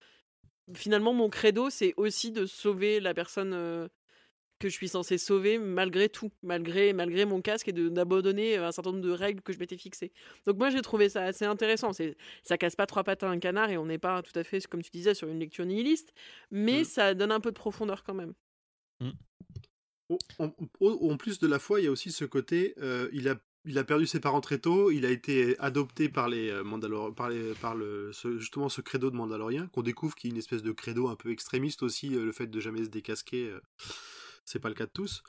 finalement 0.76 1.14
mon 1.14 1.30
credo 1.30 1.70
c'est 1.70 1.94
aussi 1.98 2.32
de 2.32 2.46
sauver 2.46 3.00
la 3.00 3.14
personne 3.14 3.54
euh, 3.54 3.88
que 4.60 4.68
je 4.70 4.74
suis 4.76 4.90
censé 4.90 5.18
sauver 5.18 5.58
malgré 5.58 6.10
tout, 6.10 6.32
malgré, 6.44 6.94
malgré 6.94 7.26
mon 7.26 7.42
casque 7.42 7.70
et 7.70 7.72
d'abandonner 7.74 8.58
un 8.58 8.72
certain 8.72 8.92
nombre 8.92 9.04
de 9.04 9.12
règles 9.12 9.42
que 9.42 9.54
je 9.54 9.60
m'étais 9.60 9.78
fixées. 9.78 10.12
Donc 10.46 10.58
moi 10.58 10.70
j'ai 10.70 10.82
trouvé 10.82 11.10
ça 11.10 11.24
assez 11.24 11.46
intéressant. 11.46 11.94
C'est, 11.94 12.18
ça 12.44 12.58
casse 12.58 12.76
pas 12.76 12.86
trois 12.86 13.04
pattes 13.04 13.24
à 13.24 13.30
un 13.30 13.40
canard 13.40 13.70
et 13.70 13.78
on 13.78 13.86
n'est 13.86 13.98
pas 14.00 14.22
tout 14.22 14.38
à 14.38 14.44
fait, 14.44 14.66
comme 14.68 14.82
tu 14.84 14.92
disais, 14.92 15.14
sur 15.14 15.30
une 15.30 15.40
lecture 15.40 15.66
nihiliste, 15.66 16.14
mais 16.52 16.82
Mm. 16.82 16.84
ça 16.84 17.14
donne 17.14 17.32
un 17.32 17.40
peu 17.40 17.52
de 17.52 17.56
profondeur 17.56 18.04
quand 18.04 18.14
même. 18.14 18.34
Oh, 19.02 19.12
En, 20.40 21.18
plus 21.18 21.40
de 21.40 21.48
la 21.48 21.60
foi, 21.60 21.80
il 21.82 21.84
y 21.86 21.88
a 21.88 21.92
aussi 21.92 22.12
ce 22.12 22.26
côté, 22.26 22.74
euh, 22.80 23.10
il, 23.14 23.28
a, 23.30 23.36
il 23.66 23.78
a 23.78 23.84
perdu 23.84 24.08
ses 24.08 24.20
parents 24.20 24.42
très 24.42 24.58
tôt, 24.60 24.90
il 24.92 25.06
a 25.06 25.12
été 25.12 25.58
adopté 25.60 26.10
par 26.10 26.30
les 26.30 26.50
euh, 26.50 26.64
Mandalor- 26.64 27.14
par, 27.14 27.30
les, 27.30 27.54
par 27.56 27.76
le, 27.76 28.12
ce- 28.14 28.40
justement 28.40 28.70
ce 28.70 28.82
credo 28.82 29.12
de 29.12 29.16
Mandalorien, 29.16 29.68
qu'on 29.68 29.82
découvre 29.84 30.16
qui 30.16 30.28
est 30.28 30.32
une 30.32 30.38
espèce 30.38 30.64
de 30.64 30.72
credo 30.72 31.08
un 31.10 31.16
peu 31.16 31.30
extrémiste 31.32 31.84
aussi, 31.84 32.16
euh, 32.16 32.26
le 32.26 32.32
fait 32.32 32.48
de 32.48 32.60
jamais 32.60 32.84
se 32.84 32.90
décasquer, 32.90 33.50
euh, 33.50 33.60
c'est 34.46 34.60
pas 34.60 34.70
le 34.70 34.76
cas 34.76 34.86
de 34.86 34.92
tous. 34.92 35.22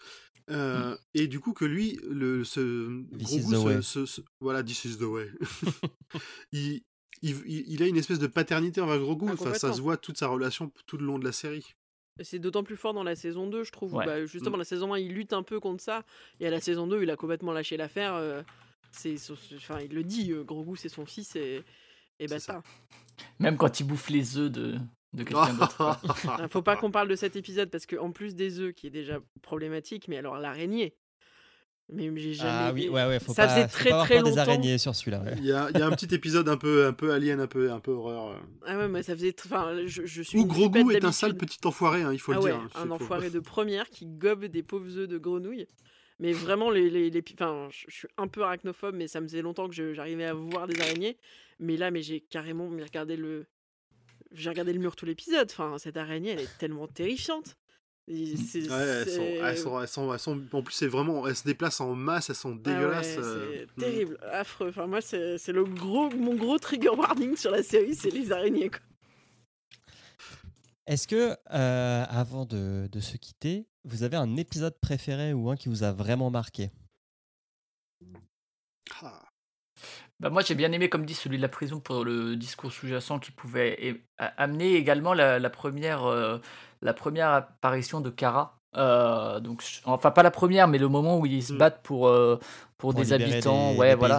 Euh, 0.51 0.97
Et 1.14 1.28
du 1.28 1.39
coup 1.41 1.53
que 1.53 1.64
lui, 1.66 2.01
le, 2.09 2.43
ce 2.45 3.05
This 3.18 3.33
is 3.33 3.41
Grogu, 3.41 3.55
the 3.55 3.57
ce- 3.59 3.66
way. 3.66 3.83
ce- 3.83 4.07
ce- 4.07 4.20
voilà, 4.41 4.62
this 4.64 4.85
is 4.85 4.97
the 4.97 5.03
way. 5.03 5.31
il, 6.53 6.83
il, 7.22 7.37
il- 7.47 7.64
il 7.68 7.83
a 7.83 7.87
une 7.87 7.97
espèce 7.99 8.18
de 8.18 8.26
paternité 8.26 8.81
envers 8.81 8.99
Grogu, 8.99 9.26
Ah, 9.28 9.33
enfin, 9.35 9.53
ça 9.55 9.72
se 9.74 9.81
voit 9.83 9.97
toute 9.99 10.16
sa 10.16 10.28
relation 10.28 10.72
tout 10.87 10.97
le 10.97 11.05
long 11.05 11.18
de 11.18 11.24
la 11.24 11.33
série. 11.33 11.74
C'est 12.23 12.39
d'autant 12.39 12.63
plus 12.65 12.77
fort 12.77 12.93
dans 12.93 13.03
la 13.03 13.15
saison 13.17 13.47
2, 13.47 13.65
je 13.65 13.73
trouve. 13.73 13.95
Ouais. 13.95 14.05
bah, 14.05 14.27
justement, 14.27 14.57
la 14.57 14.65
saison 14.65 14.93
1, 14.93 14.99
il 14.99 15.13
lutte 15.15 15.33
un 15.33 15.43
peu 15.43 15.59
contre 15.61 15.83
ça. 15.83 16.05
Et 16.39 16.47
à 16.47 16.51
la 16.51 16.61
saison 16.61 16.87
2, 16.87 17.03
il 17.03 17.11
a 17.11 17.17
complètement 17.17 17.53
lâché 17.53 17.77
l'affaire. 17.77 18.15
euh, 18.15 18.43
c'est, 18.91 19.17
enfin, 19.57 19.79
il 19.81 19.95
le 19.95 20.03
dit, 20.05 20.33
euh, 20.33 20.43
Grogu, 20.45 20.77
c'est 20.77 20.89
son 20.89 21.07
fils. 21.07 21.37
Et, 21.37 21.63
et 22.19 22.27
basta. 22.27 22.63
Même 23.39 23.57
quand 23.57 23.81
il 23.81 23.85
bouffe 23.85 24.11
les 24.11 24.37
œufs 24.37 24.51
de, 24.51 24.77
de 25.15 25.23
quelqu'un 25.25 25.55
d'autre. 25.55 25.99
Ah, 26.29 26.49
Faut 26.51 26.63
pas 26.63 26.77
qu'on 26.77 26.91
parle 26.91 27.09
de 27.09 27.17
cet 27.17 27.37
épisode 27.37 27.71
parce 27.71 27.87
qu'en 27.87 28.11
plus 28.13 28.35
des 28.35 28.61
œufs, 28.61 28.75
qui 28.75 28.87
est 28.87 28.91
déjà 28.91 29.19
problématique, 29.43 30.09
mais 30.09 30.19
alors 30.19 30.37
l'araignée. 30.37 30.95
Mais 31.93 32.11
j'ai 32.16 32.34
jamais. 32.34 32.51
Ah 32.53 32.72
oui, 32.72 32.88
ouais, 32.88 33.07
ouais, 33.07 33.18
faut 33.18 33.32
ça 33.34 33.47
pas, 33.47 33.55
faisait 33.55 33.62
faut 33.68 33.78
très 33.78 33.91
pas 33.91 33.95
avoir 33.97 34.07
très 34.07 34.14
peur 34.16 34.24
des 34.24 34.38
araignées 34.38 34.78
sur 34.78 34.95
celui-là. 34.95 35.22
ouais. 35.22 35.34
Il 35.38 35.45
y, 35.47 35.53
a, 35.53 35.70
il 35.74 35.78
y 35.78 35.82
a 35.82 35.86
un 35.86 35.91
petit 35.91 36.14
épisode 36.14 36.49
un 36.49 36.57
peu, 36.57 36.86
un 36.86 36.93
peu 36.93 37.12
alien, 37.12 37.41
un 37.41 37.47
peu, 37.49 37.72
un 37.72 37.80
peu 37.80 37.91
horreur. 37.91 38.28
euh. 38.30 38.36
Ah 38.66 38.78
ouais, 38.78 38.88
mais 38.88 39.03
ça 39.03 39.14
faisait. 39.16 39.30
tr- 39.30 39.47
Enfin, 39.47 39.76
je, 39.86 40.07
je 40.07 40.22
suis. 40.22 40.38
Où 40.38 40.43
une 40.43 40.47
Grogu 40.49 40.95
est 40.95 41.05
un 41.05 41.11
sale 41.12 41.34
petit 41.36 41.59
enfoiré, 41.64 42.03
hein, 42.03 42.12
il 42.12 42.18
faut 42.20 42.32
ah 42.32 42.36
le 42.36 42.43
ouais, 42.43 42.51
dire. 42.53 42.61
hein, 42.74 42.82
un 42.84 42.91
enfoiré 42.91 43.30
de 43.30 43.41
première 43.41 43.88
qui 43.91 44.07
gobe 44.07 44.45
des 44.45 44.62
pauvres 44.62 44.99
œufs 44.99 45.09
de 45.09 45.18
grenouille. 45.18 45.66
Mais 46.20 46.32
vraiment, 46.32 46.70
les, 46.70 46.91
les, 46.91 47.11
les- 47.11 47.24
enfin, 47.34 47.68
je 47.70 47.86
suis 47.93 48.09
un 48.18 48.28
peu 48.28 48.43
arachnophobe, 48.43 48.95
mais 48.95 49.09
ça 49.09 49.20
me 49.20 49.26
faisait 49.26 49.43
longtemps 49.43 49.68
que 49.68 49.74
je- 49.74 49.95
j'arrivais 49.95 50.26
à 50.26 50.34
voir 50.34 50.66
des 50.68 50.80
araignées. 50.80 51.16
Mais 51.59 51.76
là, 51.76 51.91
mais 51.91 52.03
j'ai 52.03 52.20
carrément 52.20 52.68
regardé 52.68 53.16
le, 53.16 53.47
j'ai 54.32 54.49
regardé 54.51 54.72
le 54.72 54.78
mur 54.78 54.95
tout 54.97 55.07
l'épisode. 55.07 55.49
Enfin, 55.51 55.76
cette 55.78 55.97
araignée, 55.97 56.30
elle 56.30 56.41
est 56.41 56.59
tellement 56.59 56.86
terrifiante. 56.86 57.57
Ouais, 58.11 58.17
elles 58.19 59.07
sont, 59.09 59.15
c'est- 59.15 59.37
elles 59.37 59.59
sont, 59.59 59.81
elles 59.81 59.89
sont, 59.89 60.13
elles 60.13 60.19
sont- 60.19 60.43
en 60.53 60.63
plus, 60.63 60.75
c'est 60.75 60.89
vraiment, 60.89 61.27
elles 61.29 61.37
se 61.37 61.45
déplacent 61.45 61.81
en 61.81 61.95
masse, 61.95 62.29
elles 62.31 62.37
sont 62.37 62.51
Ah 62.51 62.53
ouais, 62.55 62.75
dégueulasses. 62.75 63.17
euh, 63.19 63.53
c'est 63.53 63.67
hmm. 63.77 63.81
terrible, 63.81 64.19
affreux. 64.33 64.69
Enfin, 64.71 64.87
moi, 64.87 65.01
c'est 65.01 65.49
le 65.49 65.65
gros, 65.65 66.11
mon 66.11 66.35
gros 66.35 66.59
trigger 66.59 66.89
warning 66.91 67.37
sur 67.37 67.51
la 67.53 67.63
série, 67.63 67.95
c'est 67.95 68.11
les 68.11 68.33
araignées. 68.33 68.71
Est-ce 70.87 71.07
que, 71.07 71.37
euh, 71.53 72.05
avant 72.09 72.47
de, 72.47 72.89
de 72.91 73.01
se 73.01 73.17
quitter, 73.17 73.69
vous 73.85 74.03
avez 74.03 74.17
un 74.17 74.37
épisode 74.37 74.77
préféré 74.81 75.33
ou 75.33 75.49
un 75.49 75.57
qui 75.57 75.69
vous 75.69 75.85
a 75.85 75.93
vraiment 75.93 76.31
marqué? 76.31 76.71
Ah. 79.03 79.30
Bah 80.21 80.29
moi 80.31 80.43
j'ai 80.43 80.55
bien 80.55 80.71
aimé 80.73 80.89
comme 80.89 81.05
dit 81.07 81.14
celui 81.14 81.39
de 81.39 81.43
la 81.43 81.49
prison 81.49 81.81
pour 81.81 82.05
le 82.05 82.37
discours 82.37 82.71
sous-jacent 82.71 83.18
qui 83.18 83.31
pouvait 83.31 84.03
amener 84.37 84.75
également 84.75 85.14
la, 85.14 85.39
la 85.39 85.51
première 85.51 86.05
euh, 86.05 86.39
la 86.83 86.93
première 86.95 87.31
apparition 87.31 88.01
de 88.01 88.11
Kara. 88.11 88.59
Euh, 88.77 89.41
donc 89.41 89.64
enfin 89.85 90.11
pas 90.12 90.23
la 90.23 90.31
première 90.31 90.68
mais 90.68 90.79
le 90.79 90.89
moment 90.89 91.18
où 91.18 91.27
ils 91.27 91.43
se 91.43 91.53
Mm. 91.55 91.59
battent 91.59 91.83
pour 91.83 92.07
euh, 92.09 92.37
pour, 92.79 92.93
Pour 92.93 93.01
des 93.01 93.12
habitants 93.12 93.73
des- 93.73 93.79
ouais 93.79 93.89
des 93.91 93.95
voilà 93.97 94.18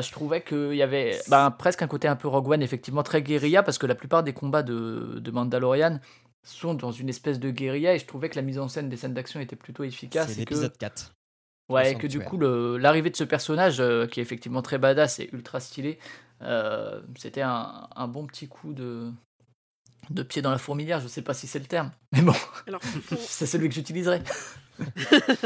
je 0.00 0.10
trouvais 0.10 0.42
qu'il 0.42 0.74
y 0.74 0.82
avait 0.82 1.16
bah, 1.28 1.54
presque 1.56 1.82
un 1.82 1.86
côté 1.86 2.08
un 2.08 2.16
peu 2.16 2.26
Rogue 2.26 2.48
One 2.48 2.62
effectivement 2.62 3.04
très 3.04 3.22
guérilla 3.22 3.62
parce 3.62 3.78
que 3.78 3.86
la 3.86 3.94
plupart 3.94 4.24
des 4.24 4.32
combats 4.32 4.64
de, 4.64 5.18
de 5.20 5.30
Mandalorian 5.30 6.00
sont 6.42 6.74
dans 6.74 6.90
une 6.90 7.08
espèce 7.08 7.38
de 7.38 7.50
guérilla 7.50 7.94
et 7.94 7.98
je 8.00 8.06
trouvais 8.06 8.28
que 8.28 8.34
la 8.36 8.42
mise 8.42 8.58
en 8.58 8.66
scène 8.68 8.88
des 8.88 8.96
scènes 8.96 9.14
d'action 9.14 9.38
était 9.38 9.54
plutôt 9.54 9.84
efficace 9.84 10.26
C'est 10.32 10.42
et 10.42 10.44
que 10.44 10.54
l'épisode 10.54 10.76
4. 10.78 11.14
Ouais, 11.68 11.94
Le 11.94 11.98
que 11.98 12.06
du 12.06 12.20
coup, 12.20 12.38
l'arrivée 12.78 13.10
de 13.10 13.16
ce 13.16 13.24
personnage, 13.24 13.80
euh, 13.80 14.06
qui 14.06 14.20
est 14.20 14.22
effectivement 14.22 14.62
très 14.62 14.78
badass 14.78 15.18
et 15.20 15.28
ultra 15.32 15.58
stylé, 15.60 15.98
euh, 16.42 17.00
c'était 17.18 17.42
un, 17.42 17.88
un 17.96 18.06
bon 18.08 18.26
petit 18.26 18.46
coup 18.46 18.72
de, 18.72 19.10
de 20.10 20.22
pied 20.22 20.42
dans 20.42 20.50
la 20.52 20.58
fourmilière. 20.58 21.00
Je 21.00 21.08
sais 21.08 21.22
pas 21.22 21.34
si 21.34 21.46
c'est 21.48 21.58
le 21.58 21.66
terme, 21.66 21.90
mais 22.12 22.22
bon, 22.22 22.34
Alors, 22.66 22.80
pour- 23.08 23.18
c'est 23.18 23.46
celui 23.46 23.68
que 23.68 23.74
j'utiliserai. 23.74 24.22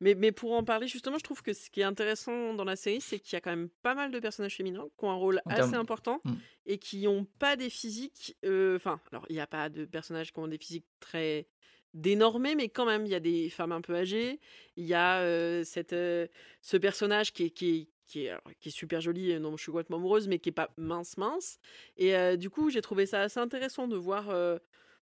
mais, 0.00 0.14
mais 0.14 0.32
pour 0.32 0.52
en 0.52 0.62
parler, 0.64 0.86
justement, 0.86 1.18
je 1.18 1.24
trouve 1.24 1.42
que 1.42 1.52
ce 1.52 1.68
qui 1.70 1.80
est 1.80 1.84
intéressant 1.84 2.54
dans 2.54 2.64
la 2.64 2.76
série, 2.76 3.00
c'est 3.00 3.18
qu'il 3.18 3.34
y 3.34 3.36
a 3.36 3.40
quand 3.40 3.50
même 3.50 3.68
pas 3.82 3.94
mal 3.94 4.10
de 4.10 4.18
personnages 4.20 4.56
féminins 4.56 4.86
qui 4.98 5.04
ont 5.04 5.10
un 5.10 5.14
rôle 5.14 5.42
En 5.46 5.50
assez 5.50 5.74
important 5.74 6.20
Mm. 6.24 6.34
et 6.66 6.78
qui 6.78 7.02
n'ont 7.02 7.24
pas 7.38 7.56
des 7.56 7.70
physiques. 7.70 8.36
euh, 8.44 8.76
Enfin, 8.76 9.00
alors, 9.10 9.26
il 9.28 9.34
n'y 9.34 9.40
a 9.40 9.46
pas 9.46 9.68
de 9.68 9.84
personnages 9.84 10.32
qui 10.32 10.38
ont 10.38 10.48
des 10.48 10.58
physiques 10.58 10.86
très 11.00 11.46
dénormés, 11.94 12.54
mais 12.54 12.68
quand 12.68 12.86
même, 12.86 13.04
il 13.06 13.10
y 13.12 13.14
a 13.14 13.20
des 13.20 13.48
femmes 13.50 13.72
un 13.72 13.80
peu 13.80 13.94
âgées. 13.96 14.40
Il 14.76 14.84
y 14.84 14.94
a 14.94 15.20
euh, 15.20 15.64
cette, 15.64 15.92
euh, 15.92 16.26
ce 16.62 16.76
personnage 16.76 17.32
qui 17.32 17.44
est, 17.44 17.50
qui 17.50 17.70
est, 17.70 17.88
qui 18.06 18.24
est, 18.24 18.30
alors, 18.30 18.42
qui 18.60 18.68
est 18.68 18.72
super 18.72 19.00
joli, 19.00 19.38
dont 19.40 19.56
je 19.56 19.62
suis 19.62 19.72
complètement 19.72 19.96
amoureuse, 19.98 20.28
mais 20.28 20.38
qui 20.38 20.48
est 20.48 20.52
pas 20.52 20.70
mince, 20.76 21.16
mince. 21.16 21.58
Et 21.96 22.16
euh, 22.16 22.36
du 22.36 22.50
coup, 22.50 22.70
j'ai 22.70 22.80
trouvé 22.80 23.06
ça 23.06 23.22
assez 23.22 23.40
intéressant 23.40 23.88
de 23.88 23.96
voir 23.96 24.34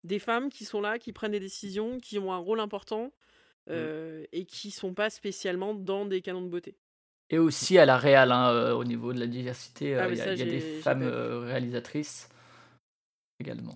des 0.03 0.19
femmes 0.19 0.49
qui 0.49 0.65
sont 0.65 0.81
là, 0.81 0.99
qui 0.99 1.11
prennent 1.13 1.31
des 1.31 1.39
décisions, 1.39 1.99
qui 1.99 2.19
ont 2.19 2.31
un 2.33 2.37
rôle 2.37 2.59
important 2.59 3.11
euh, 3.69 4.23
et 4.31 4.45
qui 4.45 4.69
sont 4.71 4.93
pas 4.93 5.09
spécialement 5.09 5.73
dans 5.73 6.05
des 6.05 6.21
canons 6.21 6.43
de 6.43 6.49
beauté. 6.49 6.75
Et 7.31 7.39
aussi 7.39 7.79
à 7.79 7.87
la 7.87 7.97
réal, 7.97 8.31
hein, 8.31 8.73
au 8.73 8.83
niveau 8.83 9.11
de 9.11 9.19
la 9.19 9.25
diversité, 9.25 9.95
Ah, 9.95 10.07
il 10.07 10.15
y 10.17 10.21
a, 10.21 10.25
ça, 10.25 10.33
il 10.33 10.37
y 10.37 10.41
a 10.43 10.45
j'ai- 10.45 10.51
des 10.51 10.59
femmes 10.81 11.03
réalisatrices 11.03 12.29
également. 13.39 13.75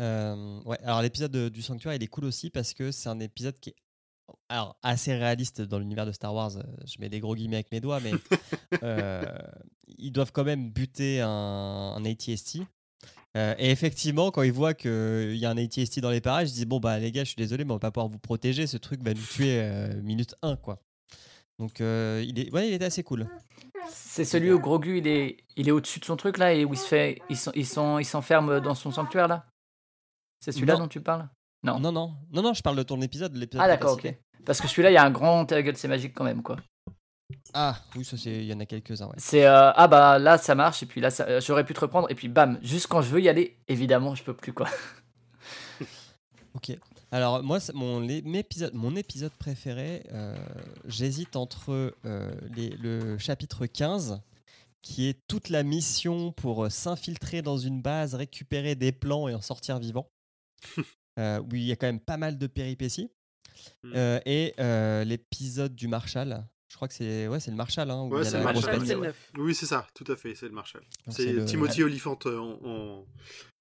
Euh, 0.00 0.60
ouais, 0.64 0.78
alors 0.84 1.02
l'épisode 1.02 1.32
de- 1.32 1.48
du 1.48 1.62
sanctuaire, 1.62 1.94
il 1.94 2.02
est 2.02 2.06
cool 2.08 2.24
aussi 2.24 2.50
parce 2.50 2.72
que 2.74 2.90
c'est 2.92 3.08
un 3.08 3.18
épisode 3.20 3.58
qui 3.60 3.70
est 3.70 3.76
alors, 4.50 4.76
assez 4.82 5.14
réaliste 5.14 5.62
dans 5.62 5.78
l'univers 5.78 6.04
de 6.06 6.12
Star 6.12 6.34
Wars. 6.34 6.56
euh, 6.56 6.62
Je 6.86 6.96
mets 7.00 7.08
des 7.08 7.18
gros 7.20 7.34
guillemets 7.34 7.56
avec 7.56 7.72
mes 7.72 7.80
doigts, 7.80 7.98
mais 8.00 8.12
euh, 8.82 9.24
ils 9.96 10.12
doivent 10.12 10.32
quand 10.32 10.44
même 10.44 10.70
buter 10.70 11.20
un, 11.22 11.28
un 11.96 12.04
ATST. 12.04 12.58
Euh, 13.36 13.54
et 13.58 13.70
effectivement, 13.70 14.30
quand 14.30 14.42
ils 14.42 14.52
voient 14.52 14.74
qu'il 14.74 15.36
y 15.36 15.44
a 15.46 15.50
un 15.50 15.56
ATST 15.56 16.00
dans 16.00 16.10
les 16.10 16.20
parages, 16.20 16.50
ils 16.50 16.54
disent 16.54 16.66
Bon, 16.66 16.78
bah 16.80 16.98
les 16.98 17.10
gars, 17.12 17.24
je 17.24 17.28
suis 17.28 17.36
désolé, 17.36 17.64
mais 17.64 17.70
on 17.72 17.76
va 17.76 17.80
pas 17.80 17.90
pouvoir 17.90 18.08
vous 18.08 18.18
protéger. 18.18 18.66
Ce 18.66 18.76
truc 18.76 19.02
va 19.02 19.14
nous 19.14 19.22
tuer 19.22 19.60
euh, 19.62 20.00
minute 20.02 20.34
1, 20.42 20.56
quoi. 20.56 20.82
Donc, 21.58 21.80
euh, 21.80 22.24
il, 22.26 22.38
est, 22.38 22.52
ouais, 22.52 22.68
il 22.68 22.74
était 22.74 22.84
assez 22.84 23.02
cool. 23.02 23.28
C'est 23.90 24.24
celui 24.24 24.52
où 24.52 24.60
Grogu 24.60 24.98
il 24.98 25.06
est, 25.06 25.38
il 25.56 25.68
est 25.68 25.72
au-dessus 25.72 25.98
de 26.00 26.04
son 26.04 26.16
truc 26.16 26.38
là 26.38 26.52
et 26.54 26.64
où 26.64 26.74
il 26.74 26.78
se 26.78 26.86
fait, 26.86 27.20
il 27.54 27.66
s'enferme 28.06 28.60
dans 28.60 28.74
son 28.74 28.90
sanctuaire 28.90 29.26
là? 29.28 29.46
C'est 30.40 30.52
celui-là 30.52 30.76
dont 30.76 30.88
tu 30.88 31.00
parles? 31.00 31.28
Non. 31.64 31.80
Non, 31.80 31.90
non, 31.92 32.14
non, 32.32 32.42
non, 32.42 32.54
je 32.54 32.62
parle 32.62 32.76
de 32.76 32.82
ton 32.84 33.00
épisode. 33.02 33.34
l'épisode 33.36 33.64
Ah 33.64 33.68
d'accord, 33.68 33.94
ok. 33.94 34.14
Parce 34.44 34.60
que 34.60 34.68
celui-là, 34.68 34.90
il 34.90 34.94
y 34.94 34.96
a 34.96 35.04
un 35.04 35.10
grand 35.10 35.44
ta 35.44 35.60
gueule, 35.62 35.76
c'est 35.76 35.88
magique 35.88 36.14
quand 36.14 36.24
même 36.24 36.42
quoi. 36.42 36.56
Ah, 37.52 37.76
oui, 37.96 38.04
ça, 38.04 38.16
c'est- 38.16 38.38
il 38.38 38.46
y 38.46 38.54
en 38.54 38.60
a 38.60 38.64
quelques-uns, 38.64 39.06
ouais. 39.06 39.14
C'est 39.18 39.44
euh, 39.44 39.70
ah 39.74 39.86
bah 39.88 40.18
là 40.18 40.38
ça 40.38 40.54
marche 40.54 40.82
et 40.82 40.86
puis 40.86 41.00
là 41.00 41.10
ça- 41.10 41.26
euh, 41.26 41.40
j'aurais 41.42 41.64
pu 41.64 41.74
te 41.74 41.80
reprendre 41.80 42.10
et 42.10 42.14
puis 42.14 42.28
bam, 42.28 42.58
juste 42.62 42.86
quand 42.86 43.02
je 43.02 43.10
veux 43.10 43.20
y 43.20 43.28
aller, 43.28 43.58
évidemment 43.68 44.14
je 44.14 44.22
peux 44.22 44.34
plus 44.34 44.52
quoi. 44.54 44.66
Ok. 46.54 46.76
Alors 47.12 47.42
moi, 47.42 47.58
mon, 47.74 48.00
les- 48.00 48.22
mes 48.22 48.38
épisodes- 48.38 48.74
mon 48.74 48.96
épisode 48.96 49.32
préféré, 49.32 50.02
euh, 50.12 50.36
j'hésite 50.86 51.36
entre 51.36 51.94
euh, 52.04 52.30
les- 52.54 52.70
le 52.70 53.16
chapitre 53.18 53.66
15, 53.66 54.20
qui 54.82 55.08
est 55.08 55.18
toute 55.28 55.48
la 55.50 55.62
mission 55.62 56.32
pour 56.32 56.70
s'infiltrer 56.70 57.42
dans 57.42 57.58
une 57.58 57.80
base, 57.82 58.14
récupérer 58.14 58.74
des 58.74 58.92
plans 58.92 59.28
et 59.28 59.34
en 59.34 59.40
sortir 59.40 59.78
vivant, 59.78 60.08
euh, 61.18 61.40
où 61.40 61.54
il 61.54 61.62
y 61.64 61.72
a 61.72 61.76
quand 61.76 61.86
même 61.86 62.00
pas 62.00 62.16
mal 62.16 62.38
de 62.38 62.46
péripéties, 62.46 63.10
Mm. 63.82 63.92
Euh, 63.96 64.20
et 64.24 64.54
euh, 64.60 65.02
l'épisode 65.04 65.74
du 65.74 65.88
Marshall. 65.88 66.46
Je 66.70 66.76
crois 66.76 66.86
que 66.86 66.94
c'est 66.94 67.26
ouais, 67.26 67.40
c'est 67.40 67.50
le 67.50 67.56
Marshall. 67.56 67.90
Hein, 67.90 68.02
où 68.02 68.08
Ouais, 68.14 68.20
il 68.20 68.24
y 68.24 68.28
a 68.28 68.30
c'est 68.30 68.38
la 68.38 68.44
le 68.44 68.52
grosse 68.52 68.64
Marshall, 68.64 68.78
bête. 68.80 68.88
c'est 68.88 68.94
le 68.94 69.00
ouais. 69.00 69.06
neuf. 69.08 69.30
Oui, 69.36 69.54
c'est 69.54 69.66
ça, 69.66 69.86
tout 69.94 70.04
à 70.06 70.16
fait, 70.16 70.34
c'est 70.36 70.46
le 70.46 70.52
Marshall. 70.52 70.84
C'est 71.08 71.32
le- 71.32 71.44
Timothy 71.44 71.82
Oliphant 71.82 72.16
euh, 72.26 72.38
en, 72.38 72.60
en, 72.64 73.06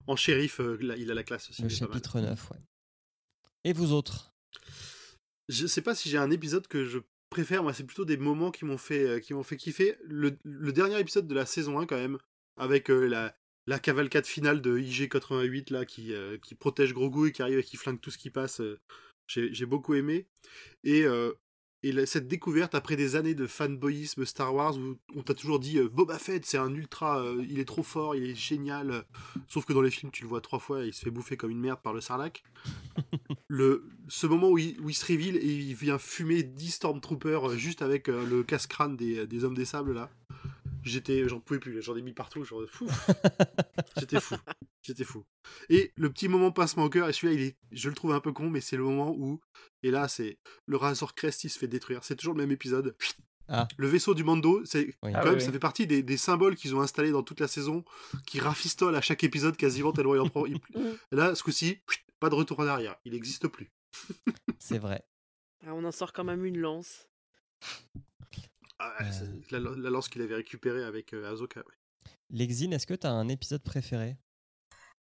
en 0.06 0.16
shérif, 0.16 0.60
là, 0.60 0.96
il 0.98 1.10
a 1.10 1.16
la 1.16 1.24
classe 1.24 1.50
aussi. 1.50 1.64
le 1.64 1.70
chapitre 1.70 2.20
9. 2.22 2.52
Ouais. 2.52 2.58
Et 3.64 3.74
vous 3.74 3.92
autres? 3.92 4.32
Je 5.50 5.66
sais 5.66 5.82
pas 5.82 5.96
si 5.96 6.10
j'ai 6.10 6.18
un 6.20 6.30
épisode 6.32 6.68
que 6.68 6.86
je 6.86 7.00
préfère, 7.32 7.64
moi 7.64 7.74
c'est 7.74 7.84
plutôt 7.84 8.06
des 8.06 8.18
moments 8.18 8.52
qui 8.52 8.66
m'ont 8.66 8.78
fait, 8.78 9.20
qui 9.22 9.34
m'ont 9.34 9.44
fait 9.44 9.58
kiffer. 9.58 9.98
Le, 10.04 10.38
le 10.44 10.72
dernier 10.74 11.00
épisode 11.00 11.28
de 11.28 11.34
la 11.36 11.46
saison 11.48 11.80
1 11.80 11.88
quand 11.88 11.98
même, 11.98 12.18
avec 12.58 12.90
euh, 12.92 13.08
la, 13.08 13.36
la 13.68 13.80
cavalcade 13.80 14.26
finale 14.26 14.62
de 14.62 14.78
IG88 14.78 15.72
là, 15.72 15.86
qui, 15.86 16.14
euh, 16.14 16.38
qui 16.38 16.56
protège 16.56 16.94
Grogu 16.94 17.30
et 17.30 17.32
qui 17.32 17.42
arrive 17.42 17.60
et 17.60 17.64
qui 17.64 17.78
flingue 17.78 18.00
tout 18.02 18.12
ce 18.12 18.18
qui 18.18 18.30
passe, 18.30 18.62
euh, 18.62 18.80
j'ai 19.28 19.54
j'ai 19.54 19.66
beaucoup 19.66 19.94
aimé. 19.94 20.28
Et, 20.84 21.04
euh, 21.04 21.34
et 21.84 21.92
la- 21.92 22.06
cette 22.08 22.28
découverte 22.28 22.74
après 22.76 22.96
des 22.96 23.16
années 23.16 23.36
de 23.36 23.46
fanboyisme 23.48 24.26
Star 24.26 24.54
Wars 24.56 24.78
où 24.78 24.98
on 25.16 25.22
t'a 25.24 25.34
toujours 25.36 25.60
dit 25.60 25.80
Boba 25.92 26.18
Fett 26.18 26.46
c'est 26.46 26.58
un 26.58 26.74
ultra, 26.74 27.24
il 27.48 27.60
est 27.60 27.66
trop 27.66 27.84
fort, 27.84 28.16
il 28.16 28.24
est 28.32 28.36
génial. 28.36 29.06
Sauf 29.48 29.66
que 29.66 29.74
dans 29.74 29.82
les 29.82 29.92
films 29.92 30.12
tu 30.12 30.24
le 30.24 30.30
vois 30.30 30.42
trois 30.42 30.60
fois 30.60 30.84
et 30.84 30.88
il 30.88 30.94
se 30.94 31.02
fait 31.04 31.12
bouffer 31.12 31.38
comme 31.38 31.52
une 31.52 31.60
merde 31.60 31.80
par 31.84 31.94
le 31.94 32.02
sarlac. 32.02 32.44
le, 33.48 33.86
ce 34.08 34.28
moment 34.28 34.50
où 34.50 34.58
il, 34.58 34.80
où 34.82 34.90
il 34.90 34.94
se 34.96 35.06
révèle 35.06 35.38
et 35.38 35.46
il 35.46 35.76
vient 35.76 36.00
fumer 36.00 36.44
10 36.44 36.72
Stormtroopers 36.72 37.58
juste 37.58 37.82
avec 37.82 38.08
le 38.08 38.44
casse-crâne 38.44 38.96
des, 38.98 39.28
des 39.28 39.44
hommes 39.44 39.56
des 39.56 39.66
sables 39.66 39.94
là. 39.94 40.10
J'étais, 40.84 41.28
j'en 41.28 41.40
pouvais 41.40 41.60
plus, 41.60 41.82
j'en 41.82 41.96
ai 41.96 42.02
mis 42.02 42.14
partout, 42.14 42.44
genre 42.44 42.64
fou. 42.70 42.88
J'étais 43.98 44.20
fou, 44.22 44.36
j'étais 44.82 45.04
fou. 45.04 45.26
Et 45.70 45.92
le 45.98 46.10
petit 46.12 46.28
moment 46.28 46.52
pincement 46.52 46.84
au 46.86 46.90
cœur, 46.90 47.10
et 47.10 47.14
celui-là, 47.14 47.34
il 47.34 47.42
est, 47.48 47.58
je 47.72 47.90
le 47.90 47.96
trouve 47.96 48.12
un 48.14 48.20
peu 48.20 48.32
con, 48.32 48.50
mais 48.50 48.62
c'est 48.62 48.78
le 48.78 48.84
moment 48.84 49.12
où, 49.18 49.42
et 49.84 49.92
là, 49.92 50.08
c'est 50.08 50.38
le 50.66 50.78
Razor 50.78 51.14
Crest, 51.16 51.44
il 51.44 51.50
se 51.50 51.60
fait 51.60 51.68
détruire. 51.68 52.04
C'est 52.04 52.16
toujours 52.16 52.34
le 52.36 52.42
même 52.42 52.52
épisode. 52.52 52.96
Ah. 53.50 53.68
Le 53.78 53.88
vaisseau 53.88 54.14
du 54.14 54.24
Mando, 54.24 54.64
c'est 54.66 54.88
Oui. 55.04 55.14
quand 55.14 55.20
Ah 55.20 55.24
même, 55.26 55.34
oui, 55.36 55.42
ça 55.42 55.48
oui. 55.48 55.54
fait 55.54 55.60
partie 55.60 55.88
des, 55.88 56.04
des 56.04 56.18
symboles 56.18 56.56
qu'ils 56.56 56.76
ont 56.76 56.82
installés 56.82 57.12
dans 57.12 57.24
toute 57.24 57.40
la 57.40 57.48
saison, 57.48 57.84
qui 58.26 58.40
rafistolent 58.40 58.96
à 58.96 59.02
chaque 59.02 59.24
épisode 59.24 59.56
quasiment 59.58 59.92
tellement 59.94 60.16
il 60.16 60.22
en 60.22 60.30
prend. 60.30 60.46
il- 60.46 60.60
Et 61.12 61.16
là, 61.16 61.34
ce 61.36 61.44
coup-ci, 61.44 61.80
pas 62.20 62.30
de 62.30 62.36
retour 62.36 62.60
en 62.60 62.68
arrière, 62.68 62.96
il 63.06 63.14
n'existe 63.14 63.48
plus. 63.48 63.72
C'est 64.60 64.80
vrai. 64.80 65.04
Ah, 65.66 65.74
on 65.74 65.84
en 65.86 65.92
sort 65.92 66.12
quand 66.14 66.24
même 66.26 66.46
une 66.46 66.58
lance. 66.60 67.08
Ah, 68.80 69.12
c'est 69.12 69.52
la, 69.52 69.60
la 69.60 69.90
lance 69.90 70.08
qu'il 70.10 70.22
avait 70.22 70.36
récupérée 70.36 70.84
avec 70.84 71.14
euh, 71.14 71.32
Ahsoka. 71.32 71.62
ouais. 71.62 71.76
Lexine, 72.30 72.74
est-ce 72.74 72.88
que 72.88 72.94
tu 72.94 73.08
as 73.08 73.12
un 73.12 73.28
épisode 73.28 73.64
préféré? 73.64 74.18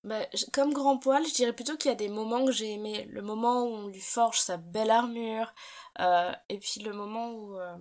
Bah, 0.04 0.28
comme 0.54 0.72
grand 0.72 1.00
poil, 1.00 1.26
je 1.26 1.34
dirais 1.34 1.54
plutôt 1.54 1.76
qu'il 1.78 1.90
y 1.90 1.92
a 1.92 1.98
des 1.98 2.10
moments 2.10 2.46
que 2.46 2.52
j'ai 2.52 2.74
aimés. 2.74 3.06
Le 3.10 3.24
moment 3.24 3.64
où 3.64 3.74
on 3.74 3.88
lui 3.88 4.00
forge 4.00 4.40
sa 4.40 4.58
belle 4.58 4.92
armure, 4.92 5.54
euh, 6.00 6.32
et 6.50 6.60
puis 6.60 6.82
le 6.82 6.94
moment 6.94 7.32
où 7.32 7.58
euh, 7.58 7.76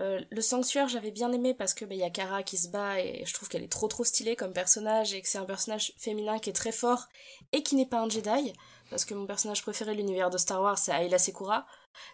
euh, 0.00 0.20
le 0.28 0.40
sanctuaire, 0.40 0.88
j'avais 0.88 1.12
bien 1.12 1.30
aimé 1.30 1.54
parce 1.54 1.74
que 1.74 1.84
bah, 1.84 1.94
il 1.94 2.00
y 2.00 2.04
a 2.04 2.10
Kara 2.10 2.42
qui 2.42 2.58
se 2.58 2.68
bat 2.68 3.00
et 3.00 3.24
je 3.24 3.32
trouve 3.32 3.48
qu'elle 3.48 3.62
est 3.62 3.70
trop 3.70 3.86
trop 3.86 4.02
stylée 4.02 4.34
comme 4.34 4.52
personnage 4.52 5.14
et 5.14 5.22
que 5.22 5.28
c'est 5.28 5.38
un 5.38 5.44
personnage 5.44 5.92
féminin 5.96 6.40
qui 6.40 6.50
est 6.50 6.54
très 6.54 6.72
fort 6.72 7.06
et 7.52 7.62
qui 7.62 7.76
n'est 7.76 7.86
pas 7.86 8.00
un 8.00 8.08
Jedi. 8.08 8.52
Parce 8.90 9.04
que 9.04 9.14
mon 9.14 9.26
personnage 9.26 9.62
préféré 9.62 9.92
de 9.92 9.98
l'univers 9.98 10.30
de 10.30 10.38
Star 10.38 10.60
Wars, 10.60 10.78
c'est 10.78 10.92
Ayla 10.92 11.18
Sekura. 11.18 11.66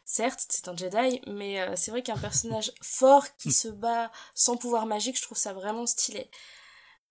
Certes, 0.04 0.46
c'est 0.48 0.68
un 0.68 0.76
Jedi, 0.76 1.20
mais 1.26 1.60
euh, 1.60 1.74
c'est 1.76 1.90
vrai 1.90 2.02
qu'un 2.02 2.16
personnage 2.16 2.72
fort 2.82 3.26
qui 3.36 3.52
se 3.52 3.68
bat 3.68 4.10
sans 4.34 4.56
pouvoir 4.56 4.86
magique, 4.86 5.16
je 5.16 5.22
trouve 5.22 5.38
ça 5.38 5.52
vraiment 5.52 5.86
stylé. 5.86 6.30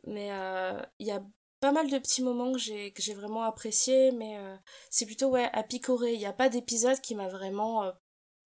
Mais 0.07 0.32
euh, 0.32 0.82
il 0.99 1.07
y 1.07 1.12
a 1.12 1.22
pas 1.60 1.72
mal 1.72 1.89
de 1.89 1.97
petits 1.97 2.24
moments 2.24 2.53
que 2.53 2.57
j'ai 2.57 2.91
que 2.91 3.01
j'ai 3.01 3.14
vraiment 3.14 3.43
appréciés, 3.43 4.12
mais 4.12 4.38
euh, 4.38 4.55
c'est 4.89 5.05
plutôt 5.05 5.30
ouais 5.30 5.49
à 5.53 5.64
picorer. 5.64 6.14
Il 6.14 6.20
n'y 6.20 6.26
a 6.26 6.34
pas 6.34 6.47
d'épisode 6.47 7.01
qui 7.01 7.16
m'a 7.16 7.28
vraiment 7.28 7.84
euh, 7.84 7.91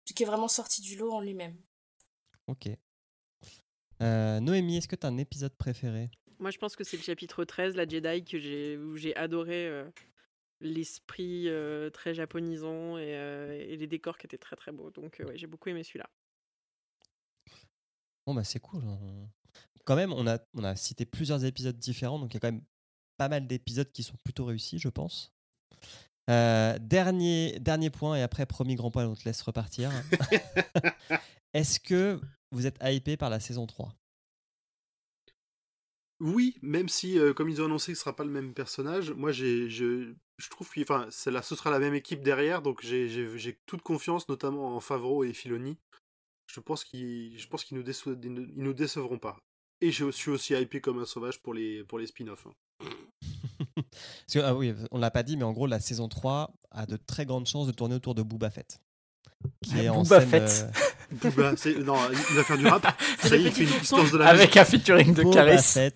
qui 0.05 0.24
est 0.24 0.26
vraiment 0.26 0.47
sorti 0.47 0.82
du 0.82 0.95
lot 0.97 1.11
en 1.11 1.22
lui-même. 1.22 1.55
Ok. 2.47 2.70
Euh, 4.01 4.39
Noémie, 4.39 4.78
est-ce 4.78 4.88
que 4.88 4.95
tu 4.95 5.05
as 5.05 5.09
un 5.09 5.18
épisode 5.18 5.55
préféré? 5.55 6.09
Moi, 6.39 6.51
je 6.51 6.57
pense 6.57 6.76
que 6.76 6.84
c'est 6.84 6.97
le 6.97 7.03
chapitre 7.03 7.45
13, 7.45 7.76
la 7.76 7.88
Jedi, 7.88 8.26
que 8.26 8.38
j'ai, 8.38 8.78
où 8.78 8.97
j'ai 8.97 9.16
adoré 9.16 9.68
euh, 9.68 9.86
l'esprit 10.64 11.49
euh, 11.49 11.89
très 11.91 12.14
japonisant 12.16 12.97
et, 12.97 13.16
euh, 13.18 13.53
et 13.53 13.78
les 13.78 13.88
décors 13.88 14.18
qui 14.18 14.26
étaient 14.28 14.38
très 14.39 14.55
très 14.55 14.72
beaux. 14.72 14.91
Donc, 14.91 15.20
euh, 15.20 15.26
ouais, 15.26 15.38
j'ai 15.38 15.47
beaucoup 15.47 15.70
aimé 15.70 15.84
celui-là. 15.84 16.09
Bon, 18.26 18.34
bah 18.34 18.43
c'est 18.43 18.59
cool. 18.59 18.84
on- 18.86 19.30
Quand 19.86 19.95
même, 19.95 20.14
on 20.14 20.28
a, 20.28 20.39
on 20.55 20.64
a 20.64 20.76
cité 20.76 21.05
plusieurs 21.05 21.45
épisodes 21.45 21.78
différents, 21.78 22.20
donc 22.20 22.32
il 22.34 22.36
y 22.36 22.38
a 22.38 22.39
quand 22.39 22.51
même 22.51 22.64
pas 23.18 23.30
mal 23.30 23.47
d'épisodes 23.47 23.91
qui 23.91 24.03
sont 24.03 24.16
plutôt 24.24 24.45
réussis, 24.45 24.80
je 24.80 24.89
pense. 24.89 25.34
Euh, 26.30 26.78
dernier, 26.80 27.59
dernier 27.59 27.89
point, 27.89 28.16
et 28.16 28.22
après, 28.22 28.45
promis 28.45 28.76
grand 28.76 28.91
point, 28.91 29.05
on 29.07 29.16
te 29.16 29.26
laisse 29.26 29.41
repartir. 29.41 29.91
Est-ce 31.53 31.80
que 31.80 32.20
vous 32.51 32.66
êtes 32.66 32.78
hypé 32.84 33.18
par 33.18 33.30
la 33.30 33.39
saison 33.39 33.68
3 33.68 33.93
Oui, 36.20 36.57
même 36.61 36.88
si, 36.89 37.20
euh, 37.20 37.34
comme 37.34 37.49
ils 37.49 37.61
ont 37.61 37.66
annoncé 37.66 37.91
que 37.91 37.97
ce 37.97 38.03
sera 38.03 38.16
pas 38.16 38.24
le 38.24 38.30
même 38.32 38.53
personnage, 38.53 39.11
moi 39.11 39.32
j'ai, 39.32 39.70
je, 39.70 40.14
je 40.38 40.50
trouve 40.50 40.70
que 40.70 40.82
enfin, 40.82 41.08
la, 41.28 41.42
ce 41.42 41.56
sera 41.56 41.70
la 41.70 41.80
même 41.80 41.94
équipe 41.94 42.22
derrière, 42.22 42.62
donc 42.62 42.82
j'ai, 42.84 43.60
toute 43.66 43.82
confiance, 43.82 44.28
notamment 44.30 44.76
en 44.76 44.80
Favreau 44.80 45.24
et 45.24 45.34
Filoni. 45.34 45.78
Je 46.52 46.60
pense 46.60 46.84
qu'ils, 46.84 47.38
je 47.40 47.48
pense 47.48 47.64
qu'ils 47.64 47.78
nous, 47.78 47.84
ils 47.90 48.64
nous 48.64 48.74
décevront 48.74 49.18
pas. 49.18 49.38
Et 49.82 49.92
je 49.92 50.10
suis 50.12 50.30
aussi 50.32 50.54
hypé 50.54 50.82
comme 50.82 51.00
un 51.00 51.06
sauvage 51.06 51.42
pour 51.42 51.54
les, 51.54 51.84
pour 51.84 52.00
les 52.00 52.08
spin-offs. 52.08 52.48
hein. 52.48 52.54
Parce 53.76 54.34
que, 54.34 54.40
ah 54.40 54.56
oui, 54.56 54.74
on 54.92 54.98
l'a 54.98 55.12
pas 55.12 55.24
dit, 55.24 55.38
mais 55.38 55.44
en 55.44 55.54
gros, 55.54 55.68
la 55.68 55.80
saison 55.80 56.08
3 56.08 56.52
a 56.72 56.86
de 56.86 56.98
très 56.98 57.26
grandes 57.26 57.48
chances 57.48 57.68
de 57.68 57.72
tourner 57.72 57.96
autour 57.96 58.16
de 58.16 58.22
Booba 58.24 58.50
Fett. 58.50 58.80
Qui 59.62 59.80
est 59.80 59.90
en 59.90 60.04
Boba 60.04 60.20
scène, 60.22 60.30
Fett. 60.30 60.66
euh, 61.14 61.30
Booba, 61.30 61.56
c'est, 61.58 61.76
non, 61.76 61.96
il 62.12 62.36
va 62.36 62.44
faire 62.44 62.58
du 62.58 62.68
rap. 62.68 63.02
C'est 63.20 63.30
Ça 63.30 63.36
y 63.38 63.46
est, 63.46 63.50
il 63.50 63.52
fait 63.52 63.64
une 63.64 64.12
de 64.12 64.18
la 64.18 64.28
Avec 64.30 64.56
un 64.58 64.66
featuring 64.66 65.14
de 65.14 65.24
Caris. 65.32 65.62
Fett. 65.62 65.96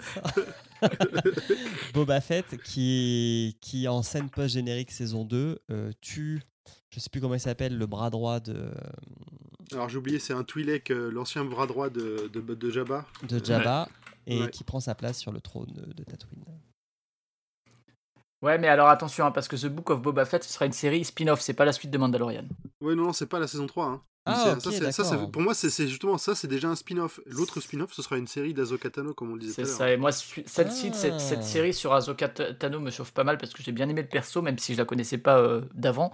Boba 1.93 2.21
Fett 2.21 2.57
qui, 2.63 3.57
qui 3.61 3.87
en 3.87 4.01
scène 4.01 4.29
post-générique 4.29 4.91
saison 4.91 5.25
2 5.25 5.59
euh, 5.71 5.91
tue, 6.01 6.41
je 6.89 6.99
sais 6.99 7.09
plus 7.09 7.21
comment 7.21 7.33
il 7.35 7.39
s'appelle, 7.39 7.77
le 7.77 7.85
bras 7.85 8.09
droit 8.09 8.39
de, 8.39 8.71
Alors 9.73 9.89
j'ai 9.89 9.97
oublié, 9.97 10.19
c'est 10.19 10.33
un 10.33 10.43
Twi'lek, 10.43 10.91
euh, 10.91 11.09
l'ancien 11.11 11.45
bras 11.45 11.67
droit 11.67 11.89
de, 11.89 12.29
de, 12.33 12.41
de 12.41 12.69
Jabba. 12.69 13.05
de 13.27 13.43
Jabba 13.43 13.87
et 14.25 14.41
Ouais. 14.41 14.49
qui 14.49 14.63
prend 14.63 14.79
sa 14.81 14.93
place 14.93 15.17
sur 15.19 15.31
le 15.31 15.39
trône 15.39 15.71
de, 15.95 16.03
Tatooine. 16.03 16.43
Ouais, 18.43 18.57
mais 18.59 18.67
alors 18.67 18.89
attention, 18.89 19.25
hein, 19.25 19.31
parce 19.31 19.47
que 19.47 19.55
The 19.55 19.65
Book 19.67 19.89
of 19.89 20.01
Boba 20.01 20.25
Fett, 20.25 20.43
ce 20.43 20.51
sera 20.53 20.65
une 20.65 20.73
série 20.73 21.03
spin-off, 21.03 21.41
c'est 21.41 21.53
pas 21.55 21.65
la 21.65 21.71
suite 21.73 21.89
de 21.91 21.97
Mandalorian. 21.97 22.43
Ouais, 22.81 22.93
non, 22.93 23.05
non, 23.05 23.13
c'est 23.13 23.25
pas 23.25 23.39
la 23.39 23.47
saison 23.47 23.65
3. 23.65 23.85
Hein. 23.85 24.01
Ah, 24.27 24.55
ça, 24.91 25.03
ça, 25.03 25.17
pour 25.31 25.41
moi, 25.41 25.53
c'est, 25.53 25.87
justement 25.87 26.17
ça, 26.17 26.35
c'est 26.35 26.47
déjà 26.47 26.67
un 26.67 26.75
spin-off. 26.75 27.19
L'autre 27.25 27.59
spin-off, 27.61 27.93
ce 27.93 28.01
sera 28.01 28.17
une 28.17 28.27
série 28.27 28.53
d'Azoka 28.53 28.89
Tano, 28.89 29.13
comme 29.13 29.31
on 29.31 29.35
le 29.35 29.39
disait 29.39 29.53
tout 29.53 29.55
C'est 29.55 29.61
à 29.63 29.65
l'heure. 29.65 29.77
ça, 29.77 29.91
et 29.91 29.97
moi, 29.97 30.11
celle-ci, 30.11 30.89
Ah. 30.91 30.95
cette, 30.95 31.19
cette 31.19 31.43
série 31.43 31.73
sur 31.73 31.93
Ahsoka 31.93 32.27
Ta- 32.29 32.53
Tano 32.53 32.79
me 32.79 32.91
chauffe 32.91 33.11
pas 33.11 33.23
mal 33.23 33.37
parce 33.37 33.53
que 33.53 33.63
j'ai 33.63 33.71
bien 33.71 33.87
aimé 33.89 34.01
le 34.01 34.07
perso, 34.07 34.41
même 34.41 34.57
si 34.59 34.73
je 34.73 34.77
la 34.77 34.85
connaissais 34.85 35.17
pas 35.17 35.37
euh, 35.39 35.61
d'avant. 35.73 36.11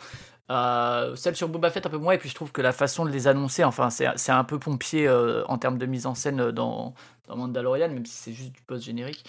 Euh, 0.52 1.16
celle 1.16 1.36
sur 1.36 1.48
Boba 1.48 1.70
Fett, 1.72 1.86
un 1.86 1.90
peu 1.90 1.98
moins, 1.98 2.14
et 2.14 2.18
puis 2.18 2.30
je 2.30 2.36
trouve 2.36 2.52
que 2.52 2.62
la 2.62 2.74
façon 2.74 3.06
de 3.06 3.10
les 3.10 3.28
annoncer, 3.28 3.64
enfin, 3.64 3.90
c'est 3.90 4.32
un 4.32 4.44
peu 4.44 4.60
pompier 4.60 5.08
euh, 5.08 5.44
en 5.48 5.58
termes 5.58 5.78
de 5.78 5.86
mise 5.86 6.06
en 6.06 6.16
scène 6.16 6.52
dans, 6.52 6.94
dans 7.28 7.38
Mandalorian, 7.38 7.88
même 7.90 8.06
si 8.06 8.14
c'est 8.14 8.34
juste 8.34 8.52
du 8.52 8.62
post-générique. 8.62 9.24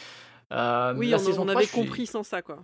Euh, 0.53 0.93
Oui, 0.97 1.09
la 1.09 1.17
on, 1.17 1.21
saison 1.25 1.43
on 1.43 1.47
3, 1.47 1.57
avait 1.57 1.67
suis- 1.67 1.81
compris 1.81 2.07
sans 2.07 2.23
ça, 2.25 2.43
quoi. 2.43 2.59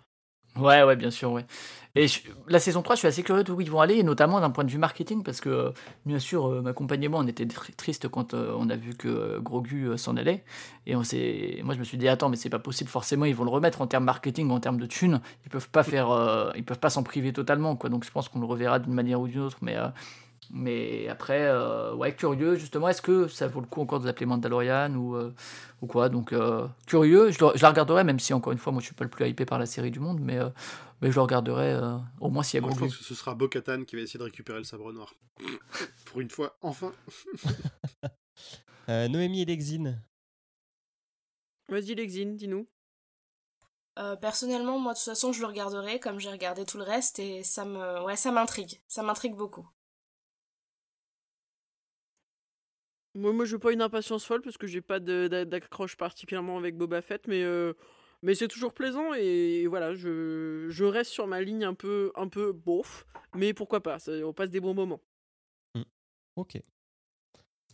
Ouais, 0.56 0.82
ouais, 0.82 0.96
bien 0.96 1.10
sûr, 1.10 1.30
ouais. 1.32 1.46
Et 1.94 2.06
la 2.48 2.58
saison 2.58 2.82
3, 2.82 2.94
je 2.96 3.00
suis 3.00 3.08
assez 3.08 3.22
curieux 3.22 3.44
d'où 3.44 3.60
ils 3.60 3.70
vont 3.70 3.80
aller, 3.80 3.94
et 3.96 4.02
notamment 4.02 4.40
d'un 4.40 4.50
point 4.50 4.64
de 4.64 4.70
vue 4.70 4.78
marketing, 4.78 5.22
parce 5.22 5.40
que, 5.40 5.72
bien 6.06 6.18
sûr, 6.18 6.46
euh, 6.46 6.60
ma 6.60 6.72
compagne 6.72 7.02
et 7.04 7.08
moi, 7.08 7.20
on 7.20 7.26
était 7.26 7.44
tr- 7.44 7.74
tristes 7.76 8.08
quand 8.08 8.34
euh, 8.34 8.54
on 8.58 8.68
a 8.68 8.76
vu 8.76 8.94
que 8.94 9.08
euh, 9.08 9.40
Grogu 9.40 9.96
s'en 9.96 10.16
allait. 10.16 10.44
Et 10.86 10.94
on 10.96 11.02
moi, 11.64 11.74
je 11.74 11.78
me 11.78 11.84
suis 11.84 11.98
dit, 11.98 12.08
attends, 12.08 12.28
mais 12.28 12.36
c'est 12.36 12.50
pas 12.50 12.58
possible, 12.58 12.90
forcément, 12.90 13.24
ils 13.24 13.34
vont 13.34 13.44
le 13.44 13.50
remettre 13.50 13.80
en 13.80 13.86
termes 13.86 14.04
marketing, 14.04 14.50
en 14.50 14.60
termes 14.60 14.78
de 14.78 14.86
thunes. 14.86 15.20
Ils 15.46 15.50
peuvent 15.50 15.70
pas 15.70 15.82
faire, 15.84 16.52
ils 16.56 16.64
peuvent 16.64 16.78
pas 16.80 16.90
s'en 16.90 17.02
priver 17.04 17.32
totalement, 17.32 17.76
quoi. 17.76 17.88
Donc, 17.90 18.04
je 18.04 18.10
pense 18.10 18.28
qu'on 18.28 18.40
le 18.40 18.46
reverra 18.46 18.78
d'une 18.80 18.94
manière 18.94 19.20
ou 19.20 19.28
d'une 19.28 19.40
autre, 19.40 19.58
mais. 19.62 19.76
Mais 20.52 21.08
après, 21.08 21.46
euh, 21.46 21.94
ouais, 21.94 22.14
curieux, 22.14 22.56
justement, 22.56 22.88
est-ce 22.88 23.02
que 23.02 23.28
ça 23.28 23.46
vaut 23.46 23.60
le 23.60 23.66
coup 23.66 23.80
encore 23.80 24.00
de 24.00 24.06
l'appeler 24.06 24.26
Mandalorian 24.26 24.94
ou, 24.94 25.16
euh, 25.16 25.32
ou 25.80 25.86
quoi? 25.86 26.08
Donc, 26.08 26.32
euh, 26.32 26.66
curieux, 26.86 27.30
je, 27.30 27.38
je 27.38 27.62
la 27.62 27.68
regarderai, 27.68 28.04
même 28.04 28.18
si, 28.18 28.34
encore 28.34 28.52
une 28.52 28.58
fois, 28.58 28.72
moi, 28.72 28.80
je 28.80 28.86
suis 28.86 28.94
pas 28.94 29.04
le 29.04 29.10
plus 29.10 29.28
hypé 29.28 29.44
par 29.44 29.58
la 29.58 29.66
série 29.66 29.90
du 29.90 30.00
monde, 30.00 30.20
mais, 30.20 30.38
euh, 30.38 30.48
mais 31.00 31.10
je 31.10 31.16
le 31.16 31.22
regarderai 31.22 31.72
euh, 31.72 31.96
au 32.20 32.30
moins 32.30 32.42
s'il 32.42 32.60
y 32.60 32.62
a 32.62 32.66
Moi, 32.66 32.74
je 32.74 32.80
pense 32.80 32.96
que 32.96 33.04
ce 33.04 33.14
sera 33.14 33.34
Bo-Katan 33.34 33.84
qui 33.84 33.96
va 33.96 34.02
essayer 34.02 34.18
de 34.18 34.24
récupérer 34.24 34.58
le 34.58 34.64
sabre 34.64 34.92
noir. 34.92 35.14
Pour 36.06 36.20
une 36.20 36.30
fois, 36.30 36.56
enfin. 36.62 36.92
Euh, 38.88 39.06
Noémie 39.06 39.42
et 39.42 39.44
Lexine. 39.44 40.02
Vas-y, 41.68 41.94
Lexine, 41.94 42.34
dis-nous. 42.34 42.66
Euh, 44.00 44.16
personnellement, 44.16 44.80
moi 44.80 44.94
de 44.94 44.98
toute 44.98 45.04
façon, 45.04 45.32
je 45.32 45.40
le 45.40 45.46
regarderai 45.46 46.00
comme 46.00 46.18
j'ai 46.18 46.30
regardé 46.30 46.64
tout 46.64 46.78
le 46.78 46.82
reste 46.82 47.20
et 47.20 47.44
ça 47.44 47.64
me, 47.64 48.02
ouais, 48.02 48.16
ça 48.16 48.32
m'intrigue, 48.32 48.80
ça 48.88 49.04
m'intrigue 49.04 49.36
beaucoup. 49.36 49.68
Moi, 53.14 53.32
moi, 53.32 53.44
je 53.44 53.52
veux 53.52 53.58
pas 53.58 53.72
une 53.72 53.82
impatience 53.82 54.24
folle 54.24 54.40
parce 54.42 54.56
que 54.56 54.66
j'ai 54.66 54.80
pas 54.80 55.00
d'accroche 55.00 55.96
particulièrement 55.96 56.58
avec 56.58 56.76
Boba 56.76 57.02
Fett, 57.02 57.26
mais, 57.26 57.42
euh, 57.42 57.72
mais 58.22 58.34
c'est 58.34 58.46
toujours 58.48 58.72
plaisant 58.72 59.14
et, 59.14 59.66
voilà, 59.66 59.94
je, 59.94 60.66
je 60.70 60.84
reste 60.84 61.10
sur 61.10 61.26
ma 61.26 61.40
ligne 61.42 61.64
un 61.64 61.74
peu, 61.74 62.12
un 62.14 62.28
peu 62.28 62.52
bof, 62.52 63.06
mais 63.34 63.52
pourquoi 63.52 63.82
pas, 63.82 63.98
ça- 63.98 64.12
on 64.24 64.32
passe 64.32 64.50
des 64.50 64.60
bons 64.60 64.74
moments. 64.74 65.00
Ok. 66.36 66.56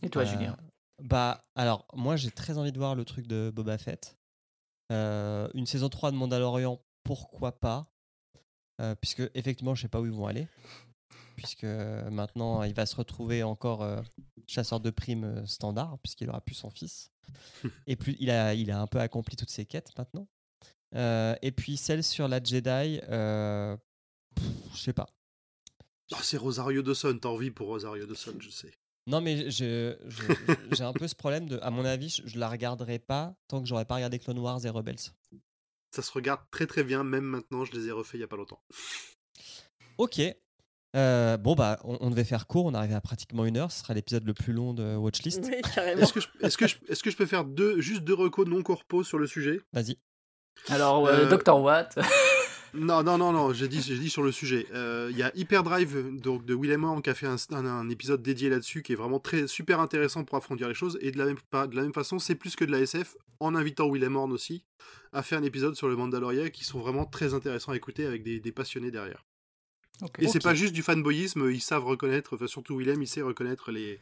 Et 0.01 0.09
toi, 0.09 0.23
Euh, 0.23 0.25
Julien? 0.25 0.57
Bah, 1.03 1.47
alors, 1.55 1.85
moi, 1.93 2.15
j'ai 2.15 2.31
très 2.31 2.57
envie 2.57 2.71
de 2.71 2.77
voir 2.79 2.95
le 2.95 3.05
truc 3.05 3.27
de 3.27 3.51
Boba 3.53 3.77
Fett. 3.77 4.17
Euh, 4.91 5.47
une 5.53 5.67
saison 5.67 5.89
3 5.89 6.11
de 6.11 6.15
Mandalorian, 6.17 6.81
pourquoi 7.03 7.51
pas? 7.51 7.87
Euh, 8.81 8.95
Puisque, 8.95 9.21
effectivement, 9.35 9.75
je 9.75 9.83
sais 9.83 9.87
pas 9.87 10.01
où 10.01 10.05
ils 10.05 10.11
vont 10.11 10.25
aller. 10.27 10.47
Puisque 11.37 11.65
euh, 11.65 12.09
maintenant, 12.09 12.63
il 12.63 12.73
va 12.73 12.87
se 12.87 12.95
retrouver 12.95 13.43
encore 13.43 13.83
euh, 13.83 14.01
chasseur 14.47 14.79
de 14.79 14.89
primes 14.89 15.23
euh, 15.23 15.45
standard, 15.45 15.99
puisqu'il 15.99 16.27
aura 16.29 16.41
plus 16.41 16.55
son 16.55 16.71
fils. 16.71 17.11
et 17.87 17.95
puis, 17.95 18.17
il 18.19 18.31
a, 18.31 18.55
il 18.55 18.71
a 18.71 18.81
un 18.81 18.87
peu 18.87 18.99
accompli 18.99 19.35
toutes 19.35 19.51
ses 19.51 19.65
quêtes 19.65 19.95
maintenant. 19.97 20.27
Euh, 20.95 21.35
et 21.43 21.51
puis, 21.51 21.77
celle 21.77 22.03
sur 22.03 22.27
la 22.27 22.43
Jedi, 22.43 22.99
euh, 23.07 23.77
je 24.73 24.77
sais 24.77 24.93
pas. 24.93 25.07
Oh, 26.11 26.17
c'est 26.23 26.37
Rosario 26.37 26.81
Dawson, 26.81 27.19
t'as 27.21 27.29
envie 27.29 27.51
pour 27.51 27.67
Rosario 27.67 28.07
Dawson, 28.07 28.33
je 28.39 28.49
sais. 28.49 28.73
Non, 29.05 29.21
mais 29.21 29.51
j'ai 29.51 29.95
un 30.79 30.93
peu 30.93 31.07
ce 31.07 31.15
problème 31.15 31.47
de, 31.47 31.59
à 31.61 31.69
mon 31.69 31.85
avis, 31.85 32.09
je, 32.09 32.27
je 32.27 32.39
la 32.39 32.49
regarderai 32.49 32.97
pas 32.97 33.35
tant 33.47 33.61
que 33.61 33.67
j'aurais 33.67 33.85
pas 33.85 33.95
regardé 33.95 34.17
Clone 34.17 34.39
Wars 34.39 34.65
et 34.65 34.69
Rebels. 34.69 35.13
Ça 35.91 36.01
se 36.01 36.11
regarde 36.11 36.41
très 36.49 36.65
très 36.65 36.83
bien, 36.83 37.03
même 37.03 37.25
maintenant, 37.25 37.63
je 37.63 37.73
les 37.73 37.87
ai 37.87 37.91
refaits 37.91 38.15
il 38.15 38.21
y 38.21 38.23
a 38.23 38.27
pas 38.27 38.37
longtemps. 38.37 38.61
Ok. 39.97 40.19
Euh, 40.95 41.37
bon, 41.37 41.53
bah, 41.55 41.79
on, 41.83 41.97
on 41.99 42.09
devait 42.09 42.23
faire 42.23 42.47
court, 42.47 42.65
on 42.65 42.73
arrivait 42.73 42.93
à 42.95 43.01
pratiquement 43.01 43.45
une 43.45 43.57
heure, 43.57 43.71
ce 43.71 43.79
sera 43.81 43.93
l'épisode 43.93 44.25
le 44.25 44.33
plus 44.33 44.53
long 44.53 44.73
de 44.73 44.95
Watchlist. 44.95 45.41
Oui, 45.43 45.61
carrément. 45.75 46.01
Est-ce 46.01 46.13
que, 46.13 46.21
je, 46.21 46.27
est-ce, 46.41 46.57
que 46.57 46.67
je, 46.67 46.75
est-ce 46.87 47.03
que 47.03 47.11
je 47.11 47.17
peux 47.17 47.25
faire 47.25 47.43
deux, 47.45 47.79
juste 47.81 48.03
deux 48.03 48.13
recos 48.13 48.47
non 48.47 48.63
corpo 48.63 49.03
sur 49.03 49.17
le 49.19 49.27
sujet? 49.27 49.59
Vas-y. 49.73 49.97
Alors, 50.69 51.05
euh, 51.07 51.25
euh, 51.29 51.37
Dr. 51.37 51.59
Watt. 51.61 51.97
Non, 52.73 53.01
non, 53.01 53.17
non, 53.17 53.31
non, 53.31 53.53
j'ai 53.53 53.69
dit, 53.69 53.81
j'ai 53.81 53.97
dit 53.97 54.09
sur 54.09 54.21
le 54.21 54.31
sujet. 54.31 54.67
Euh, 54.73 55.07
Il 55.09 55.17
y 55.17 55.23
a 55.23 55.31
Hyperdrive 55.35 56.19
donc, 56.21 56.45
de 56.45 56.53
Willem 56.53 56.83
Horn 56.83 57.01
qui 57.01 57.09
a 57.09 57.15
fait 57.15 57.25
un, 57.25 57.37
un- 57.51 57.65
un 57.65 57.89
épisode 57.89 58.21
dédié 58.21 58.49
là-dessus 58.49 58.83
qui 58.83 58.91
est 58.91 58.95
vraiment 58.95 59.19
très 59.19 59.47
super 59.47 59.79
intéressant 59.79 60.25
pour 60.25 60.35
approfondir 60.37 60.67
les 60.67 60.73
choses. 60.73 60.99
Et 61.01 61.11
de 61.11 61.17
la 61.17 61.25
même, 61.25 61.37
pas- 61.49 61.65
de 61.65 61.75
la 61.77 61.81
même 61.83 61.93
façon, 61.93 62.19
c'est 62.19 62.35
plus 62.35 62.55
que 62.57 62.65
de 62.65 62.71
la 62.71 62.79
SF, 62.81 63.15
en 63.39 63.55
invitant 63.55 63.89
Willem 63.89 64.17
Horn 64.17 64.31
aussi 64.33 64.65
à 65.13 65.23
faire 65.23 65.39
un 65.39 65.43
épisode 65.43 65.75
sur 65.75 65.87
le 65.87 65.95
Mandalorian 65.95 66.49
qui 66.49 66.65
sont 66.65 66.79
vraiment 66.79 67.05
très 67.05 67.33
intéressants 67.33 67.71
à 67.71 67.75
écouter 67.77 68.05
avec 68.05 68.21
des, 68.21 68.41
des 68.41 68.51
passionnés 68.51 68.91
derrière. 68.91 69.25
Et 70.19 70.27
c'est 70.27 70.43
pas 70.43 70.53
juste 70.53 70.73
du 70.73 70.83
fanboyisme, 70.83 71.49
ils 71.49 71.61
savent 71.61 71.85
reconnaître, 71.85 72.35
enfin 72.35 72.45
surtout 72.45 72.77
Willem, 72.77 73.01
il 73.01 73.07
sait 73.07 73.23
reconnaître 73.23 73.71
les, 73.71 73.99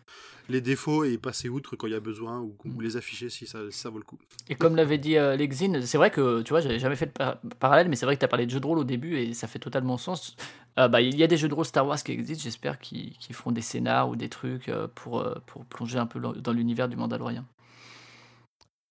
les 0.50 0.60
défauts 0.60 1.06
et 1.06 1.18
passer 1.18 1.48
outre 1.48 1.78
quand 1.78 1.88
il 1.88 1.94
y 1.94 1.96
a 1.96 2.02
besoin 2.02 2.42
ou, 2.42 2.56
ou 2.66 2.82
les 2.82 2.98
afficher 2.98 3.30
si 3.30 3.48
ça, 3.48 3.60
si 3.72 3.80
ça 3.80 3.90
vaut 3.90 4.00
le 4.00 4.04
coup. 4.04 4.20
Et 4.50 4.56
comme 4.56 4.76
l'avait 4.76 4.98
dit 4.98 5.16
euh, 5.16 5.38
Lexine, 5.38 5.86
c'est 5.86 5.98
vrai 5.98 6.12
que, 6.12 6.42
tu 6.42 6.50
vois, 6.50 6.60
j'avais 6.60 6.80
jamais 6.80 6.98
fait 6.98 7.06
de 7.06 7.12
par- 7.12 7.40
parallèle, 7.60 7.88
mais 7.88 7.96
c'est 7.96 8.06
vrai 8.06 8.16
que 8.16 8.20
tu 8.20 8.26
as 8.26 8.28
parlé 8.28 8.46
de 8.46 8.52
jeux 8.52 8.60
de 8.60 8.66
rôle 8.66 8.80
au 8.80 8.84
début 8.84 9.16
et 9.16 9.34
ça 9.34 9.48
fait 9.48 9.60
totalement 9.60 9.98
sens. 9.98 10.36
Euh, 10.78 10.90
bah, 10.90 11.00
il 11.00 11.16
y 11.16 11.24
a 11.24 11.28
des 11.28 11.38
jeux 11.38 11.48
de 11.48 11.54
rôle 11.54 11.66
Star 11.66 11.88
Wars 11.88 12.04
qui 12.04 12.12
existent, 12.12 12.44
j'espère 12.44 12.78
qu'ils 12.78 13.18
qu'ils 13.18 13.34
feront 13.34 13.54
des 13.54 13.62
scénars 13.62 14.10
ou 14.10 14.18
des 14.18 14.28
trucs 14.28 14.68
euh, 14.68 14.90
pour, 14.96 15.22
euh, 15.22 15.36
pour 15.46 15.66
plonger 15.66 15.98
un 15.98 16.08
peu 16.08 16.20
dans 16.20 16.34
dans 16.34 16.52
l'univers 16.52 16.90
du 16.90 16.98
Mandalorian. 16.98 17.46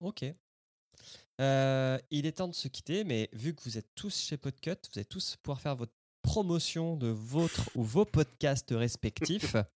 Ok. 0.01 0.25
Euh, 1.41 1.99
il 2.11 2.27
est 2.27 2.33
temps 2.33 2.49
de 2.49 2.55
se 2.55 2.69
quitter, 2.69 3.05
mais 3.05 3.29
vu 3.33 3.55
que 3.55 3.63
vous 3.65 3.77
êtes 3.77 3.89
tous 3.95 4.17
chez 4.21 4.37
Podcut, 4.37 4.71
vous 4.71 4.99
allez 4.99 5.05
tous 5.05 5.37
pouvoir 5.43 5.61
faire 5.61 5.77
votre 5.77 5.93
promotion 6.35 6.97
de 6.97 7.07
votre 7.07 7.71
ou 7.77 7.85
vos 7.85 8.05
podcasts 8.05 8.75
respectifs. 8.77 9.57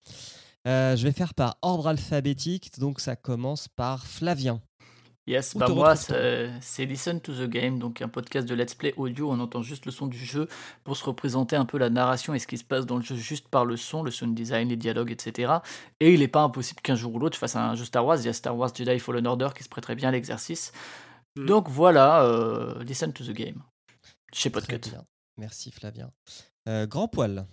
Euh, 0.66 0.96
je 0.96 1.04
vais 1.04 1.12
faire 1.12 1.34
par 1.34 1.56
ordre 1.62 1.86
alphabétique, 1.86 2.78
donc 2.78 3.00
ça 3.00 3.14
commence 3.14 3.68
par 3.68 4.04
Flavien. 4.04 4.60
Yes, 5.26 5.56
bah 5.56 5.68
moi 5.68 5.94
c'est 5.94 6.84
Listen 6.84 7.20
to 7.20 7.32
the 7.32 7.48
Game, 7.48 7.78
donc 7.78 8.02
un 8.02 8.08
podcast 8.08 8.46
de 8.46 8.54
let's 8.56 8.74
play 8.74 8.92
audio, 8.96 9.30
on 9.30 9.38
entend 9.38 9.62
juste 9.62 9.86
le 9.86 9.92
son 9.92 10.08
du 10.08 10.18
jeu 10.18 10.48
pour 10.82 10.96
se 10.96 11.04
représenter 11.04 11.54
un 11.54 11.64
peu 11.64 11.78
la 11.78 11.88
narration 11.88 12.34
et 12.34 12.40
ce 12.40 12.46
qui 12.46 12.58
se 12.58 12.64
passe 12.64 12.84
dans 12.86 12.96
le 12.96 13.02
jeu 13.02 13.14
juste 13.14 13.48
par 13.48 13.64
le 13.64 13.76
son, 13.76 14.02
le 14.02 14.10
sound 14.10 14.34
design, 14.34 14.68
les 14.68 14.76
dialogues, 14.76 15.12
etc. 15.12 15.52
Et 16.00 16.12
il 16.12 16.20
n'est 16.20 16.28
pas 16.28 16.42
impossible 16.42 16.82
qu'un 16.82 16.96
jour 16.96 17.14
ou 17.14 17.18
l'autre 17.20 17.36
je 17.36 17.40
fasse 17.40 17.56
un 17.56 17.76
jeu 17.76 17.84
Star 17.84 18.04
Wars, 18.04 18.18
il 18.18 18.26
y 18.26 18.28
a 18.28 18.34
Star 18.34 18.54
Wars 18.54 18.74
Jedi 18.74 18.98
Fallen 18.98 19.28
Order 19.28 19.50
qui 19.56 19.62
se 19.62 19.68
prêterait 19.68 19.94
bien 19.94 20.08
à 20.08 20.12
l'exercice. 20.12 20.72
Mm. 21.36 21.46
Donc 21.46 21.68
voilà, 21.70 22.24
euh, 22.24 22.82
Listen 22.82 23.12
to 23.12 23.24
the 23.24 23.32
Game. 23.32 23.62
Chez 24.34 24.50
Très 24.50 24.60
Podcut. 24.60 24.98
Merci 25.38 25.70
Flavien. 25.70 26.12
Euh, 26.68 26.86
grand 26.86 27.08
poil. 27.08 27.46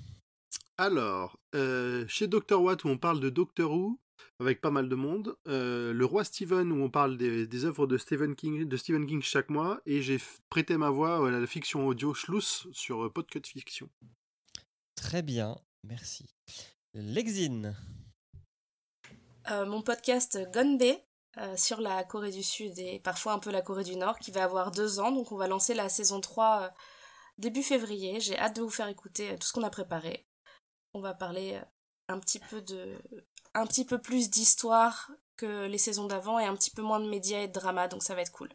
Alors, 0.77 1.39
euh, 1.55 2.05
chez 2.07 2.27
Doctor 2.27 2.61
Watt, 2.61 2.83
où 2.83 2.89
on 2.89 2.97
parle 2.97 3.19
de 3.19 3.29
Doctor 3.29 3.71
Who, 3.71 3.99
avec 4.39 4.59
pas 4.59 4.71
mal 4.71 4.89
de 4.89 4.95
monde, 4.95 5.37
euh, 5.47 5.93
Le 5.93 6.05
Roi 6.05 6.25
Stephen, 6.25 6.71
où 6.71 6.83
on 6.83 6.89
parle 6.89 7.17
des, 7.17 7.47
des 7.47 7.65
œuvres 7.65 7.87
de 7.87 7.97
Stephen, 7.97 8.35
King, 8.35 8.65
de 8.65 8.77
Stephen 8.77 9.07
King 9.07 9.21
chaque 9.21 9.49
mois, 9.49 9.79
et 9.85 10.01
j'ai 10.01 10.19
prêté 10.49 10.75
ma 10.75 10.89
voix 10.89 11.25
à 11.25 11.31
la 11.31 11.47
fiction 11.47 11.87
audio 11.87 12.13
Schluss 12.13 12.67
sur 12.73 13.05
euh, 13.05 13.09
Podcut 13.09 13.41
Fiction. 13.45 13.89
Très 14.95 15.21
bien. 15.21 15.55
Merci. 15.83 16.25
Lexine. 16.93 17.75
Euh, 19.51 19.65
mon 19.65 19.83
podcast 19.83 20.39
Gonbe 20.53 20.97
euh, 21.37 21.55
sur 21.55 21.81
la 21.81 22.03
Corée 22.03 22.31
du 22.31 22.41
Sud 22.41 22.79
et 22.79 22.99
parfois 22.99 23.33
un 23.33 23.39
peu 23.39 23.51
la 23.51 23.61
Corée 23.61 23.83
du 23.83 23.95
Nord 23.95 24.17
qui 24.17 24.31
va 24.31 24.43
avoir 24.43 24.71
deux 24.71 24.99
ans. 24.99 25.11
Donc 25.11 25.31
on 25.31 25.37
va 25.37 25.47
lancer 25.47 25.73
la 25.73 25.89
saison 25.89 26.19
3 26.19 26.61
euh, 26.61 26.69
début 27.37 27.63
février. 27.63 28.19
J'ai 28.19 28.37
hâte 28.37 28.55
de 28.55 28.61
vous 28.61 28.69
faire 28.69 28.87
écouter 28.87 29.31
euh, 29.31 29.37
tout 29.37 29.47
ce 29.47 29.53
qu'on 29.53 29.63
a 29.63 29.69
préparé. 29.69 30.25
On 30.93 31.01
va 31.01 31.13
parler 31.13 31.53
euh, 31.53 31.65
un 32.07 32.19
petit 32.19 32.39
peu 32.39 32.61
de 32.61 32.97
un 33.53 33.65
petit 33.65 33.85
peu 33.85 33.99
plus 33.99 34.29
d'histoire 34.29 35.11
que 35.37 35.65
les 35.65 35.77
saisons 35.77 36.07
d'avant 36.07 36.39
et 36.39 36.45
un 36.45 36.55
petit 36.55 36.71
peu 36.71 36.81
moins 36.81 36.99
de 36.99 37.09
médias 37.09 37.41
et 37.41 37.47
de 37.47 37.53
drama, 37.53 37.87
donc 37.87 38.03
ça 38.03 38.15
va 38.15 38.21
être 38.21 38.31
cool. 38.31 38.49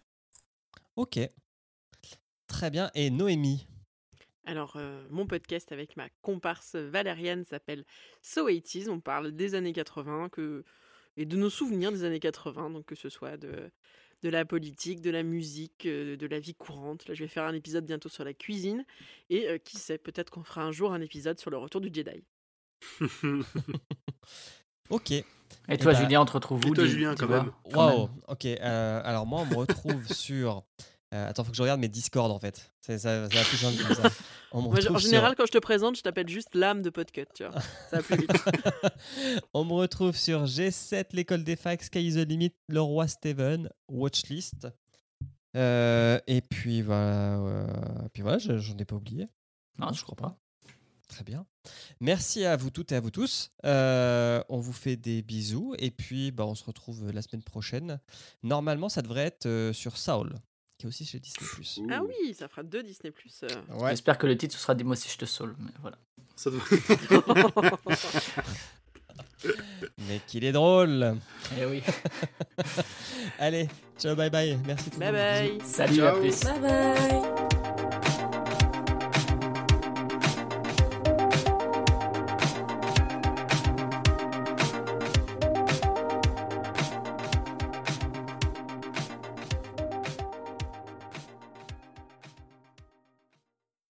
Ok. 0.97 1.18
Très 2.47 2.70
bien. 2.70 2.91
Et 2.95 3.11
Noémie? 3.11 3.66
Alors, 4.45 4.74
euh, 4.76 5.07
mon 5.11 5.26
podcast 5.26 5.72
avec 5.72 5.97
ma 5.97 6.09
comparse 6.22 6.74
Valériane 6.74 7.45
s'appelle 7.45 7.85
So 8.22 8.49
80s. 8.49 8.91
On 8.91 9.01
parle 9.01 9.33
des 9.33 9.55
années 9.55 9.72
80 9.72 10.28
que... 10.31 10.64
et 11.16 11.24
de 11.24 11.37
nos 11.37 11.51
souvenirs 11.51 11.93
des 11.93 12.05
années 12.05 12.20
80, 12.20 12.70
donc 12.70 12.87
que 12.87 12.95
ce 12.95 13.09
soit 13.09 13.37
de, 13.37 13.70
de 14.23 14.29
la 14.29 14.45
politique, 14.45 15.01
de 15.01 15.11
la 15.11 15.23
musique, 15.23 15.87
euh, 15.87 16.16
de 16.16 16.27
la 16.27 16.39
vie 16.39 16.55
courante. 16.55 17.07
Là, 17.09 17.14
je 17.14 17.25
vais 17.25 17.29
faire 17.29 17.45
un 17.45 17.55
épisode 17.55 17.87
bientôt 17.87 18.09
sur 18.09 18.25
la 18.25 18.35
cuisine. 18.35 18.85
Et 19.31 19.49
euh, 19.49 19.59
qui 19.59 19.79
sait, 19.79 19.99
peut-être 19.99 20.31
qu'on 20.31 20.45
fera 20.45 20.62
un 20.62 20.73
jour 20.73 20.93
un 20.93 21.01
épisode 21.01 21.39
sur 21.39 21.51
le 21.51 21.57
retour 21.57 21.81
du 21.81 21.91
Jedi. 21.93 22.23
Ok. 24.91 25.12
Et 25.12 25.25
toi, 25.79 25.93
bah, 25.93 26.01
Julien, 26.01 26.21
on 26.21 26.25
te 26.25 26.33
retrouve 26.33 26.64
où 26.66 26.73
Et 26.73 26.75
toi, 26.75 26.85
Julien, 26.85 27.14
quand 27.14 27.29
même? 27.29 27.53
Waouh. 27.73 28.11
Ok. 28.29 28.45
euh, 28.45 29.01
alors 29.05 29.25
moi, 29.27 29.43
on 29.43 29.47
me 29.47 29.55
retrouve 29.55 30.05
sur. 30.12 30.64
Euh, 31.12 31.28
attends, 31.28 31.42
faut 31.42 31.50
que 31.50 31.56
je 31.56 31.62
regarde 31.62 31.80
mes 31.80 31.88
Discord 31.88 32.30
en 32.30 32.38
fait. 32.38 32.72
C'est 32.80 32.98
ça, 32.98 33.28
ça 33.28 33.36
va 33.38 33.44
plus 33.44 33.56
simple 33.56 33.82
comme 33.82 33.96
ça. 33.96 34.11
On 34.52 34.62
me 34.62 34.66
Moi, 34.68 34.76
je- 34.76 34.80
retrouve 34.82 34.96
en 34.96 35.00
sur- 35.00 35.08
général, 35.11 35.34
quand 35.36 35.46
je 35.46 35.52
te 35.52 35.58
présente, 35.58 35.96
je 35.96 36.02
t'appelle 36.02 36.28
juste 36.28 36.54
l'âme 36.54 36.82
de 36.82 36.90
Podcut, 36.90 37.26
tu 37.34 37.44
vois. 37.44 37.61
Ça 37.90 37.96
va 37.98 38.02
plus 38.02 38.16
vite. 38.18 38.30
On 39.54 39.64
me 39.64 39.72
retrouve 39.72 40.16
sur 40.16 40.44
G7, 40.44 41.06
l'école 41.12 41.42
des 41.44 41.56
facs, 41.56 41.82
Sky 41.82 42.06
is 42.06 42.14
the 42.14 42.28
Limit, 42.28 42.52
le 42.68 42.80
roi 42.80 43.08
Steven, 43.08 43.68
Watchlist. 43.88 44.68
Euh, 45.56 46.20
et 46.28 46.40
puis 46.42 46.80
voilà, 46.82 47.38
euh, 47.40 47.66
puis 48.12 48.22
voilà, 48.22 48.38
je- 48.38 48.58
j'en 48.58 48.76
ai 48.78 48.84
pas 48.84 48.94
oublié. 48.96 49.28
Non, 49.78 49.92
je 49.92 50.02
crois 50.04 50.16
pas. 50.16 50.36
Très 51.08 51.24
bien. 51.24 51.44
Merci 52.00 52.44
à 52.44 52.56
vous 52.56 52.70
toutes 52.70 52.92
et 52.92 52.94
à 52.96 53.00
vous 53.00 53.11
tous. 53.11 53.50
Euh, 53.64 54.44
on 54.48 54.61
vous 54.61 54.72
fait 54.72 54.94
des 54.96 55.22
bisous 55.22 55.74
et 55.80 55.90
puis 55.90 56.30
bah, 56.30 56.46
on 56.46 56.54
se 56.54 56.62
retrouve 56.64 57.11
la 57.11 57.20
semaine 57.20 57.42
prochaine. 57.42 57.98
Normalement, 58.44 58.88
ça 58.88 59.02
devrait 59.02 59.24
être 59.24 59.46
euh, 59.46 59.72
sur 59.72 59.96
Saul, 59.96 60.36
qui 60.81 60.87
est 60.87 60.89
aussi 60.89 61.05
chez 61.05 61.18
Disney+. 61.18 61.47
ah 61.93 62.01
oui, 62.03 62.33
ça 62.35 62.49
fera 62.49 62.62
deux 62.62 62.83
Disney+. 62.83 63.12
euh. 63.43 63.49
Ouais. 63.74 63.91
J'espère 63.91 64.16
que 64.18 64.26
le 64.26 64.37
titre 64.37 64.55
ce 64.55 64.61
sera 64.61 64.74
Dis-moi 64.74 64.97
si 64.97 65.11
je 65.11 65.18
te 65.18 65.26
saule. 65.26 65.55
Mais 65.59 65.70
voilà. 65.83 65.99
Ça 66.37 66.51
doit- 66.51 66.61
Mais 70.09 70.20
qu'il 70.26 70.45
est 70.45 70.53
drôle. 70.53 71.16
Eh 71.61 71.64
oui. 71.66 71.83
Allez, 73.39 73.68
ciao, 73.99 74.14
bye 74.16 74.31
bye. 74.31 74.59
Merci 74.66 74.91
tout 74.91 75.01
le 75.01 75.11
Bye 75.12 75.51
monde. 75.51 75.59
Bye 75.59 75.66
Salut, 75.68 76.03
à 76.03 76.12
plus. 76.12 76.41
Bye 76.45 76.61
bye 76.61 77.89